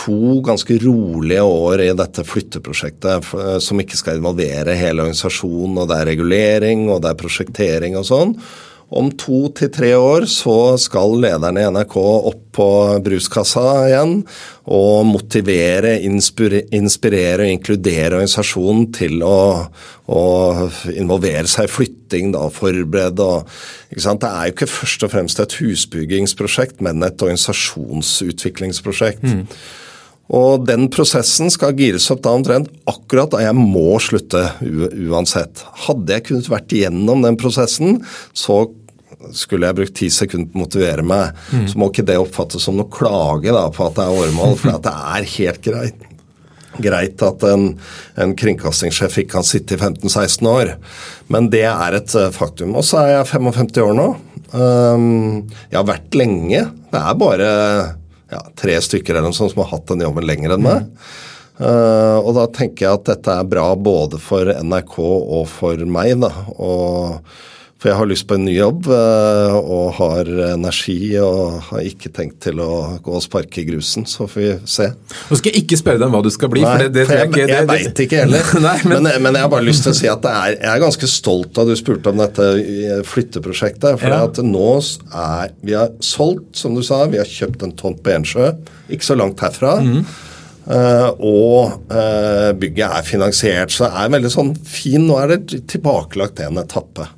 to 0.00 0.40
ganske 0.46 0.78
rolige 0.80 1.42
år 1.44 1.82
i 1.84 1.90
dette 1.96 2.24
flytteprosjektet 2.24 3.26
som 3.60 3.82
ikke 3.82 3.98
skal 3.98 4.20
involvere 4.20 4.76
hele 4.78 5.04
organisasjonen, 5.04 5.76
og 5.82 5.90
det 5.90 5.98
er 5.98 6.10
regulering 6.14 6.86
og 6.88 7.02
det 7.04 7.12
er 7.12 7.20
prosjektering 7.20 7.98
og 8.00 8.06
sånn. 8.08 8.34
Om 8.90 9.12
to 9.14 9.44
til 9.54 9.68
tre 9.70 9.94
år 9.94 10.24
så 10.26 10.74
skal 10.82 11.12
lederne 11.22 11.62
i 11.62 11.66
NRK 11.70 11.94
opp 12.00 12.40
på 12.58 12.64
bruskassa 13.06 13.86
igjen 13.86 14.26
og 14.66 15.06
motivere, 15.06 15.92
inspirere 16.02 17.44
og 17.44 17.52
inkludere 17.52 18.18
organisasjonen 18.18 18.90
til 18.96 19.22
å, 19.22 19.70
å 20.10 20.24
involvere 20.90 21.46
seg 21.50 21.66
i 21.68 21.70
flytting, 21.70 22.32
da, 22.34 22.50
forberede 22.50 23.22
og 23.22 23.46
Det 23.90 24.26
er 24.26 24.46
jo 24.48 24.52
ikke 24.56 24.74
først 24.74 25.02
og 25.06 25.10
fremst 25.14 25.40
et 25.42 25.58
husbyggingsprosjekt, 25.60 26.80
men 26.82 27.02
et 27.06 27.22
organisasjonsutviklingsprosjekt. 27.22 29.22
Mm. 29.22 29.46
Og 30.30 30.62
den 30.62 30.86
prosessen 30.94 31.50
skal 31.50 31.74
gires 31.78 32.06
opp 32.12 32.22
da 32.22 32.32
omtrent 32.36 32.68
akkurat 32.90 33.32
da 33.32 33.40
jeg 33.42 33.56
må 33.58 33.98
slutte 34.02 34.44
uansett. 35.10 35.64
Hadde 35.86 36.14
jeg 36.14 36.26
kunnet 36.28 36.50
vært 36.52 36.74
igjennom 36.76 37.24
den 37.26 37.38
prosessen, 37.40 37.98
så 38.30 38.62
skulle 39.36 39.68
jeg 39.68 39.78
brukt 39.78 39.96
ti 39.98 40.10
sekunder 40.12 40.50
på 40.50 40.58
å 40.58 40.62
motivere 40.64 41.04
meg. 41.06 41.36
Mm. 41.52 41.66
Så 41.70 41.80
må 41.80 41.90
ikke 41.90 42.06
det 42.08 42.18
oppfattes 42.20 42.64
som 42.66 42.78
noe 42.78 42.90
klage 42.92 43.52
da, 43.52 43.66
på 43.74 43.86
at 43.86 43.98
det 43.98 44.06
er 44.06 44.22
åremål, 44.22 44.56
for 44.60 44.80
det 44.86 44.94
er 45.16 45.28
helt 45.36 45.62
greit. 45.66 46.06
Greit 46.80 47.22
at 47.26 47.44
en, 47.48 47.64
en 48.22 48.34
kringkastingssjef 48.38 49.18
ikke 49.20 49.34
kan 49.34 49.46
sitte 49.46 49.76
i 49.76 49.80
15-16 49.80 50.46
år, 50.48 50.74
men 51.32 51.50
det 51.52 51.66
er 51.68 51.96
et 51.98 52.14
eh, 52.16 52.30
faktum. 52.34 52.76
Og 52.78 52.86
så 52.86 53.02
er 53.02 53.14
jeg 53.16 53.30
55 53.32 53.80
år 53.84 53.96
nå. 53.98 54.10
Um, 54.50 55.48
jeg 55.68 55.78
har 55.78 55.88
vært 55.90 56.16
lenge. 56.18 56.62
Det 56.90 57.00
er 57.00 57.18
bare 57.18 57.50
ja, 58.30 58.44
tre 58.58 58.78
stykker 58.82 59.16
eller 59.16 59.30
noe 59.30 59.36
sånt 59.36 59.52
som 59.52 59.64
har 59.64 59.74
hatt 59.74 59.90
den 59.90 60.06
jobben 60.06 60.26
lenger 60.26 60.56
enn 60.56 60.64
meg. 60.64 60.88
Uh, 61.60 62.16
og 62.22 62.32
da 62.38 62.46
tenker 62.54 62.86
jeg 62.86 62.98
at 63.00 63.08
dette 63.10 63.36
er 63.36 63.48
bra 63.50 63.66
både 63.76 64.20
for 64.22 64.48
NRK 64.48 64.96
og 65.04 65.44
for 65.50 65.82
meg. 65.84 66.16
da, 66.22 66.30
og 66.56 67.20
for 67.80 67.88
jeg 67.88 67.96
har 67.96 68.08
lyst 68.10 68.26
på 68.28 68.36
en 68.36 68.42
ny 68.44 68.52
jobb 68.58 68.90
uh, 68.92 69.54
og 69.56 69.94
har 69.96 70.28
energi 70.50 71.14
og 71.16 71.62
har 71.70 71.86
ikke 71.88 72.10
tenkt 72.12 72.42
til 72.44 72.60
å 72.60 72.98
gå 73.00 73.14
og 73.16 73.24
sparke 73.24 73.62
i 73.62 73.64
grusen. 73.70 74.04
Så 74.04 74.26
får 74.28 74.40
vi 74.40 74.50
se. 74.68 74.90
Nå 75.30 75.38
skal 75.40 75.54
jeg 75.54 75.64
ikke 75.64 75.78
spørre 75.80 76.02
deg 76.02 76.10
om 76.10 76.18
hva 76.18 76.22
du 76.26 76.28
skal 76.34 76.52
bli. 76.52 76.64
Nei, 76.66 76.74
for 76.74 76.84
det, 76.84 76.90
det, 76.98 77.06
for 77.08 77.22
jeg, 77.22 77.32
jeg, 77.40 77.52
jeg 77.54 77.68
veit 77.70 78.02
ikke 78.04 78.20
heller. 78.20 78.52
Nei, 78.66 78.76
men, 78.84 78.96
men, 79.08 79.16
men, 79.24 79.38
jeg 79.38 79.46
har 79.46 79.52
bare 79.56 79.64
lyst 79.64 79.86
til 79.86 79.94
å 79.94 79.96
si 79.96 80.10
at 80.12 80.28
er, 80.28 80.58
jeg 80.58 80.72
er 80.74 80.82
ganske 80.84 81.08
stolt 81.08 81.56
av 81.56 81.64
at 81.64 81.72
du 81.72 81.80
spurte 81.80 82.12
om 82.12 82.20
dette 82.20 82.48
flytteprosjektet. 83.08 83.96
For 84.02 84.12
ja. 84.12 84.24
at 84.28 84.42
nå 84.44 84.72
er 84.76 85.54
vi 85.64 85.76
har 85.76 85.94
solgt, 86.04 86.52
som 86.60 86.76
du 86.76 86.84
sa, 86.84 87.06
vi 87.08 87.20
har 87.20 87.28
kjøpt 87.28 87.64
en 87.64 87.72
tomt 87.80 88.04
på 88.04 88.12
Ensjø, 88.12 88.52
ikke 88.92 89.08
så 89.08 89.16
langt 89.16 89.40
herfra. 89.40 89.78
Mm. 89.80 90.02
Uh, 90.70 91.08
og 91.24 91.88
uh, 91.90 92.50
bygget 92.60 92.92
er 93.00 93.06
finansiert, 93.06 93.72
så 93.72 93.88
det 93.88 94.02
er 94.02 94.12
veldig 94.12 94.30
sånn 94.30 94.50
fin 94.68 95.06
Nå 95.08 95.16
er 95.18 95.32
det 95.32 95.62
tilbakelagt 95.72 96.42
en 96.44 96.60
etappe. 96.60 97.08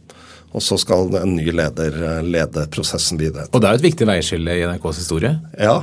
Og 0.52 0.64
så 0.64 0.78
skal 0.80 1.12
en 1.20 1.36
ny 1.36 1.48
leder 1.54 1.96
eh, 1.96 2.22
lede 2.24 2.66
prosessen 2.72 3.20
videre. 3.20 3.48
Og 3.52 3.62
det 3.62 3.68
er 3.68 3.76
jo 3.76 3.82
et 3.82 3.88
viktig 3.90 4.08
veiskille 4.08 4.58
i 4.58 4.64
NRKs 4.68 5.02
historie? 5.04 5.36
Ja. 5.56 5.80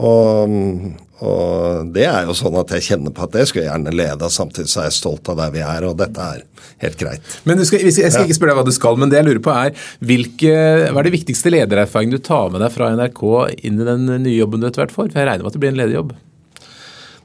Og, 0.00 0.52
og, 1.20 1.90
det 1.92 2.06
er 2.08 2.28
jo 2.28 2.36
sånn 2.36 2.56
at 2.60 2.72
jeg 2.76 2.86
kjenner 2.86 3.12
på 3.16 3.26
at 3.26 3.34
det 3.34 3.46
skulle 3.48 3.66
jeg 3.66 3.72
gjerne 3.72 3.92
lede. 3.92 4.30
Samtidig 4.32 4.72
så 4.72 4.82
er 4.82 4.88
jeg 4.88 4.96
stolt 4.96 5.28
av 5.32 5.40
der 5.42 5.52
vi 5.56 5.64
er, 5.64 5.88
og 5.88 5.98
dette 6.00 6.28
er 6.36 6.46
helt 6.84 7.00
greit. 7.00 7.36
Men 7.48 7.60
skal, 7.68 7.84
Jeg 7.84 8.12
skal 8.12 8.24
ikke 8.24 8.38
spørre 8.38 8.54
deg 8.54 8.62
hva 8.62 8.68
du 8.68 8.76
skal, 8.76 8.96
men 9.00 9.12
det 9.12 9.20
jeg 9.20 9.28
lurer 9.28 9.44
på 9.44 9.52
er 9.56 9.76
hvilke, 10.04 10.56
hva 10.88 11.02
er 11.02 11.08
det 11.08 11.16
viktigste 11.18 11.52
ledererfaringen 11.52 12.16
du 12.16 12.24
tar 12.24 12.48
med 12.52 12.64
deg 12.64 12.72
fra 12.76 12.92
NRK 12.96 13.22
inn 13.60 13.80
i 13.80 13.88
den 13.88 14.08
nye 14.24 14.38
jobben 14.38 14.64
du 14.64 14.68
etter 14.70 14.84
hvert 14.84 14.96
får? 14.96 15.12
For 15.12 15.20
jeg 15.20 15.28
regner 15.32 15.44
med 15.44 15.52
at 15.52 15.58
det 15.58 15.64
blir 15.64 15.74
en 15.74 15.80
lederjobb? 15.82 16.18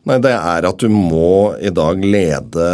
Nei, 0.06 0.20
Det 0.22 0.36
er 0.38 0.68
at 0.70 0.84
du 0.84 0.90
må 0.92 1.56
i 1.58 1.72
dag 1.74 2.04
lede 2.04 2.66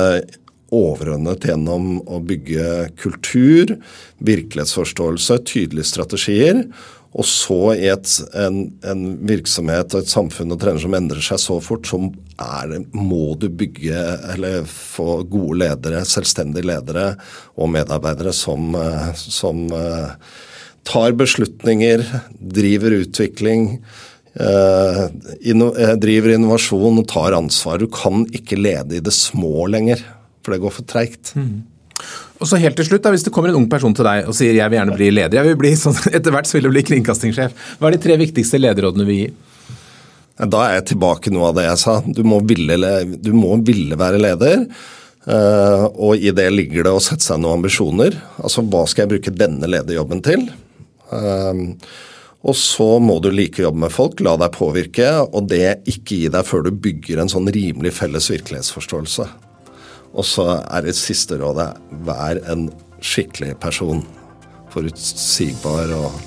overordnet 0.71 1.45
gjennom 1.45 1.99
å 2.07 2.21
bygge 2.23 2.91
kultur, 3.01 3.75
virkelighetsforståelse, 4.23 5.41
tydelige 5.49 5.89
strategier. 5.89 6.65
Og 7.11 7.27
så 7.27 7.73
i 7.75 7.89
et, 7.91 8.07
en, 8.39 8.61
en, 8.87 9.01
virksomhet 9.27 9.91
og 9.91 10.05
et 10.05 10.11
samfunn 10.11 10.53
og 10.55 10.61
trener 10.61 10.79
som 10.79 10.95
endrer 10.95 11.25
seg 11.25 11.41
så 11.43 11.57
fort, 11.63 11.89
så 11.89 11.99
er, 12.39 12.77
må 12.95 13.33
du 13.39 13.49
bygge 13.51 14.05
eller 14.31 14.63
få 14.69 15.19
gode 15.27 15.59
ledere, 15.65 16.05
selvstendige 16.07 16.69
ledere 16.71 17.09
og 17.59 17.73
medarbeidere 17.73 18.31
som, 18.35 18.71
som 19.19 19.67
tar 20.87 21.17
beslutninger, 21.19 22.05
driver 22.39 22.95
utvikling. 23.01 23.67
Eh, 24.33 25.03
eh, 25.03 25.93
driver 25.99 26.31
innovasjon 26.37 27.01
og 27.01 27.07
tar 27.11 27.35
ansvar. 27.35 27.81
Du 27.81 27.91
kan 27.91 28.23
ikke 28.31 28.59
lede 28.59 28.97
i 28.97 29.03
det 29.03 29.13
små 29.13 29.67
lenger. 29.67 29.99
For 30.41 30.55
det 30.55 30.61
går 30.63 30.73
for 30.75 30.87
treigt. 30.89 31.33
Mm. 31.37 31.61
Og 32.41 32.49
så 32.49 32.57
helt 32.61 32.77
til 32.79 32.87
slutt, 32.87 33.03
da, 33.05 33.13
Hvis 33.13 33.25
det 33.27 33.33
kommer 33.33 33.51
en 33.51 33.59
ung 33.61 33.69
person 33.69 33.93
til 33.93 34.07
deg 34.07 34.29
og 34.29 34.35
sier 34.37 34.55
jeg 34.57 34.71
vil 34.71 34.79
gjerne 34.79 34.97
bli 34.97 35.11
leder, 35.13 35.37
jeg 35.37 35.51
vil 35.51 35.59
bli 35.61 35.75
sånn, 35.77 35.97
etter 36.17 36.33
hvert 36.33 36.49
så 36.49 36.57
vil 36.57 36.69
jeg 36.69 36.75
bli 36.75 36.85
kringkastingssjef, 36.89 37.67
hva 37.79 37.89
er 37.89 37.97
de 37.97 38.03
tre 38.07 38.17
viktigste 38.21 38.61
lederrådene 38.61 39.07
vi 39.07 39.19
gir? 39.19 39.35
Da 40.41 40.63
er 40.65 40.79
jeg 40.79 40.93
tilbake 40.95 41.33
noe 41.33 41.51
av 41.51 41.59
det 41.59 41.67
jeg 41.67 41.79
sa. 41.83 41.99
Du 42.01 42.23
må 42.25 42.39
ville, 42.49 42.89
du 43.21 43.29
må 43.35 43.53
ville 43.61 43.97
være 43.99 44.21
leder. 44.21 44.63
Uh, 45.21 45.85
og 46.01 46.17
i 46.17 46.31
det 46.33 46.47
ligger 46.49 46.87
det 46.87 46.93
å 46.97 47.03
sette 47.03 47.21
seg 47.21 47.43
noen 47.43 47.59
ambisjoner. 47.59 48.17
Altså 48.41 48.63
hva 48.65 48.87
skal 48.89 49.05
jeg 49.05 49.11
bruke 49.11 49.35
denne 49.35 49.69
lederjobben 49.69 50.23
til? 50.25 50.47
Uh, 51.11 51.77
og 52.41 52.57
så 52.57 52.95
må 53.03 53.19
du 53.21 53.29
like 53.29 53.61
jobb 53.61 53.75
jobbe 53.75 53.83
med 53.83 53.93
folk, 53.93 54.21
la 54.25 54.33
deg 54.41 54.55
påvirke, 54.55 55.11
og 55.29 55.45
det 55.51 55.83
ikke 55.85 56.23
gi 56.23 56.33
deg 56.33 56.47
før 56.47 56.65
du 56.65 56.71
bygger 56.73 57.21
en 57.21 57.29
sånn 57.29 57.51
rimelig 57.53 57.93
felles 57.99 58.31
virkelighetsforståelse. 58.33 59.27
Og 60.11 60.27
så 60.27 60.45
er 60.59 60.83
det 60.83 60.97
siste 60.99 61.37
rådet 61.39 61.69
vær 62.07 62.41
en 62.51 62.67
skikkelig 63.01 63.55
person. 63.63 64.03
Forutsigbar 64.71 65.91
og 65.95 66.19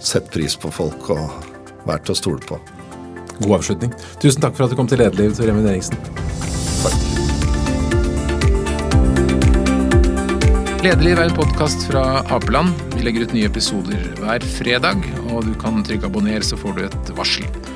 sett 0.00 0.30
pris 0.32 0.56
på 0.60 0.70
folk 0.72 1.10
og 1.12 1.52
vær 1.88 2.00
til 2.04 2.14
å 2.14 2.18
stole 2.18 2.48
på. 2.48 2.58
God 3.42 3.58
avslutning. 3.58 3.92
Tusen 4.22 4.40
takk 4.44 4.56
for 4.56 4.64
at 4.64 4.72
du 4.72 4.78
kom 4.78 4.88
til 4.88 5.02
Lederliv, 5.02 5.36
Tor 5.36 5.52
Emil 5.52 5.68
Eriksen. 5.68 6.00
Takk. 6.80 7.04
Lederliv 10.86 11.18
er 11.18 11.26
en 11.26 11.36
podkast 11.36 11.88
fra 11.90 12.22
Apeland. 12.32 12.72
Vi 12.94 13.04
legger 13.04 13.26
ut 13.26 13.36
nye 13.36 13.48
episoder 13.50 14.12
hver 14.20 14.44
fredag, 14.56 15.04
og 15.28 15.44
du 15.48 15.56
kan 15.60 15.82
trykke 15.84 16.08
abonner, 16.08 16.44
så 16.46 16.56
får 16.60 16.78
du 16.78 16.86
et 16.86 17.16
varsel. 17.18 17.48